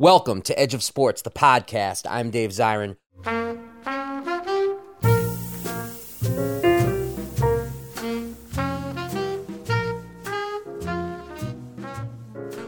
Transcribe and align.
Welcome 0.00 0.42
to 0.42 0.58
Edge 0.58 0.74
of 0.74 0.82
Sports, 0.82 1.22
the 1.22 1.30
podcast. 1.30 2.04
I'm 2.10 2.32
Dave 2.32 2.50
Zirin. 2.50 2.96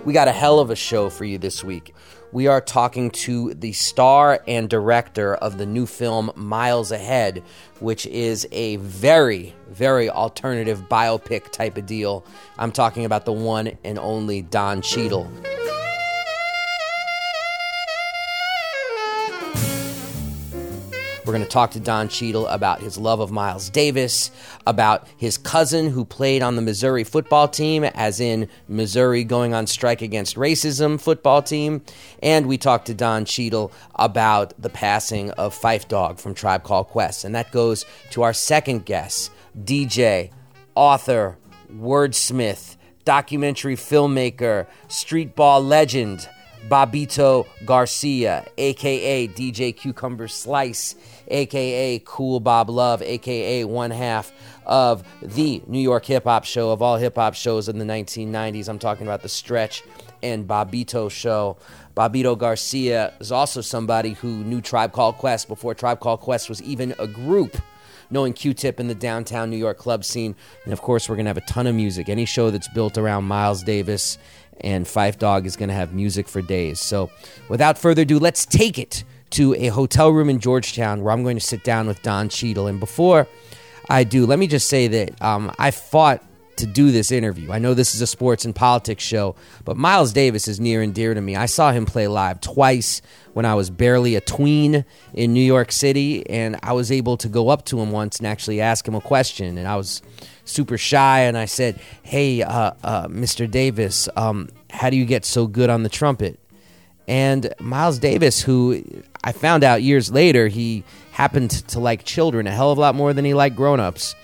We 0.04 0.12
got 0.12 0.29
a 0.29 0.33
hell 0.33 0.61
of 0.61 0.71
a 0.71 0.77
show 0.77 1.11
for 1.11 1.25
you 1.25 1.37
this 1.37 1.65
week. 1.65 1.97
We 2.31 2.47
are 2.47 2.61
talking 2.61 3.11
to 3.11 3.54
the 3.54 3.72
star 3.72 4.40
and 4.47 4.71
director 4.71 5.35
of 5.35 5.58
the 5.58 5.67
new 5.67 5.87
film 5.87 6.31
Miles 6.37 6.93
Ahead, 6.93 7.43
which 7.81 8.06
is 8.06 8.47
a 8.53 8.77
very, 8.77 9.53
very 9.69 10.08
alternative 10.08 10.88
biopic 10.88 11.51
type 11.51 11.77
of 11.77 11.87
deal. 11.87 12.24
I'm 12.56 12.71
talking 12.71 13.04
about 13.04 13.24
the 13.24 13.33
one 13.33 13.77
and 13.83 13.99
only 13.99 14.43
Don 14.43 14.81
Cheadle. 14.81 15.29
We're 21.27 21.33
going 21.33 21.43
to 21.43 21.51
talk 21.51 21.73
to 21.73 21.80
Don 21.80 22.09
Cheadle 22.09 22.47
about 22.47 22.80
his 22.80 22.97
love 22.97 23.19
of 23.19 23.33
Miles 23.33 23.69
Davis, 23.69 24.30
about 24.65 25.09
his 25.16 25.37
cousin 25.37 25.91
who 25.91 26.05
played 26.05 26.41
on 26.41 26.55
the 26.55 26.62
Missouri 26.62 27.02
football 27.02 27.49
team, 27.49 27.83
as 27.83 28.21
in 28.21 28.49
Missouri 28.69 29.25
going 29.25 29.52
on 29.52 29.66
strike 29.66 30.02
against 30.02 30.37
racism 30.37 31.01
football 31.01 31.43
team. 31.43 31.83
And 32.23 32.47
we 32.47 32.59
talked 32.59 32.87
to 32.87 32.95
Don 32.95 33.25
Cheadle 33.25 33.73
about 33.97 34.55
the 34.62 34.71
passing 34.71 35.33
of 35.33 35.52
Phife 35.52 35.89
Dawg 35.89 36.21
from 36.21 36.33
Tribe 36.33 36.62
Called 36.62 36.87
Quest. 36.87 37.25
And 37.25 37.35
that 37.35 37.51
goes 37.51 37.87
to 38.11 38.23
our 38.23 38.33
second 38.33 38.87
guest, 38.87 39.33
DJ, 39.61 40.30
author, 40.77 41.38
wordsmith, 41.74 42.77
documentary 43.05 43.74
filmmaker, 43.74 44.69
streetball 44.87 45.66
legend. 45.66 46.29
Bobbito 46.69 47.47
Garcia, 47.65 48.45
aka 48.59 49.29
DJ 49.29 49.77
Cucumber 49.77 50.27
Slice, 50.27 50.97
aka 51.29 52.01
Cool 52.05 52.41
Bob 52.41 52.71
Love, 52.71 53.02
aka 53.02 53.65
one 53.65 53.91
half 53.91 54.32
of 54.65 55.05
the 55.23 55.63
New 55.66 55.80
York 55.80 56.05
hip 56.05 56.24
hop 56.24 56.45
show 56.45 56.71
of 56.71 56.82
all 56.82 56.96
hip 56.96 57.16
hop 57.16 57.35
shows 57.35 57.69
in 57.69 57.79
the 57.79 57.85
1990s. 57.85 58.69
I'm 58.69 58.79
talking 58.79 59.07
about 59.07 59.23
the 59.23 59.29
Stretch 59.29 59.82
and 60.23 60.47
Bobbito 60.47 61.10
show. 61.10 61.57
Bobbito 61.97 62.37
Garcia 62.37 63.15
is 63.21 63.32
also 63.32 63.60
somebody 63.60 64.12
who 64.12 64.44
knew 64.44 64.60
Tribe 64.60 64.92
Called 64.92 65.16
Quest 65.16 65.48
before 65.48 65.74
Tribe 65.74 66.00
Called 66.00 66.20
Quest 66.20 66.48
was 66.48 66.62
even 66.62 66.94
a 66.98 67.06
group 67.06 67.56
knowing 68.10 68.32
Q-Tip 68.32 68.78
in 68.78 68.88
the 68.88 68.94
downtown 68.94 69.50
New 69.50 69.56
York 69.56 69.78
club 69.78 70.04
scene. 70.04 70.36
And 70.64 70.72
of 70.72 70.80
course, 70.80 71.08
we're 71.08 71.16
going 71.16 71.24
to 71.24 71.30
have 71.30 71.36
a 71.36 71.52
ton 71.52 71.66
of 71.66 71.74
music. 71.74 72.08
Any 72.08 72.24
show 72.24 72.50
that's 72.50 72.69
built 72.69 72.98
around 72.98 73.24
Miles 73.24 73.62
Davis 73.62 74.19
and 74.60 74.86
Phife 74.86 75.19
Dawg 75.19 75.47
is 75.47 75.56
going 75.56 75.69
to 75.69 75.74
have 75.74 75.92
music 75.92 76.28
for 76.28 76.41
days. 76.41 76.80
So, 76.80 77.10
without 77.48 77.78
further 77.78 78.02
ado, 78.02 78.19
let's 78.19 78.47
take 78.47 78.78
it 78.78 79.04
to 79.30 79.55
a 79.55 79.69
hotel 79.69 80.10
room 80.10 80.28
in 80.28 80.41
Georgetown 80.41 81.02
where 81.02 81.12
I'm 81.12 81.22
going 81.22 81.36
to 81.36 81.44
sit 81.44 81.64
down 81.64 81.86
with 81.86 82.02
Don 82.02 82.28
Cheadle. 82.28 82.66
And 82.66 82.80
before 82.80 83.27
I 83.88 84.05
do, 84.05 84.27
let 84.27 84.38
me 84.38 84.46
just 84.46 84.69
say 84.69 84.88
that 84.88 85.22
um, 85.22 85.52
I 85.58 85.70
fought 85.70 86.22
to 86.56 86.66
do 86.66 86.91
this 86.91 87.12
interview. 87.12 87.52
I 87.52 87.58
know 87.58 87.74
this 87.74 87.94
is 87.94 88.00
a 88.00 88.06
sports 88.06 88.44
and 88.44 88.54
politics 88.54 89.04
show, 89.04 89.36
but 89.64 89.77
Miles 89.77 90.12
Davis 90.12 90.48
is 90.48 90.58
near 90.58 90.82
and 90.82 90.94
dear 90.94 91.12
to 91.14 91.20
me. 91.20 91.36
I 91.36 91.47
saw 91.47 91.70
him 91.70 91.84
play 91.86 92.08
live 92.08 92.41
twice 92.41 93.02
when 93.34 93.44
I 93.44 93.54
was 93.54 93.69
barely 93.69 94.14
a 94.14 94.20
tween 94.20 94.84
in 95.12 95.34
New 95.34 95.42
York 95.42 95.70
City, 95.70 96.27
and 96.28 96.58
I 96.62 96.72
was 96.72 96.91
able 96.91 97.19
to 97.19 97.28
go 97.28 97.50
up 97.50 97.66
to 97.66 97.80
him 97.80 97.91
once 97.91 98.19
and 98.19 98.27
actually 98.27 98.60
ask 98.60 98.88
him 98.88 98.94
a 98.94 99.00
question. 99.00 99.58
And 99.58 99.69
I 99.69 99.77
was 99.77 100.00
super 100.44 100.78
shy, 100.78 101.20
and 101.20 101.36
I 101.36 101.44
said, 101.44 101.78
"Hey, 102.02 102.42
uh, 102.42 102.72
uh, 102.82 103.08
Mr. 103.08 103.50
Davis, 103.50 104.08
um, 104.16 104.48
how 104.70 104.88
do 104.88 104.97
you 104.97 105.04
get 105.04 105.24
so 105.27 105.47
good 105.47 105.69
on 105.69 105.82
the 105.82 105.91
trumpet?" 105.91 106.38
And 107.08 107.54
Miles 107.60 107.98
Davis, 107.98 108.42
who 108.42 108.82
I 109.22 109.32
found 109.32 109.62
out 109.62 109.82
years 109.82 110.10
later, 110.10 110.48
he 110.48 110.84
happened 111.12 111.50
to 111.68 111.80
like 111.80 112.04
children 112.04 112.46
a 112.46 112.50
hell 112.50 112.72
of 112.72 112.78
a 112.78 112.80
lot 112.80 112.94
more 112.94 113.12
than 113.12 113.24
he 113.24 113.34
liked 113.34 113.56
grown-ups. 113.56 114.14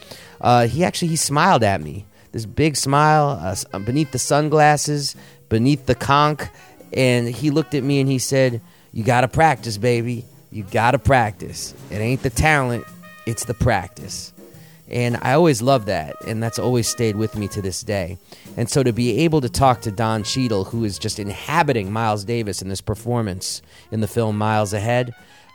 Uh, 0.40 0.66
he 0.66 0.84
actually 0.84 1.08
he 1.08 1.16
smiled 1.16 1.62
at 1.62 1.80
me, 1.80 2.04
this 2.32 2.46
big 2.46 2.76
smile 2.76 3.38
uh, 3.72 3.78
beneath 3.78 4.10
the 4.10 4.18
sunglasses, 4.18 5.14
beneath 5.48 5.86
the 5.86 5.94
conch, 5.94 6.42
and 6.92 7.28
he 7.28 7.50
looked 7.50 7.74
at 7.74 7.84
me 7.84 8.00
and 8.00 8.10
he 8.10 8.18
said, 8.18 8.60
"You 8.92 9.04
got 9.04 9.20
to 9.20 9.28
practice, 9.28 9.78
baby. 9.78 10.24
You 10.50 10.64
got 10.64 10.90
to 10.90 10.98
practice. 10.98 11.74
It 11.90 11.96
ain't 11.96 12.22
the 12.22 12.30
talent, 12.30 12.84
it's 13.26 13.44
the 13.44 13.54
practice." 13.54 14.31
And 14.92 15.16
I 15.22 15.32
always 15.32 15.62
loved 15.62 15.86
that, 15.86 16.16
and 16.26 16.42
that's 16.42 16.58
always 16.58 16.86
stayed 16.86 17.16
with 17.16 17.34
me 17.36 17.48
to 17.48 17.62
this 17.62 17.82
day. 17.82 18.18
And 18.58 18.68
so 18.68 18.82
to 18.82 18.92
be 18.92 19.20
able 19.20 19.40
to 19.40 19.48
talk 19.48 19.80
to 19.82 19.90
Don 19.90 20.22
Cheadle, 20.22 20.64
who 20.64 20.84
is 20.84 20.98
just 20.98 21.18
inhabiting 21.18 21.90
Miles 21.90 22.24
Davis 22.24 22.60
in 22.60 22.68
this 22.68 22.82
performance 22.82 23.62
in 23.90 24.00
the 24.00 24.06
film 24.06 24.36
Miles 24.36 24.74
Ahead, 24.74 25.14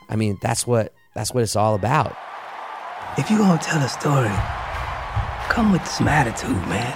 I 0.09 0.15
mean, 0.15 0.39
that's 0.41 0.65
what 0.65 0.93
that's 1.13 1.33
what 1.33 1.43
it's 1.43 1.55
all 1.55 1.75
about. 1.75 2.17
If 3.17 3.29
you're 3.29 3.39
gonna 3.39 3.61
tell 3.61 3.81
a 3.81 3.89
story, 3.89 4.31
come 5.49 5.71
with 5.71 5.85
some 5.87 6.07
attitude, 6.07 6.57
man. 6.67 6.93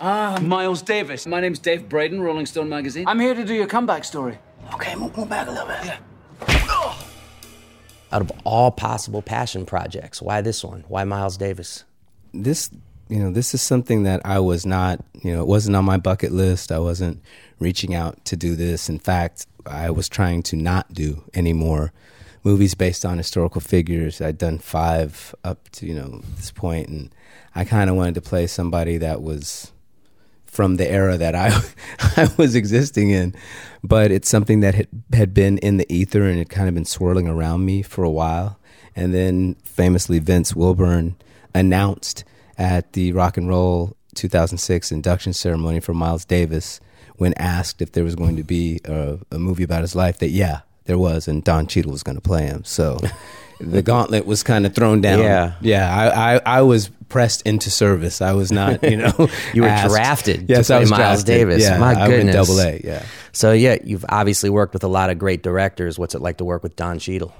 Ah, 0.00 0.38
Miles 0.40 0.82
Davis. 0.82 1.26
My 1.26 1.40
name's 1.40 1.58
Dave 1.58 1.88
Braden, 1.88 2.20
Rolling 2.20 2.46
Stone 2.46 2.68
magazine. 2.68 3.06
I'm 3.08 3.18
here 3.18 3.34
to 3.34 3.44
do 3.44 3.54
your 3.54 3.66
comeback 3.66 4.04
story. 4.04 4.38
Okay, 4.74 4.94
move, 4.94 5.16
move 5.16 5.28
back 5.28 5.48
a 5.48 5.50
little 5.50 5.66
bit. 5.66 5.84
Yeah. 5.84 6.94
Out 8.10 8.22
of 8.22 8.32
all 8.44 8.70
possible 8.70 9.20
passion 9.22 9.66
projects, 9.66 10.22
why 10.22 10.40
this 10.40 10.64
one? 10.64 10.84
Why 10.88 11.04
Miles 11.04 11.36
Davis? 11.36 11.84
This, 12.32 12.70
you 13.08 13.18
know, 13.18 13.30
this 13.30 13.52
is 13.52 13.60
something 13.60 14.04
that 14.04 14.22
I 14.24 14.38
was 14.38 14.64
not, 14.64 15.04
you 15.22 15.32
know, 15.32 15.42
it 15.42 15.46
wasn't 15.46 15.76
on 15.76 15.84
my 15.84 15.98
bucket 15.98 16.32
list. 16.32 16.72
I 16.72 16.78
wasn't 16.78 17.22
reaching 17.58 17.94
out 17.94 18.24
to 18.26 18.36
do 18.36 18.56
this. 18.56 18.88
In 18.88 18.98
fact, 18.98 19.46
I 19.66 19.90
was 19.90 20.08
trying 20.08 20.42
to 20.44 20.56
not 20.56 20.92
do 20.92 21.22
any 21.34 21.52
more 21.52 21.92
movies 22.44 22.74
based 22.74 23.04
on 23.04 23.18
historical 23.18 23.60
figures. 23.60 24.20
I'd 24.20 24.38
done 24.38 24.58
five 24.58 25.34
up 25.44 25.68
to, 25.70 25.86
you 25.86 25.94
know, 25.94 26.22
this 26.36 26.50
point, 26.50 26.88
and 26.88 27.14
I 27.54 27.64
kind 27.64 27.90
of 27.90 27.96
wanted 27.96 28.14
to 28.14 28.22
play 28.22 28.46
somebody 28.46 28.96
that 28.98 29.20
was 29.22 29.72
from 30.58 30.74
the 30.74 30.90
era 30.90 31.16
that 31.16 31.36
I 31.36 31.56
I 32.20 32.28
was 32.36 32.56
existing 32.56 33.10
in, 33.10 33.32
but 33.84 34.10
it's 34.10 34.28
something 34.28 34.58
that 34.58 34.74
had 34.74 34.88
had 35.12 35.32
been 35.32 35.58
in 35.58 35.76
the 35.76 35.86
ether 35.88 36.24
and 36.24 36.36
had 36.36 36.48
kind 36.48 36.66
of 36.66 36.74
been 36.74 36.84
swirling 36.84 37.28
around 37.28 37.64
me 37.64 37.80
for 37.80 38.02
a 38.02 38.10
while. 38.10 38.58
And 38.96 39.14
then 39.14 39.54
famously, 39.62 40.18
Vince 40.18 40.56
Wilburn 40.56 41.14
announced 41.54 42.24
at 42.58 42.94
the 42.94 43.12
Rock 43.12 43.36
and 43.36 43.48
Roll 43.48 43.96
2006 44.16 44.90
induction 44.90 45.32
ceremony 45.32 45.78
for 45.78 45.94
Miles 45.94 46.24
Davis 46.24 46.80
when 47.18 47.34
asked 47.34 47.80
if 47.80 47.92
there 47.92 48.02
was 48.02 48.16
going 48.16 48.34
to 48.34 48.42
be 48.42 48.80
a, 48.84 49.18
a 49.30 49.38
movie 49.38 49.62
about 49.62 49.82
his 49.82 49.94
life 49.94 50.18
that 50.18 50.30
yeah 50.30 50.62
there 50.86 50.98
was 50.98 51.28
and 51.28 51.44
Don 51.44 51.68
Cheadle 51.68 51.92
was 51.92 52.02
going 52.02 52.16
to 52.16 52.20
play 52.20 52.46
him. 52.46 52.64
So. 52.64 52.98
the 53.60 53.82
gauntlet 53.82 54.24
was 54.24 54.44
kind 54.44 54.66
of 54.66 54.74
thrown 54.74 55.00
down. 55.00 55.18
Yeah, 55.18 55.54
yeah. 55.60 55.92
I, 55.92 56.34
I, 56.36 56.40
I, 56.58 56.62
was 56.62 56.90
pressed 57.08 57.42
into 57.42 57.70
service. 57.70 58.20
I 58.20 58.32
was 58.32 58.52
not, 58.52 58.82
you 58.82 58.96
know, 58.96 59.12
you 59.54 59.62
were 59.62 59.68
asked. 59.68 59.88
drafted. 59.94 60.48
Yes, 60.48 60.68
to 60.68 60.74
I 60.74 60.78
was 60.80 60.90
Miles 60.90 61.24
drafted. 61.24 61.26
Davis. 61.26 61.62
Yeah, 61.62 61.78
My 61.78 61.94
I 61.94 62.06
goodness, 62.08 62.34
double 62.34 62.60
A. 62.60 62.80
Yeah. 62.82 63.04
So 63.32 63.52
yeah, 63.52 63.76
you've 63.84 64.04
obviously 64.08 64.50
worked 64.50 64.72
with 64.74 64.84
a 64.84 64.88
lot 64.88 65.10
of 65.10 65.18
great 65.18 65.42
directors. 65.42 65.98
What's 65.98 66.14
it 66.14 66.20
like 66.20 66.38
to 66.38 66.44
work 66.44 66.62
with 66.62 66.76
Don 66.76 66.98
Cheadle? 66.98 67.34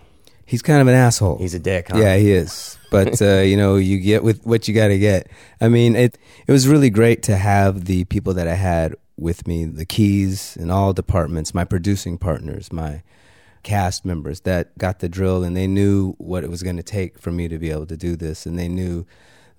He's 0.46 0.62
kind 0.62 0.80
of 0.80 0.88
an 0.88 0.94
asshole. 0.94 1.38
He's 1.38 1.54
a 1.54 1.58
dick. 1.58 1.88
Huh? 1.90 1.98
Yeah, 1.98 2.16
he 2.16 2.30
is. 2.32 2.78
But 2.90 3.20
uh, 3.22 3.40
you 3.40 3.56
know, 3.56 3.76
you 3.76 3.98
get 3.98 4.24
with 4.24 4.44
what 4.46 4.66
you 4.66 4.74
got 4.74 4.88
to 4.88 4.98
get. 4.98 5.30
I 5.60 5.68
mean, 5.68 5.94
it 5.94 6.16
it 6.46 6.52
was 6.52 6.66
really 6.66 6.90
great 6.90 7.22
to 7.24 7.36
have 7.36 7.84
the 7.84 8.04
people 8.04 8.32
that 8.34 8.48
I 8.48 8.54
had 8.54 8.94
with 9.18 9.46
me, 9.46 9.64
the 9.64 9.84
keys 9.84 10.56
in 10.56 10.70
all 10.70 10.92
departments, 10.92 11.52
my 11.52 11.64
producing 11.64 12.16
partners, 12.18 12.72
my 12.72 13.02
cast 13.64 14.04
members 14.04 14.40
that 14.42 14.76
got 14.78 15.00
the 15.00 15.08
drill 15.08 15.42
and 15.42 15.56
they 15.56 15.66
knew 15.66 16.12
what 16.18 16.44
it 16.44 16.48
was 16.48 16.62
going 16.62 16.76
to 16.76 16.82
take 16.82 17.18
for 17.18 17.32
me 17.32 17.48
to 17.48 17.58
be 17.58 17.70
able 17.70 17.84
to 17.84 17.96
do 17.96 18.14
this 18.16 18.46
and 18.46 18.56
they 18.58 18.68
knew 18.68 19.04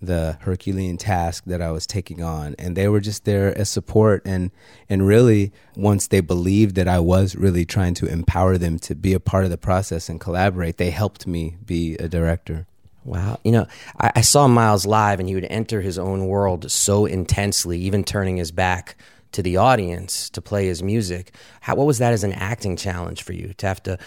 the 0.01 0.37
Herculean 0.41 0.97
task 0.97 1.43
that 1.45 1.61
I 1.61 1.71
was 1.71 1.85
taking 1.85 2.21
on 2.21 2.55
and 2.57 2.75
they 2.75 2.87
were 2.87 3.01
just 3.01 3.25
there 3.25 3.57
as 3.57 3.69
support 3.69 4.21
and 4.25 4.51
and 4.87 5.05
really 5.05 5.51
once 5.75 6.07
they 6.07 6.21
believed 6.21 6.75
that 6.75 6.87
I 6.87 6.99
was 6.99 7.35
really 7.35 7.65
trying 7.65 7.95
to 7.95 8.05
empower 8.05 8.57
them 8.57 8.79
to 8.79 8.95
be 8.95 9.13
a 9.13 9.19
part 9.19 9.43
of 9.43 9.49
the 9.49 9.57
process 9.57 10.07
and 10.07 10.19
collaborate 10.19 10.77
they 10.77 10.91
helped 10.91 11.27
me 11.27 11.57
be 11.65 11.95
a 11.95 12.07
director 12.07 12.65
Wow. 13.05 13.39
You 13.43 13.51
know, 13.53 13.67
I, 13.99 14.11
I 14.17 14.21
saw 14.21 14.47
Miles 14.47 14.85
live 14.85 15.19
and 15.19 15.27
he 15.27 15.35
would 15.35 15.47
enter 15.49 15.81
his 15.81 15.97
own 15.97 16.27
world 16.27 16.69
so 16.69 17.05
intensely, 17.05 17.79
even 17.79 18.03
turning 18.03 18.37
his 18.37 18.51
back 18.51 18.95
to 19.31 19.41
the 19.41 19.57
audience 19.57 20.29
to 20.31 20.41
play 20.41 20.67
his 20.67 20.83
music. 20.83 21.33
How, 21.61 21.75
what 21.75 21.87
was 21.87 21.99
that 21.99 22.13
as 22.13 22.23
an 22.23 22.33
acting 22.33 22.75
challenge 22.75 23.23
for 23.23 23.33
you 23.33 23.53
to 23.57 23.67
have 23.67 23.81
to 23.83 23.97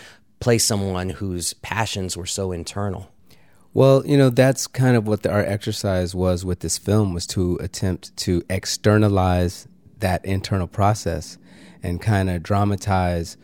play 0.40 0.58
someone 0.58 1.10
whose 1.10 1.54
passions 1.54 2.16
were 2.16 2.26
so 2.26 2.52
internal? 2.52 3.11
Well, 3.74 4.06
you 4.06 4.18
know, 4.18 4.30
that's 4.30 4.66
kind 4.66 4.96
of 4.96 5.06
what 5.06 5.22
the, 5.22 5.30
our 5.30 5.40
exercise 5.42 6.14
was 6.14 6.44
with 6.44 6.60
this 6.60 6.76
film 6.78 7.14
was 7.14 7.26
to 7.28 7.56
attempt 7.60 8.14
to 8.18 8.42
externalize 8.50 9.66
that 9.98 10.24
internal 10.24 10.66
process 10.66 11.38
and 11.82 12.00
kind 12.00 12.28
of 12.28 12.42
dramatize 12.42 13.36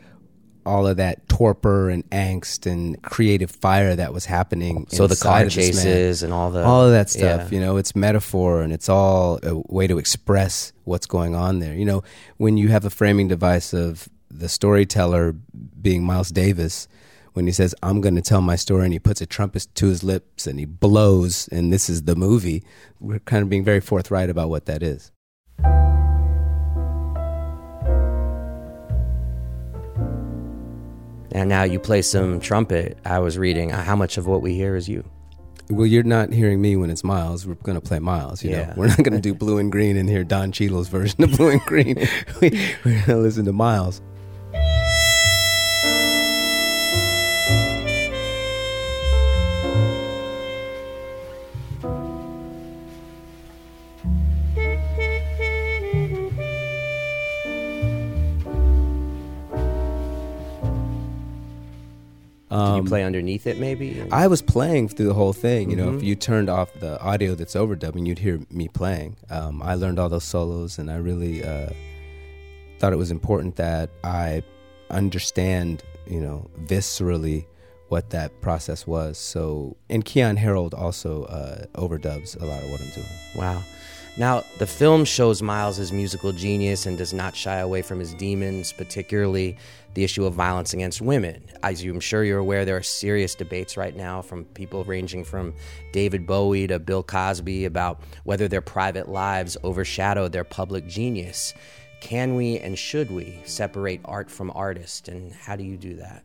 all 0.67 0.87
of 0.87 0.99
that 0.99 1.27
torpor 1.31 1.89
and 1.89 2.09
angst 2.11 2.71
and 2.71 3.01
creative 3.03 3.51
fire 3.51 3.97
that 3.97 4.13
was 4.13 4.27
happening. 4.27 4.87
So 4.91 5.07
the 5.07 5.17
car 5.17 5.45
of 5.45 5.55
this 5.55 5.57
man. 5.57 5.65
chases 5.73 6.23
and 6.23 6.33
all 6.33 6.51
the 6.51 6.63
all 6.63 6.85
of 6.85 6.91
that 6.93 7.09
stuff. 7.09 7.51
Yeah. 7.51 7.59
You 7.59 7.65
know, 7.65 7.79
it's 7.79 7.97
metaphor 7.97 8.61
and 8.61 8.71
it's 8.71 8.89
all 8.89 9.39
a 9.43 9.55
way 9.73 9.87
to 9.87 9.97
express 9.97 10.75
what's 10.85 11.07
going 11.07 11.35
on 11.35 11.61
there. 11.61 11.75
You 11.75 11.87
know, 11.87 12.03
when 12.37 12.59
you 12.59 12.69
have 12.69 12.85
a 12.85 12.91
framing 12.91 13.29
device 13.29 13.73
of 13.73 14.11
the 14.31 14.49
storyteller 14.49 15.33
being 15.81 16.05
Miles 16.05 16.29
Davis, 16.31 16.87
when 17.39 17.47
he 17.47 17.53
says, 17.53 17.73
I'm 17.85 18.01
going 18.01 18.17
to 18.17 18.21
tell 18.21 18.41
my 18.41 18.57
story, 18.57 18.83
and 18.83 18.93
he 18.93 18.99
puts 18.99 19.21
a 19.21 19.27
trumpet 19.27 19.69
to 19.77 19.87
his 19.87 20.03
lips 20.03 20.49
and 20.49 20.59
he 20.59 20.65
blows, 20.65 21.47
and 21.53 21.73
this 21.73 21.89
is 21.89 22.03
the 22.03 22.17
movie, 22.17 22.65
we're 22.99 23.21
kind 23.21 23.45
of 23.45 23.49
being 23.49 23.63
very 23.63 23.79
forthright 23.79 24.29
about 24.29 24.49
what 24.49 24.67
that 24.67 24.83
is. 24.83 25.13
And 31.31 31.49
now 31.49 31.63
you 31.63 31.79
play 31.79 32.03
some 32.03 32.41
trumpet. 32.41 32.99
I 33.05 33.21
was 33.21 33.39
reading 33.39 33.71
how 33.71 33.95
much 33.95 34.19
of 34.19 34.27
what 34.27 34.43
we 34.43 34.55
hear 34.55 34.75
is 34.75 34.89
you. 34.89 35.09
Well, 35.71 35.87
you're 35.87 36.03
not 36.03 36.33
hearing 36.33 36.61
me 36.61 36.75
when 36.75 36.91
it's 36.91 37.05
Miles. 37.05 37.47
We're 37.47 37.55
going 37.55 37.81
to 37.81 37.87
play 37.87 38.01
Miles. 38.01 38.43
You 38.43 38.51
Yeah. 38.51 38.67
know, 38.69 38.73
we're 38.79 38.87
not 38.89 38.97
going 38.97 39.13
to 39.13 39.21
do 39.21 39.33
Blue 39.33 39.59
in 39.59 39.71
Green 39.71 39.97
and 39.97 40.09
hear 40.09 40.25
Don 40.25 40.51
Cheadle's 40.51 40.89
version 40.89 41.23
of 41.23 41.37
Blue 41.37 41.51
in 41.51 41.61
Green. 41.67 41.97
we, 42.41 42.51
we're 42.85 42.95
going 42.95 43.03
to 43.05 43.17
listen 43.19 43.45
to 43.45 43.53
Miles. 43.53 44.01
Did 62.51 62.77
you 62.77 62.85
play 62.85 63.05
underneath 63.05 63.47
it, 63.47 63.59
maybe? 63.59 64.03
I 64.11 64.27
was 64.27 64.41
playing 64.43 64.89
through 64.89 65.07
the 65.09 65.15
whole 65.15 65.33
thing. 65.35 65.71
You 65.71 65.77
know, 65.77 65.89
Mm-hmm. 65.89 65.99
if 65.99 66.03
you 66.05 66.15
turned 66.17 66.49
off 66.49 66.73
the 66.81 67.01
audio 67.03 67.35
that's 67.35 67.55
overdubbing, 67.55 68.07
you'd 68.07 68.19
hear 68.21 68.41
me 68.51 68.69
playing. 68.69 69.17
Um, 69.31 69.63
I 69.63 69.75
learned 69.75 69.99
all 69.99 70.09
those 70.09 70.25
solos, 70.25 70.79
and 70.79 70.91
I 70.91 70.97
really 70.97 71.45
uh, 71.45 71.69
thought 72.79 72.93
it 72.93 72.97
was 72.97 73.11
important 73.11 73.57
that 73.57 73.91
I 74.05 74.43
understand, 74.91 75.83
you 76.07 76.21
know, 76.21 76.49
viscerally 76.65 77.45
what 77.89 78.11
that 78.11 78.41
process 78.41 78.87
was. 78.87 79.17
So, 79.19 79.77
and 79.91 80.05
Keyon 80.05 80.37
Harrold 80.37 80.75
also 80.75 81.25
uh, 81.25 81.65
overdubs 81.75 82.41
a 82.41 82.45
lot 82.45 82.63
of 82.63 82.71
what 82.71 82.81
I'm 82.81 82.91
doing. 82.91 83.07
Wow. 83.35 83.63
Now, 84.19 84.43
the 84.59 84.67
film 84.67 85.05
shows 85.05 85.43
Miles' 85.43 85.93
musical 85.93 86.33
genius 86.33 86.87
and 86.87 86.99
does 86.99 87.15
not 87.15 87.37
shy 87.37 87.59
away 87.59 87.83
from 87.83 88.01
his 88.01 88.15
demons, 88.15 88.73
particularly 88.73 89.57
the 89.95 90.03
issue 90.03 90.25
of 90.27 90.35
violence 90.35 90.75
against 90.75 91.01
women. 91.01 91.45
As 91.63 91.85
I'm 91.85 92.01
sure 92.01 92.25
you're 92.25 92.41
aware, 92.41 92.65
there 92.65 92.77
are 92.77 92.83
serious 92.83 93.37
debates 93.37 93.77
right 93.77 93.95
now 93.95 94.21
from 94.21 94.45
people 94.47 94.83
ranging 94.83 95.23
from 95.23 95.55
David 95.93 96.27
Bowie 96.27 96.67
to 96.67 96.81
Bill 96.81 97.05
Cosby 97.05 97.65
about 97.65 98.01
whether 98.25 98.49
their 98.49 98.61
private 98.61 99.09
lives 99.09 99.57
overshadow 99.63 100.27
their 100.27 100.43
public 100.43 100.89
genius. 100.89 101.55
Can 102.01 102.35
we 102.35 102.59
and 102.59 102.77
should 102.77 103.13
we 103.13 103.41
separate 103.45 104.01
art 104.05 104.33
from 104.33 104.51
artist, 104.53 105.07
and 105.07 105.33
how 105.33 105.55
do 105.55 105.63
you 105.63 105.77
do 105.77 105.95
that? 105.95 106.25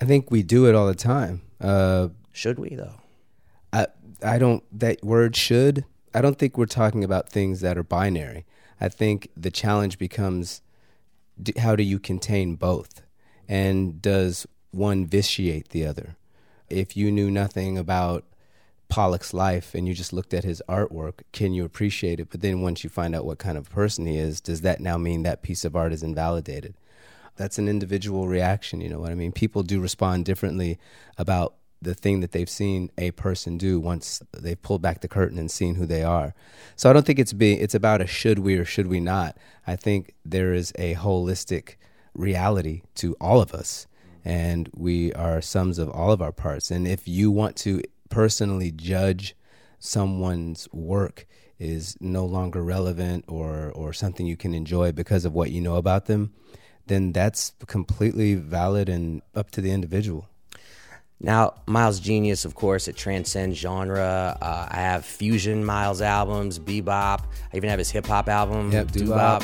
I 0.00 0.04
think 0.04 0.32
we 0.32 0.42
do 0.42 0.66
it 0.68 0.74
all 0.74 0.88
the 0.88 0.94
time. 0.96 1.42
Uh, 1.60 2.08
Should 2.32 2.58
we, 2.58 2.70
though? 2.74 2.96
I 3.72 3.86
I 4.20 4.38
don't 4.38 4.64
that 4.80 5.04
word 5.04 5.36
should. 5.36 5.84
I 6.14 6.20
don't 6.20 6.38
think 6.38 6.56
we're 6.56 6.66
talking 6.66 7.02
about 7.02 7.28
things 7.28 7.60
that 7.60 7.76
are 7.76 7.82
binary. 7.82 8.46
I 8.80 8.88
think 8.88 9.30
the 9.36 9.50
challenge 9.50 9.98
becomes 9.98 10.62
d- 11.42 11.54
how 11.58 11.74
do 11.74 11.82
you 11.82 11.98
contain 11.98 12.54
both, 12.54 13.02
and 13.48 14.00
does 14.00 14.46
one 14.70 15.06
vitiate 15.06 15.70
the 15.70 15.84
other? 15.84 16.16
If 16.70 16.96
you 16.96 17.10
knew 17.10 17.30
nothing 17.30 17.76
about 17.76 18.24
Pollock's 18.88 19.34
life 19.34 19.74
and 19.74 19.88
you 19.88 19.94
just 19.94 20.12
looked 20.12 20.32
at 20.32 20.44
his 20.44 20.62
artwork, 20.68 21.22
can 21.32 21.52
you 21.52 21.64
appreciate 21.64 22.20
it? 22.20 22.30
But 22.30 22.40
then 22.42 22.60
once 22.60 22.84
you 22.84 22.90
find 22.90 23.14
out 23.14 23.24
what 23.24 23.38
kind 23.38 23.58
of 23.58 23.68
person 23.68 24.06
he 24.06 24.16
is, 24.16 24.40
does 24.40 24.60
that 24.60 24.80
now 24.80 24.96
mean 24.96 25.22
that 25.22 25.42
piece 25.42 25.64
of 25.64 25.74
art 25.74 25.92
is 25.92 26.02
invalidated? 26.02 26.74
That's 27.36 27.58
an 27.58 27.68
individual 27.68 28.28
reaction, 28.28 28.80
you 28.80 28.88
know 28.88 29.00
what 29.00 29.10
I 29.10 29.16
mean? 29.16 29.32
People 29.32 29.64
do 29.64 29.80
respond 29.80 30.24
differently 30.24 30.78
about 31.18 31.54
the 31.84 31.94
thing 31.94 32.20
that 32.20 32.32
they've 32.32 32.50
seen 32.50 32.90
a 32.98 33.10
person 33.12 33.56
do 33.56 33.78
once 33.78 34.22
they've 34.32 34.60
pulled 34.60 34.82
back 34.82 35.00
the 35.00 35.08
curtain 35.08 35.38
and 35.38 35.50
seen 35.50 35.76
who 35.76 35.86
they 35.86 36.02
are. 36.02 36.34
So 36.76 36.90
I 36.90 36.92
don't 36.92 37.06
think 37.06 37.18
it's 37.18 37.32
be 37.32 37.54
it's 37.54 37.74
about 37.74 38.00
a 38.00 38.06
should 38.06 38.40
we 38.40 38.56
or 38.56 38.64
should 38.64 38.88
we 38.88 39.00
not. 39.00 39.36
I 39.66 39.76
think 39.76 40.14
there 40.24 40.52
is 40.52 40.72
a 40.76 40.94
holistic 40.94 41.76
reality 42.14 42.82
to 42.96 43.16
all 43.20 43.40
of 43.40 43.52
us 43.54 43.86
and 44.24 44.70
we 44.74 45.12
are 45.12 45.40
sums 45.40 45.78
of 45.78 45.90
all 45.90 46.10
of 46.10 46.22
our 46.22 46.32
parts. 46.32 46.70
And 46.70 46.88
if 46.88 47.06
you 47.06 47.30
want 47.30 47.56
to 47.56 47.82
personally 48.08 48.70
judge 48.70 49.36
someone's 49.78 50.68
work 50.72 51.26
is 51.58 51.96
no 52.00 52.24
longer 52.24 52.62
relevant 52.62 53.24
or 53.28 53.70
or 53.72 53.92
something 53.92 54.26
you 54.26 54.36
can 54.36 54.54
enjoy 54.54 54.90
because 54.92 55.24
of 55.24 55.32
what 55.32 55.50
you 55.50 55.60
know 55.60 55.76
about 55.76 56.06
them, 56.06 56.32
then 56.86 57.12
that's 57.12 57.52
completely 57.66 58.34
valid 58.34 58.88
and 58.88 59.22
up 59.34 59.50
to 59.52 59.60
the 59.60 59.70
individual. 59.70 60.28
Now, 61.20 61.54
Miles' 61.66 62.00
genius, 62.00 62.44
of 62.44 62.54
course, 62.54 62.88
it 62.88 62.96
transcends 62.96 63.56
genre. 63.58 64.36
Uh, 64.40 64.68
I 64.70 64.76
have 64.76 65.04
fusion 65.04 65.64
Miles 65.64 66.02
albums, 66.02 66.58
bebop. 66.58 67.24
I 67.52 67.56
even 67.56 67.70
have 67.70 67.78
his 67.78 67.90
hip 67.90 68.06
hop 68.06 68.28
album, 68.28 68.72
Yep, 68.72 68.90
doo-bop. 68.90 69.42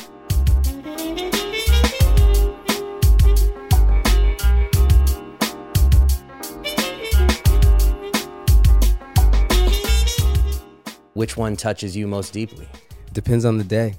Which 11.15 11.37
one 11.37 11.57
touches 11.57 11.97
you 11.97 12.07
most 12.07 12.33
deeply? 12.33 12.69
Depends 13.13 13.45
on 13.45 13.59
the 13.59 13.65
day. 13.65 13.95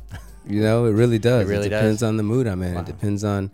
You 0.48 0.62
know, 0.62 0.86
it 0.86 0.92
really 0.92 1.20
does. 1.20 1.48
It 1.48 1.52
really 1.52 1.70
does? 1.70 1.82
depends 1.82 2.04
on 2.04 2.18
the 2.18 2.24
mood 2.24 2.48
I'm 2.48 2.64
in. 2.64 2.78
It 2.78 2.86
depends 2.86 3.24
on, 3.24 3.52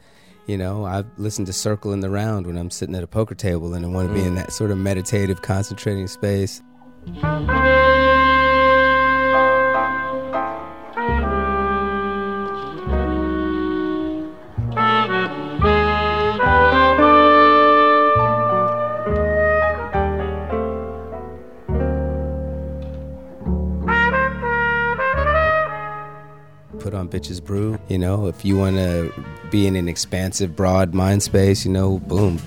you 0.48 0.58
know, 0.58 0.86
I 0.86 1.04
listen 1.18 1.46
to 1.46 1.54
Circle 1.54 1.92
in 1.94 2.00
the 2.00 2.10
Round 2.10 2.48
when 2.48 2.58
I'm 2.58 2.72
sitting 2.72 2.96
at 2.96 3.04
a 3.04 3.08
poker 3.08 3.36
table 3.36 3.74
and 3.74 3.86
I 3.86 3.90
want 3.90 4.08
to 4.08 4.14
be 4.14 4.22
in 4.22 4.34
mm. 4.34 4.38
that 4.38 4.54
sort 4.54 4.72
of 4.72 4.78
meditative, 4.78 5.42
concentrating 5.42 6.08
space. 6.08 6.62
Bitches 27.18 27.44
Brew. 27.44 27.80
You 27.88 27.98
know, 27.98 28.28
if 28.28 28.46
you 28.46 28.58
want 28.58 28.76
to 28.76 29.12
be 29.50 29.66
in 29.66 29.76
an 29.76 29.90
expansive, 29.90 30.56
broad 30.56 30.94
mind 30.94 31.24
space, 31.24 31.66
you 31.66 31.72
know, 31.72 31.98
boom. 32.00 32.38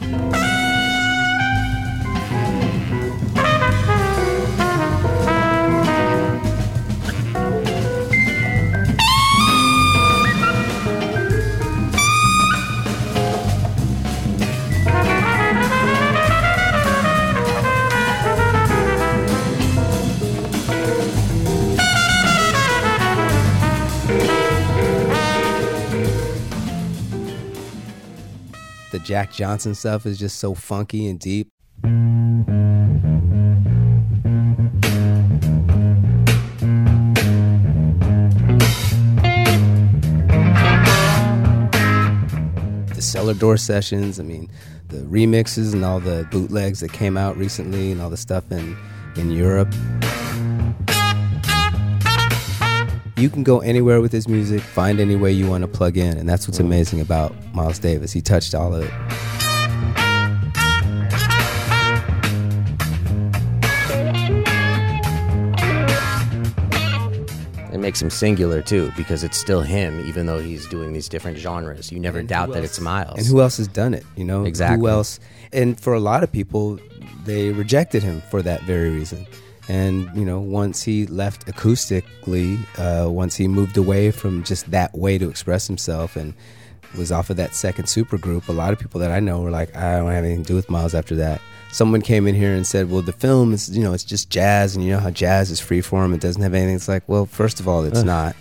Jack 29.10 29.32
Johnson 29.32 29.74
stuff 29.74 30.06
is 30.06 30.20
just 30.20 30.38
so 30.38 30.54
funky 30.54 31.08
and 31.08 31.18
deep. 31.18 31.50
The 31.82 31.90
Cellar 43.00 43.34
Door 43.34 43.56
sessions, 43.56 44.20
I 44.20 44.22
mean, 44.22 44.48
the 44.86 44.98
remixes 44.98 45.72
and 45.72 45.84
all 45.84 45.98
the 45.98 46.24
bootlegs 46.30 46.78
that 46.78 46.92
came 46.92 47.16
out 47.16 47.36
recently 47.36 47.90
and 47.90 48.00
all 48.00 48.10
the 48.10 48.16
stuff 48.16 48.52
in, 48.52 48.76
in 49.16 49.32
Europe. 49.32 49.74
You 53.20 53.28
can 53.28 53.42
go 53.42 53.60
anywhere 53.60 54.00
with 54.00 54.12
his 54.12 54.26
music, 54.26 54.62
find 54.62 54.98
any 54.98 55.14
way 55.14 55.30
you 55.30 55.46
want 55.46 55.60
to 55.60 55.68
plug 55.68 55.98
in, 55.98 56.16
and 56.16 56.26
that's 56.26 56.48
what's 56.48 56.56
mm. 56.56 56.64
amazing 56.64 57.02
about 57.02 57.34
Miles 57.52 57.78
Davis. 57.78 58.12
He 58.12 58.22
touched 58.22 58.54
all 58.54 58.74
of 58.74 58.82
it. 58.82 58.90
It 67.74 67.78
makes 67.78 68.00
him 68.00 68.08
singular 68.08 68.62
too, 68.62 68.90
because 68.96 69.22
it's 69.22 69.36
still 69.36 69.60
him, 69.60 70.00
even 70.08 70.24
though 70.24 70.40
he's 70.40 70.66
doing 70.68 70.94
these 70.94 71.06
different 71.06 71.36
genres. 71.36 71.92
You 71.92 72.00
never 72.00 72.20
And 72.20 72.28
doubt 72.28 72.52
that 72.54 72.64
it's 72.64 72.80
Miles. 72.80 73.18
And 73.18 73.26
who 73.26 73.42
else 73.42 73.58
has 73.58 73.68
done 73.68 73.92
it? 73.92 74.06
You 74.16 74.24
know, 74.24 74.46
Exactly. 74.46 74.80
Who 74.80 74.88
else? 74.88 75.20
And 75.52 75.78
for 75.78 75.92
a 75.92 76.00
lot 76.00 76.22
of 76.22 76.32
people, 76.32 76.78
they 77.26 77.50
rejected 77.50 78.02
him 78.02 78.22
for 78.30 78.40
that 78.40 78.62
very 78.62 78.88
reason. 78.88 79.26
And 79.70 80.10
you 80.16 80.24
know, 80.24 80.40
once 80.40 80.82
he 80.82 81.06
left 81.06 81.46
acoustically, 81.46 82.58
uh, 82.76 83.08
once 83.08 83.36
he 83.36 83.46
moved 83.46 83.76
away 83.76 84.10
from 84.10 84.42
just 84.42 84.68
that 84.72 84.92
way 84.98 85.16
to 85.16 85.30
express 85.30 85.68
himself, 85.68 86.16
and 86.16 86.34
was 86.98 87.12
off 87.12 87.30
of 87.30 87.36
that 87.36 87.54
second 87.54 87.84
supergroup, 87.84 88.48
a 88.48 88.52
lot 88.52 88.72
of 88.72 88.80
people 88.80 88.98
that 88.98 89.12
I 89.12 89.20
know 89.20 89.40
were 89.42 89.50
like, 89.52 89.76
I 89.76 89.98
don't 89.98 90.10
have 90.10 90.24
anything 90.24 90.42
to 90.42 90.48
do 90.48 90.56
with 90.56 90.70
Miles 90.70 90.92
after 90.92 91.14
that. 91.16 91.40
Someone 91.70 92.02
came 92.02 92.26
in 92.26 92.34
here 92.34 92.52
and 92.52 92.66
said, 92.66 92.90
"Well, 92.90 93.00
the 93.00 93.12
film 93.12 93.52
is, 93.52 93.70
you 93.70 93.84
know, 93.84 93.92
it's 93.92 94.02
just 94.02 94.28
jazz, 94.28 94.74
and 94.74 94.84
you 94.84 94.90
know 94.90 94.98
how 94.98 95.10
jazz 95.10 95.52
is 95.52 95.60
freeform; 95.60 96.14
it 96.14 96.20
doesn't 96.20 96.42
have 96.42 96.52
anything." 96.52 96.74
It's 96.74 96.88
like, 96.88 97.08
well, 97.08 97.26
first 97.26 97.60
of 97.60 97.68
all, 97.68 97.84
it's 97.84 98.02
not. 98.02 98.34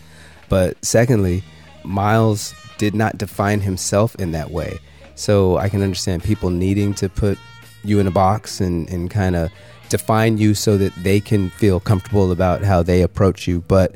But 0.50 0.84
secondly, 0.84 1.44
Miles 1.84 2.56
did 2.80 2.96
not 2.96 3.20
define 3.20 3.62
himself 3.62 4.16
in 4.16 4.32
that 4.32 4.50
way. 4.50 4.80
So 5.14 5.58
I 5.58 5.70
can 5.70 5.84
understand 5.84 6.24
people 6.24 6.50
needing 6.50 6.96
to 6.96 7.08
put 7.08 7.38
you 7.84 8.00
in 8.00 8.08
a 8.08 8.12
box 8.12 8.62
and, 8.62 8.90
and 8.90 9.12
kind 9.12 9.36
of 9.36 9.52
define 9.90 10.38
you 10.38 10.54
so 10.54 10.78
that 10.78 10.94
they 11.04 11.20
can 11.20 11.50
feel 11.50 11.80
comfortable 11.80 12.32
about 12.32 12.64
how 12.64 12.84
they 12.84 13.02
approach 13.02 13.48
you. 13.48 13.62
But 13.68 13.96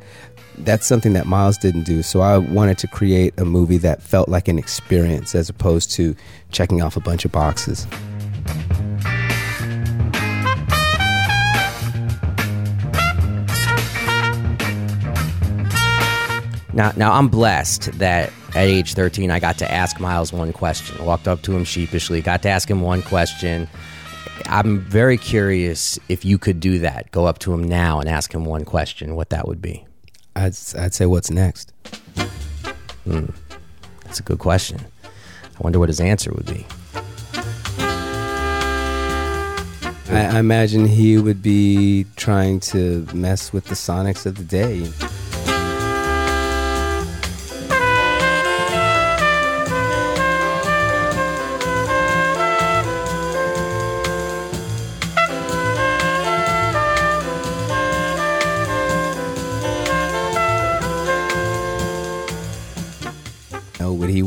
that's 0.59 0.85
something 0.85 1.13
that 1.13 1.25
Miles 1.25 1.57
didn't 1.57 1.83
do. 1.83 2.03
So 2.03 2.21
I 2.21 2.37
wanted 2.37 2.77
to 2.79 2.87
create 2.87 3.33
a 3.39 3.45
movie 3.45 3.77
that 3.77 4.01
felt 4.01 4.29
like 4.29 4.47
an 4.47 4.59
experience 4.59 5.35
as 5.35 5.49
opposed 5.49 5.91
to 5.91 6.15
checking 6.51 6.81
off 6.81 6.95
a 6.95 6.99
bunch 6.99 7.25
of 7.25 7.31
boxes. 7.31 7.87
Now, 16.73 16.91
now 16.97 17.13
I'm 17.13 17.27
blessed 17.27 17.99
that 17.99 18.33
at 18.55 18.65
age 18.67 18.93
13 18.93 19.29
I 19.29 19.39
got 19.39 19.57
to 19.59 19.71
ask 19.71 19.99
Miles 19.99 20.33
one 20.33 20.51
question. 20.51 21.03
Walked 21.05 21.27
up 21.27 21.43
to 21.43 21.55
him 21.55 21.63
sheepishly, 21.63 22.21
got 22.21 22.41
to 22.43 22.49
ask 22.49 22.69
him 22.69 22.81
one 22.81 23.03
question. 23.03 23.67
I'm 24.47 24.79
very 24.79 25.17
curious 25.17 25.99
if 26.09 26.25
you 26.25 26.37
could 26.37 26.59
do 26.59 26.79
that. 26.79 27.11
Go 27.11 27.25
up 27.25 27.39
to 27.39 27.53
him 27.53 27.63
now 27.63 27.99
and 27.99 28.09
ask 28.09 28.33
him 28.33 28.45
one 28.45 28.65
question, 28.65 29.15
what 29.15 29.29
that 29.29 29.47
would 29.47 29.61
be. 29.61 29.85
I'd, 30.35 30.55
I'd 30.77 30.93
say, 30.93 31.05
what's 31.05 31.29
next? 31.29 31.73
Hmm. 33.03 33.27
That's 34.03 34.19
a 34.19 34.23
good 34.23 34.39
question. 34.39 34.79
I 35.03 35.59
wonder 35.59 35.79
what 35.79 35.89
his 35.89 35.99
answer 35.99 36.31
would 36.31 36.45
be. 36.45 36.65
I, 40.09 40.35
I 40.35 40.39
imagine 40.39 40.85
he 40.85 41.17
would 41.17 41.41
be 41.41 42.05
trying 42.15 42.59
to 42.61 43.07
mess 43.13 43.53
with 43.53 43.65
the 43.65 43.75
Sonics 43.75 44.25
of 44.25 44.35
the 44.35 44.43
day. 44.43 44.89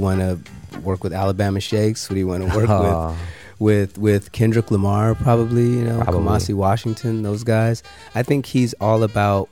Want 0.07 0.21
to 0.21 0.81
work 0.81 1.03
with 1.05 1.13
Alabama 1.13 1.61
Shakes? 1.61 2.09
Would 2.09 2.17
he 2.17 2.25
want 2.25 2.49
to 2.49 2.57
work 2.57 2.69
Oh. 2.71 3.09
with 3.11 3.19
with 3.59 3.99
with 3.99 4.33
Kendrick 4.33 4.71
Lamar? 4.71 5.15
Probably, 5.15 5.65
you 5.65 5.85
know, 5.85 6.01
Probably. 6.03 6.21
Kamasi 6.21 6.55
Washington, 6.55 7.23
those 7.23 7.43
guys. 7.45 7.83
I 8.15 8.23
think 8.23 8.47
he's 8.47 8.73
all 8.75 9.03
about. 9.03 9.49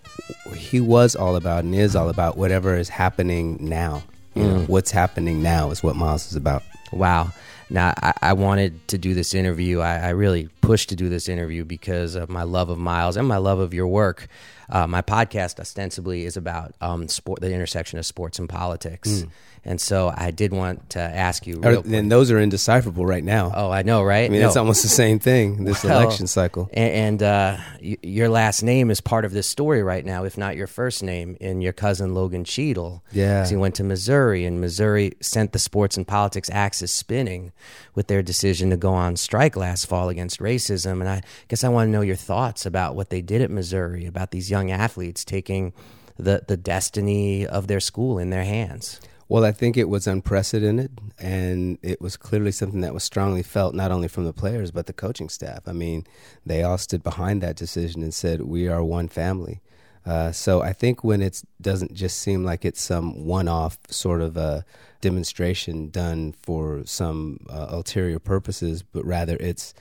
He 0.55 0.81
was 0.81 1.17
all 1.17 1.37
about 1.37 1.65
and 1.65 1.75
is 1.75 1.97
all 1.97 2.09
about 2.09 2.37
whatever 2.37 2.77
is 2.77 2.89
happening 2.89 3.59
now. 3.61 4.03
You 4.35 4.43
know, 4.45 4.55
mm. 4.61 4.69
what's 4.69 4.91
happening 4.91 5.43
now 5.43 5.71
is 5.71 5.83
what 5.83 5.95
Miles 5.97 6.27
is 6.31 6.37
about. 6.37 6.63
Wow. 6.93 7.31
Now, 7.71 7.95
I, 8.03 8.13
I 8.31 8.33
wanted 8.35 8.87
to 8.89 8.99
do 8.99 9.15
this 9.15 9.33
interview. 9.35 9.81
I, 9.81 9.99
I 9.99 10.11
really 10.11 10.49
pushed 10.61 10.89
to 10.91 10.97
do 10.97 11.09
this 11.09 11.29
interview 11.29 11.65
because 11.65 12.15
of 12.15 12.29
my 12.29 12.43
love 12.43 12.69
of 12.69 12.79
Miles 12.79 13.17
and 13.17 13.27
my 13.29 13.39
love 13.39 13.59
of 13.59 13.73
your 13.73 13.87
work. 13.87 14.27
Uh, 14.69 14.87
my 14.87 15.03
podcast 15.03 15.61
ostensibly 15.61 16.25
is 16.25 16.37
about 16.37 16.75
um, 16.81 17.09
sport, 17.09 17.41
the 17.41 17.53
intersection 17.53 17.99
of 17.99 18.07
sports 18.07 18.39
and 18.39 18.49
politics, 18.49 19.25
and 19.65 19.81
so 19.81 20.13
I 20.15 20.31
did 20.31 20.53
want 20.53 20.91
to 20.91 21.01
ask 21.01 21.47
you. 21.47 21.59
Real 21.61 21.83
and 21.95 22.11
those 22.13 22.31
are 22.31 22.39
indecipherable 22.39 23.07
right 23.07 23.25
now. 23.25 23.51
Oh, 23.55 23.71
I 23.71 23.83
know, 23.83 24.03
right? 24.03 24.27
I 24.27 24.29
mean, 24.29 24.41
No. 24.43 24.47
it's 24.49 24.57
almost 24.57 24.83
the 24.83 24.89
same 24.89 25.19
thing. 25.19 25.65
This 25.65 25.83
Well, 25.85 26.01
election 26.03 26.27
cycle. 26.27 26.69
a- 26.73 26.79
And, 26.79 27.23
uh, 27.23 27.57
y- 27.83 27.97
your 28.03 28.29
last 28.29 28.63
name 28.63 28.91
is 28.91 29.01
part 29.01 29.25
of 29.25 29.33
this 29.33 29.47
story 29.47 29.83
right 29.83 30.05
now, 30.05 30.25
if 30.25 30.37
not 30.37 30.57
your 30.57 30.67
first 30.67 31.03
name, 31.03 31.37
in 31.41 31.61
your 31.63 31.73
cousin 31.73 32.15
Logan 32.15 32.45
Cheadle. 32.45 33.03
Yeah. 33.13 33.47
he 33.47 33.57
went 33.57 33.75
to 33.77 33.85
Missouri, 33.85 34.45
and 34.45 34.61
Missouri 34.61 35.13
sent 35.21 35.53
the 35.53 35.59
sports 35.59 35.97
and 35.97 36.07
politics 36.07 36.51
axis 36.53 36.93
spinning 36.93 37.53
with 37.95 38.09
their 38.09 38.23
decision 38.23 38.71
to 38.71 38.77
go 38.77 38.93
on 38.93 39.17
strike 39.17 39.57
last 39.57 39.87
fall 39.87 40.09
against 40.11 40.41
racism. 40.41 41.01
And 41.01 41.09
I 41.09 41.23
guess 41.49 41.65
I 41.65 41.69
want 41.69 41.87
to 41.89 41.91
know 41.91 42.01
your 42.03 42.17
thoughts 42.17 42.67
about 42.67 42.95
what 42.97 43.09
they 43.11 43.23
did 43.23 43.41
at 43.41 43.51
Missouri, 43.51 44.05
about 44.07 44.31
these 44.31 44.51
young 44.55 44.71
athletes 44.71 45.25
taking 45.25 45.73
the, 46.17 46.37
the 46.47 46.57
destiny 46.57 47.47
of 47.47 47.67
their 47.67 47.81
school 47.81 48.19
in 48.19 48.31
their 48.31 48.45
hands. 48.45 49.01
Well, 49.29 49.45
I 49.45 49.53
think 49.53 49.77
it 49.77 49.89
was 49.89 50.07
unprecedented, 50.07 51.01
and 51.19 51.79
it 51.83 52.01
was 52.01 52.17
clearly 52.17 52.53
something 52.53 52.83
that 52.83 52.95
was 52.95 53.03
strongly 53.03 53.43
felt 53.43 53.75
not 53.75 53.91
only 53.91 54.09
from 54.09 54.25
the 54.27 54.33
players 54.33 54.71
but 54.71 54.87
the 54.87 54.93
coaching 54.93 55.31
staff. 55.31 55.63
I 55.67 55.73
mean, 55.73 56.07
they 56.47 56.63
all 56.63 56.79
stood 56.79 57.03
behind 57.03 57.43
that 57.43 57.57
decision 57.57 58.03
and 58.03 58.15
said, 58.15 58.43
"We 58.43 58.69
are 58.69 58.85
one 58.85 59.09
family." 59.09 59.61
Uh, 60.07 60.31
so 60.33 60.61
I 60.61 60.75
think 60.75 61.03
when 61.03 61.23
it 61.23 61.43
doesn't 61.61 61.95
just 61.95 62.19
seem 62.19 62.45
like 62.45 62.65
it's 62.65 62.83
some 62.83 63.25
one-off 63.25 63.79
sort 63.89 64.21
of 64.21 64.37
a 64.37 64.65
demonstration 65.01 65.89
done 65.89 66.35
for 66.43 66.83
some 66.85 67.39
uh, 67.49 67.67
ulterior 67.71 68.19
purposes, 68.19 68.83
but 68.83 69.05
rather 69.07 69.37
it's 69.41 69.73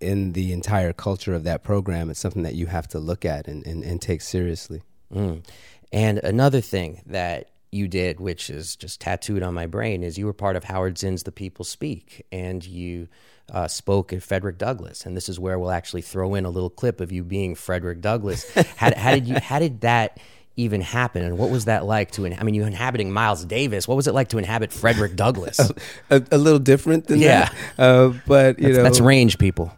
in 0.00 0.32
the 0.32 0.52
entire 0.52 0.92
culture 0.92 1.34
of 1.34 1.44
that 1.44 1.62
program, 1.62 2.10
it's 2.10 2.20
something 2.20 2.42
that 2.42 2.54
you 2.54 2.66
have 2.66 2.88
to 2.88 2.98
look 2.98 3.24
at 3.24 3.48
and, 3.48 3.66
and, 3.66 3.82
and 3.82 4.02
take 4.02 4.20
seriously. 4.20 4.82
Mm. 5.12 5.44
And 5.92 6.18
another 6.18 6.60
thing 6.60 7.02
that 7.06 7.50
you 7.70 7.88
did, 7.88 8.20
which 8.20 8.50
is 8.50 8.76
just 8.76 9.00
tattooed 9.00 9.42
on 9.42 9.54
my 9.54 9.66
brain, 9.66 10.02
is 10.02 10.18
you 10.18 10.26
were 10.26 10.32
part 10.32 10.56
of 10.56 10.64
Howard 10.64 10.98
Zinn's 10.98 11.22
The 11.24 11.32
People 11.32 11.64
Speak, 11.64 12.24
and 12.30 12.64
you 12.64 13.08
uh, 13.52 13.68
spoke 13.68 14.12
at 14.12 14.22
Frederick 14.22 14.58
Douglass. 14.58 15.04
And 15.06 15.16
this 15.16 15.28
is 15.28 15.38
where 15.40 15.58
we'll 15.58 15.70
actually 15.70 16.02
throw 16.02 16.34
in 16.34 16.44
a 16.44 16.50
little 16.50 16.70
clip 16.70 17.00
of 17.00 17.12
you 17.12 17.24
being 17.24 17.54
Frederick 17.54 18.00
Douglass. 18.00 18.48
how, 18.76 18.94
how 18.96 19.10
did 19.12 19.26
you? 19.26 19.36
How 19.40 19.58
did 19.58 19.80
that? 19.82 20.18
Even 20.56 20.82
happen, 20.82 21.24
and 21.24 21.36
what 21.36 21.50
was 21.50 21.64
that 21.64 21.84
like 21.84 22.12
to? 22.12 22.24
In, 22.24 22.38
I 22.38 22.44
mean, 22.44 22.54
you 22.54 22.62
inhabiting 22.62 23.10
Miles 23.10 23.44
Davis. 23.44 23.88
What 23.88 23.96
was 23.96 24.06
it 24.06 24.14
like 24.14 24.28
to 24.28 24.38
inhabit 24.38 24.72
Frederick 24.72 25.16
Douglass? 25.16 25.58
A, 26.10 26.22
a 26.30 26.38
little 26.38 26.60
different 26.60 27.08
than 27.08 27.18
Yeah. 27.18 27.48
that, 27.76 27.82
uh, 27.82 28.12
but 28.24 28.60
you 28.60 28.66
that's, 28.66 28.76
know, 28.76 28.82
that's 28.84 29.00
range, 29.00 29.36
people. 29.38 29.72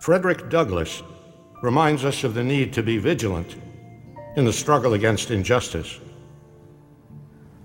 Frederick 0.00 0.48
Douglass 0.48 1.02
reminds 1.62 2.04
us 2.04 2.22
of 2.22 2.34
the 2.34 2.44
need 2.44 2.72
to 2.74 2.82
be 2.82 2.98
vigilant 2.98 3.56
in 4.36 4.44
the 4.44 4.52
struggle 4.52 4.92
against 4.92 5.30
injustice. 5.30 5.98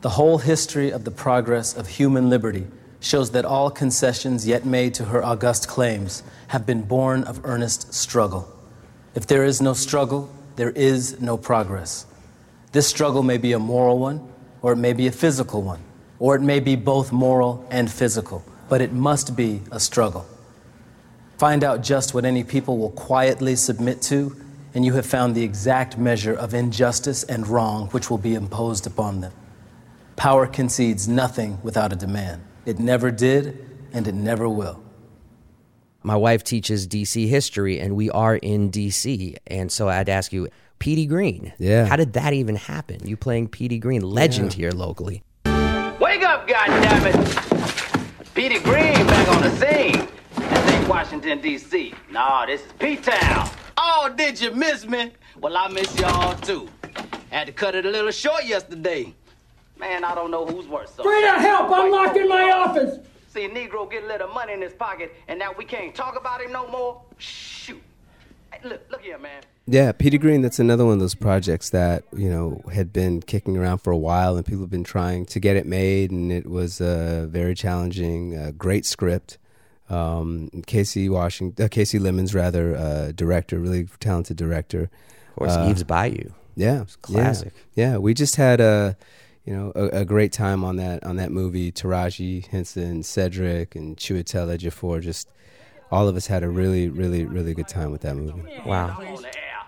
The 0.01 0.09
whole 0.09 0.39
history 0.39 0.91
of 0.91 1.03
the 1.03 1.11
progress 1.11 1.75
of 1.75 1.87
human 1.87 2.29
liberty 2.29 2.65
shows 2.99 3.31
that 3.31 3.45
all 3.45 3.69
concessions 3.69 4.47
yet 4.47 4.65
made 4.65 4.93
to 4.95 5.05
her 5.05 5.23
august 5.23 5.67
claims 5.67 6.23
have 6.47 6.65
been 6.65 6.81
born 6.81 7.23
of 7.25 7.41
earnest 7.43 7.93
struggle. 7.93 8.47
If 9.13 9.27
there 9.27 9.43
is 9.43 9.61
no 9.61 9.73
struggle, 9.73 10.33
there 10.55 10.71
is 10.71 11.19
no 11.19 11.37
progress. 11.37 12.05
This 12.71 12.87
struggle 12.87 13.23
may 13.23 13.37
be 13.37 13.51
a 13.51 13.59
moral 13.59 13.99
one, 13.99 14.27
or 14.61 14.73
it 14.73 14.77
may 14.77 14.93
be 14.93 15.07
a 15.07 15.11
physical 15.11 15.61
one, 15.61 15.81
or 16.19 16.35
it 16.35 16.41
may 16.41 16.59
be 16.59 16.75
both 16.75 17.11
moral 17.11 17.67
and 17.69 17.91
physical, 17.91 18.43
but 18.69 18.81
it 18.81 18.93
must 18.93 19.35
be 19.35 19.61
a 19.71 19.79
struggle. 19.79 20.25
Find 21.41 21.63
out 21.63 21.81
just 21.81 22.13
what 22.13 22.23
any 22.23 22.43
people 22.43 22.77
will 22.77 22.91
quietly 22.91 23.55
submit 23.55 23.99
to, 24.03 24.35
and 24.75 24.85
you 24.85 24.93
have 24.93 25.07
found 25.07 25.33
the 25.33 25.41
exact 25.41 25.97
measure 25.97 26.35
of 26.35 26.53
injustice 26.53 27.23
and 27.23 27.47
wrong 27.47 27.87
which 27.87 28.11
will 28.11 28.19
be 28.19 28.35
imposed 28.35 28.85
upon 28.85 29.21
them. 29.21 29.33
Power 30.15 30.45
concedes 30.45 31.07
nothing 31.07 31.57
without 31.63 31.91
a 31.91 31.95
demand. 31.95 32.43
It 32.67 32.77
never 32.77 33.09
did, 33.09 33.67
and 33.91 34.07
it 34.07 34.13
never 34.13 34.47
will. 34.47 34.83
my 36.03 36.15
wife 36.15 36.43
teaches 36.43 36.87
DC 36.87 37.27
history, 37.27 37.79
and 37.79 37.95
we 37.95 38.11
are 38.11 38.35
in 38.35 38.69
DC. 38.69 39.35
And 39.47 39.71
so 39.71 39.89
I'd 39.89 40.09
ask 40.09 40.31
you, 40.31 40.47
Petey 40.77 41.07
Greene. 41.07 41.53
Yeah. 41.57 41.87
How 41.87 41.95
did 41.95 42.13
that 42.13 42.33
even 42.33 42.55
happen? 42.55 42.99
You 43.03 43.17
playing 43.17 43.47
Petey 43.47 43.79
Greene, 43.79 44.03
legend 44.03 44.53
here 44.53 44.69
locally. 44.69 45.23
Wake 45.45 46.21
up, 46.21 46.47
goddammit! 46.47 48.35
Petey 48.35 48.59
Greene 48.59 49.07
back 49.07 49.27
on 49.29 49.41
the 49.41 49.49
scene. 49.57 50.10
This 50.61 50.73
ain't 50.73 50.87
Washington, 50.87 51.41
D.C. 51.41 51.93
Nah, 52.11 52.45
this 52.45 52.61
is 52.61 52.71
P-Town. 52.73 53.49
Oh, 53.77 54.13
did 54.15 54.39
you 54.39 54.51
miss 54.51 54.85
me? 54.85 55.11
Well, 55.39 55.57
I 55.57 55.67
miss 55.69 55.97
y'all 55.99 56.35
too. 56.35 56.69
Had 57.31 57.47
to 57.47 57.53
cut 57.53 57.73
it 57.73 57.85
a 57.85 57.89
little 57.89 58.11
short 58.11 58.45
yesterday. 58.45 59.13
Man, 59.79 60.03
I 60.03 60.13
don't 60.13 60.29
know 60.29 60.45
who's 60.45 60.67
worse. 60.67 60.93
So 60.93 61.01
Straight 61.01 61.25
out 61.25 61.41
help! 61.41 61.71
I'm 61.71 61.91
locked 61.91 62.15
in 62.15 62.29
my 62.29 62.51
office! 62.51 62.99
See, 63.29 63.45
a 63.45 63.49
Negro 63.49 63.89
get 63.89 64.03
a 64.03 64.07
little 64.07 64.27
money 64.27 64.53
in 64.53 64.61
his 64.61 64.73
pocket, 64.73 65.15
and 65.27 65.39
now 65.39 65.51
we 65.57 65.65
can't 65.65 65.95
talk 65.95 66.15
about 66.15 66.41
him 66.41 66.51
no 66.51 66.67
more? 66.67 67.01
Shoot. 67.17 67.81
Hey, 68.51 68.67
look, 68.67 68.81
look 68.91 69.01
here, 69.01 69.17
man. 69.17 69.41
Yeah, 69.65 69.91
Peter 69.93 70.17
Green, 70.19 70.41
that's 70.41 70.59
another 70.59 70.85
one 70.85 70.95
of 70.95 70.99
those 70.99 71.15
projects 71.15 71.71
that, 71.71 72.03
you 72.15 72.29
know, 72.29 72.61
had 72.71 72.93
been 72.93 73.21
kicking 73.21 73.57
around 73.57 73.79
for 73.79 73.89
a 73.89 73.97
while 73.97 74.35
and 74.35 74.45
people 74.45 74.61
have 74.61 74.69
been 74.69 74.83
trying 74.83 75.25
to 75.27 75.39
get 75.39 75.55
it 75.55 75.65
made. 75.65 76.11
And 76.11 76.31
it 76.31 76.45
was 76.45 76.81
a 76.81 77.27
very 77.29 77.55
challenging, 77.55 78.37
uh, 78.37 78.51
great 78.57 78.85
script. 78.85 79.37
Um, 79.91 80.49
Casey 80.67 81.09
Washington, 81.09 81.65
uh, 81.65 81.67
Kasi 81.67 81.99
Lemmons, 81.99 82.33
rather, 82.33 82.75
uh, 82.75 83.11
director, 83.13 83.59
really 83.59 83.87
talented 83.99 84.37
director. 84.37 84.83
Of 85.31 85.35
course, 85.35 85.51
Uh, 85.55 85.67
Eve's 85.69 85.83
Bayou. 85.83 86.31
Yeah, 86.55 86.85
classic. 87.01 87.53
Yeah, 87.75 87.91
yeah. 87.91 87.97
we 87.97 88.13
just 88.13 88.35
had 88.35 88.61
a, 88.61 88.95
you 89.45 89.53
know, 89.53 89.71
a, 89.75 90.01
a 90.01 90.05
great 90.05 90.31
time 90.31 90.63
on 90.63 90.75
that 90.77 91.03
on 91.03 91.15
that 91.17 91.31
movie. 91.31 91.71
Taraji 91.71 92.45
Henson, 92.47 93.03
Cedric, 93.03 93.75
and 93.75 93.97
Chiwetel 93.97 94.47
Ejiofor. 94.55 95.01
Just 95.01 95.27
all 95.91 96.07
of 96.07 96.15
us 96.15 96.27
had 96.27 96.43
a 96.43 96.49
really, 96.49 96.87
really, 96.89 97.25
really 97.25 97.53
good 97.53 97.67
time 97.67 97.91
with 97.91 98.01
that 98.01 98.15
movie. 98.15 98.43
Wow. 98.65 98.97
On 98.99 99.21
the 99.21 99.27
air, 99.27 99.63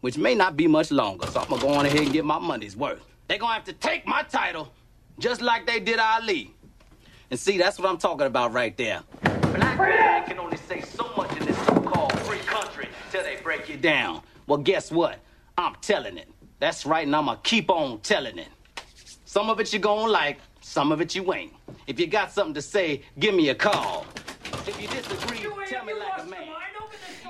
which 0.00 0.18
may 0.18 0.34
not 0.34 0.56
be 0.56 0.66
much 0.66 0.90
longer, 0.90 1.26
so 1.28 1.40
I'm 1.40 1.48
gonna 1.48 1.62
go 1.62 1.68
on 1.68 1.86
ahead 1.86 2.00
and 2.00 2.12
get 2.12 2.24
my 2.24 2.38
money's 2.38 2.76
worth. 2.76 3.00
They're 3.28 3.38
gonna 3.38 3.54
have 3.54 3.64
to 3.64 3.72
take 3.72 4.06
my 4.06 4.22
title, 4.22 4.72
just 5.18 5.40
like 5.40 5.66
they 5.66 5.80
did 5.80 5.98
Ali. 5.98 6.52
And 7.30 7.38
see, 7.40 7.58
that's 7.58 7.78
what 7.78 7.88
I'm 7.88 7.98
talking 7.98 8.26
about 8.26 8.52
right 8.52 8.76
there. 8.76 9.02
Black 9.56 9.78
man 9.78 10.24
can 10.26 10.38
only 10.38 10.56
say 10.56 10.80
so 10.82 11.10
much 11.16 11.34
in 11.36 11.46
this 11.46 11.56
so-called 11.66 12.12
free 12.20 12.38
country 12.40 12.88
till 13.10 13.22
they 13.22 13.36
break 13.42 13.68
you 13.68 13.76
down. 13.76 14.22
Well, 14.46 14.58
guess 14.58 14.90
what? 14.90 15.18
I'm 15.56 15.74
telling 15.80 16.18
it. 16.18 16.28
That's 16.58 16.84
right, 16.84 17.06
and 17.06 17.16
I'm 17.16 17.26
gonna 17.26 17.40
keep 17.42 17.70
on 17.70 18.00
telling 18.00 18.38
it. 18.38 18.48
Some 19.24 19.50
of 19.50 19.60
it 19.60 19.72
you 19.72 19.78
gonna 19.78 20.10
like, 20.10 20.38
some 20.60 20.92
of 20.92 21.00
it 21.00 21.14
you 21.14 21.32
ain't. 21.32 21.54
If 21.86 21.98
you 21.98 22.06
got 22.06 22.32
something 22.32 22.54
to 22.54 22.62
say, 22.62 23.02
give 23.18 23.34
me 23.34 23.48
a 23.48 23.54
call. 23.54 24.06
If 24.66 24.80
you 24.80 24.88
disagree, 24.88 25.40
you 25.40 25.54
tell 25.66 25.84
me 25.84 25.94
like 25.94 26.22
a 26.22 26.24
man. 26.26 26.48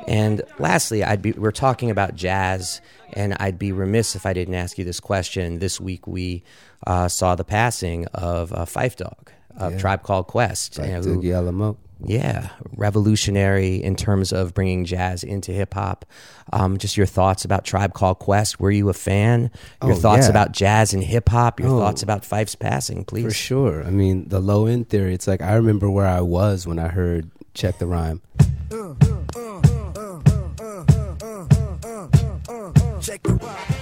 And 0.06 0.42
lastly, 0.59 1.02
I'd 1.02 1.23
be 1.23 1.33
we're 1.33 1.50
talking 1.50 1.90
about 1.90 2.14
jazz, 2.14 2.80
and 3.12 3.35
I'd 3.40 3.59
be 3.59 3.73
remiss 3.73 4.14
if 4.14 4.26
I 4.26 4.33
didn't 4.33 4.54
ask 4.54 4.78
you 4.78 4.85
this 4.85 5.00
question. 5.00 5.59
This 5.59 5.80
week 5.80 6.06
we 6.06 6.45
uh, 6.87 7.09
saw 7.09 7.35
the 7.35 7.45
passing 7.45 8.06
of 8.06 8.52
uh, 8.52 8.64
Phife 8.64 8.97
Dawg 8.97 9.33
of 9.57 9.73
Yeah. 9.73 9.79
Tribe 9.79 10.03
Called 10.03 10.26
Quest, 10.26 10.79
Like 10.79 10.88
you 10.88 10.95
know, 10.95 11.00
who- 11.03 11.21
Ziggy 11.21 11.35
Alamo. 11.35 11.76
yeah, 12.05 12.49
revolutionary 12.76 13.76
in 13.83 13.97
terms 13.97 14.33
of 14.33 14.53
bringing 14.55 14.85
jazz 14.85 15.23
into 15.25 15.53
hip 15.53 15.75
hop. 15.75 16.05
Um, 16.53 16.76
just 16.79 16.97
your 16.97 17.07
thoughts 17.07 17.45
about 17.45 17.65
Tribe 17.65 17.95
Called 17.95 18.19
Quest. 18.19 18.61
Were 18.61 18.71
you 18.71 18.88
a 18.88 18.93
fan? 18.93 19.50
Your 19.83 19.93
Oh, 19.93 19.97
thoughts 19.97 20.26
yeah. 20.26 20.31
about 20.31 20.53
jazz 20.53 20.93
and 20.95 21.03
hip 21.03 21.29
hop. 21.29 21.59
Your 21.61 21.71
Oh. 21.71 21.79
thoughts 21.79 22.03
about 22.03 22.25
Phife's 22.25 22.55
passing, 22.55 23.05
please. 23.05 23.25
For 23.25 23.31
sure. 23.31 23.85
I 23.85 23.91
mean, 23.91 24.29
the 24.29 24.41
low 24.41 24.67
end 24.67 24.88
theory, 24.88 25.15
it's 25.15 25.26
like 25.26 25.41
I 25.43 25.55
remember 25.55 25.88
where 25.91 26.07
I 26.07 26.21
was 26.21 26.67
when 26.67 26.79
I 26.79 26.88
heard 26.88 27.31
Check 27.55 27.79
the 27.79 27.87
Rhime. 27.87 28.21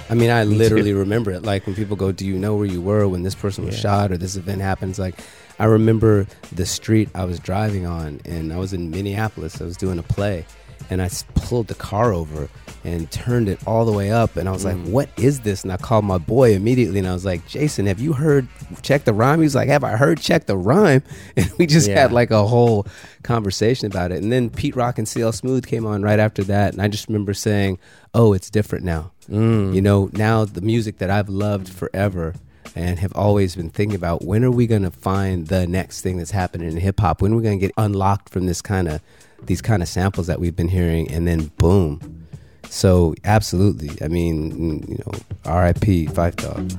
I 0.09 0.13
mean, 0.13 0.29
I 0.29 0.43
literally 0.61 0.93
remember 0.93 1.31
it. 1.31 1.43
Like 1.43 1.65
when 1.65 1.75
people 1.75 1.95
go, 1.95 2.11
"Do 2.11 2.25
you 2.25 2.37
know 2.37 2.55
where 2.55 2.65
you 2.67 2.81
were 2.81 3.07
when 3.07 3.23
this 3.23 3.35
person 3.35 3.65
was 3.65 3.75
Yeah. 3.75 3.81
shot 3.81 4.11
or 4.11 4.17
this 4.17 4.35
event 4.35 4.61
happens?" 4.61 4.99
Like, 4.99 5.15
I 5.59 5.65
remember 5.65 6.27
the 6.51 6.65
street 6.65 7.09
I 7.15 7.25
was 7.25 7.39
driving 7.39 7.85
on, 7.85 8.21
and 8.25 8.51
I 8.53 8.57
was 8.57 8.73
in 8.73 8.91
Minneapolis. 8.91 9.61
I 9.61 9.63
was 9.65 9.77
doing 9.77 9.97
a 9.99 10.03
play, 10.03 10.45
and 10.89 11.01
I 11.01 11.09
pulled 11.35 11.67
the 11.67 11.75
car 11.75 12.13
over 12.13 12.49
and 12.83 13.09
turned 13.09 13.49
it 13.49 13.59
all 13.65 13.83
the 13.85 13.91
way 13.91 14.11
up, 14.11 14.35
and 14.35 14.47
I 14.47 14.51
was 14.51 14.63
like, 14.63 14.75
mm. 14.75 14.89
"What 14.89 15.09
is 15.17 15.39
this?" 15.39 15.63
And 15.63 15.73
I 15.73 15.77
called 15.77 16.05
my 16.05 16.17
boy 16.19 16.53
immediately, 16.53 16.99
and 16.99 17.07
I 17.07 17.13
was 17.13 17.25
like, 17.25 17.47
"Jason, 17.47 17.87
have 17.87 17.99
you 17.99 18.13
heard 18.13 18.47
Check 18.83 19.05
the 19.05 19.13
Rhime?" 19.13 19.39
He 19.39 19.43
was 19.45 19.55
like, 19.55 19.69
"Have 19.69 19.83
I 19.83 19.91
heard 19.97 20.19
Check 20.19 20.45
the 20.45 20.57
Rhime?" 20.57 21.01
And 21.37 21.49
we 21.57 21.65
just 21.65 21.89
Yeah. 21.89 22.01
had 22.01 22.11
like 22.11 22.29
a 22.31 22.45
whole 22.45 22.85
conversation 23.23 23.87
about 23.87 24.11
it. 24.11 24.21
And 24.21 24.31
then 24.31 24.49
Pete 24.49 24.75
Rock 24.75 24.97
and 24.99 25.07
CL 25.07 25.31
Smooth 25.33 25.65
came 25.65 25.85
on 25.85 26.03
right 26.03 26.19
after 26.19 26.43
that, 26.43 26.73
and 26.73 26.81
I 26.81 26.87
just 26.87 27.07
remember 27.07 27.33
saying, 27.33 27.79
"Oh, 28.13 28.33
it's 28.33 28.49
different 28.51 28.85
now." 28.85 29.11
Mm. 29.31 29.73
You 29.73 29.81
know, 29.81 30.09
now 30.13 30.45
the 30.45 30.61
music 30.61 30.99
that 30.99 31.09
I've 31.09 31.29
loved 31.29 31.67
forever 31.69 32.35
and 32.75 32.99
have 32.99 33.13
always 33.15 33.55
been 33.55 33.69
thinking 33.69 33.95
about 33.95 34.23
when 34.23 34.43
are 34.43 34.51
we 34.51 34.67
going 34.67 34.83
to 34.83 34.91
find 34.91 35.47
the 35.47 35.65
next 35.65 36.01
thing 36.01 36.17
that's 36.17 36.31
happening 36.31 36.69
in 36.69 36.77
hip 36.77 36.99
hop? 36.99 37.21
When 37.21 37.33
are 37.33 37.37
we 37.37 37.41
going 37.43 37.57
to 37.59 37.65
get 37.65 37.73
unlocked 37.77 38.29
from 38.29 38.45
this 38.45 38.61
kind 38.61 38.87
of 38.87 39.01
these 39.43 39.61
kind 39.61 39.81
of 39.81 39.89
samples 39.89 40.27
that 40.27 40.39
we've 40.39 40.55
been 40.55 40.67
hearing 40.67 41.11
and 41.11 41.27
then 41.27 41.51
boom. 41.57 42.27
So, 42.69 43.15
absolutely. 43.23 43.91
I 44.03 44.07
mean, 44.07 44.83
you 44.87 44.97
know, 45.05 45.11
RIP 45.45 46.09
Phife 46.09 46.35
Dawg. 46.35 46.71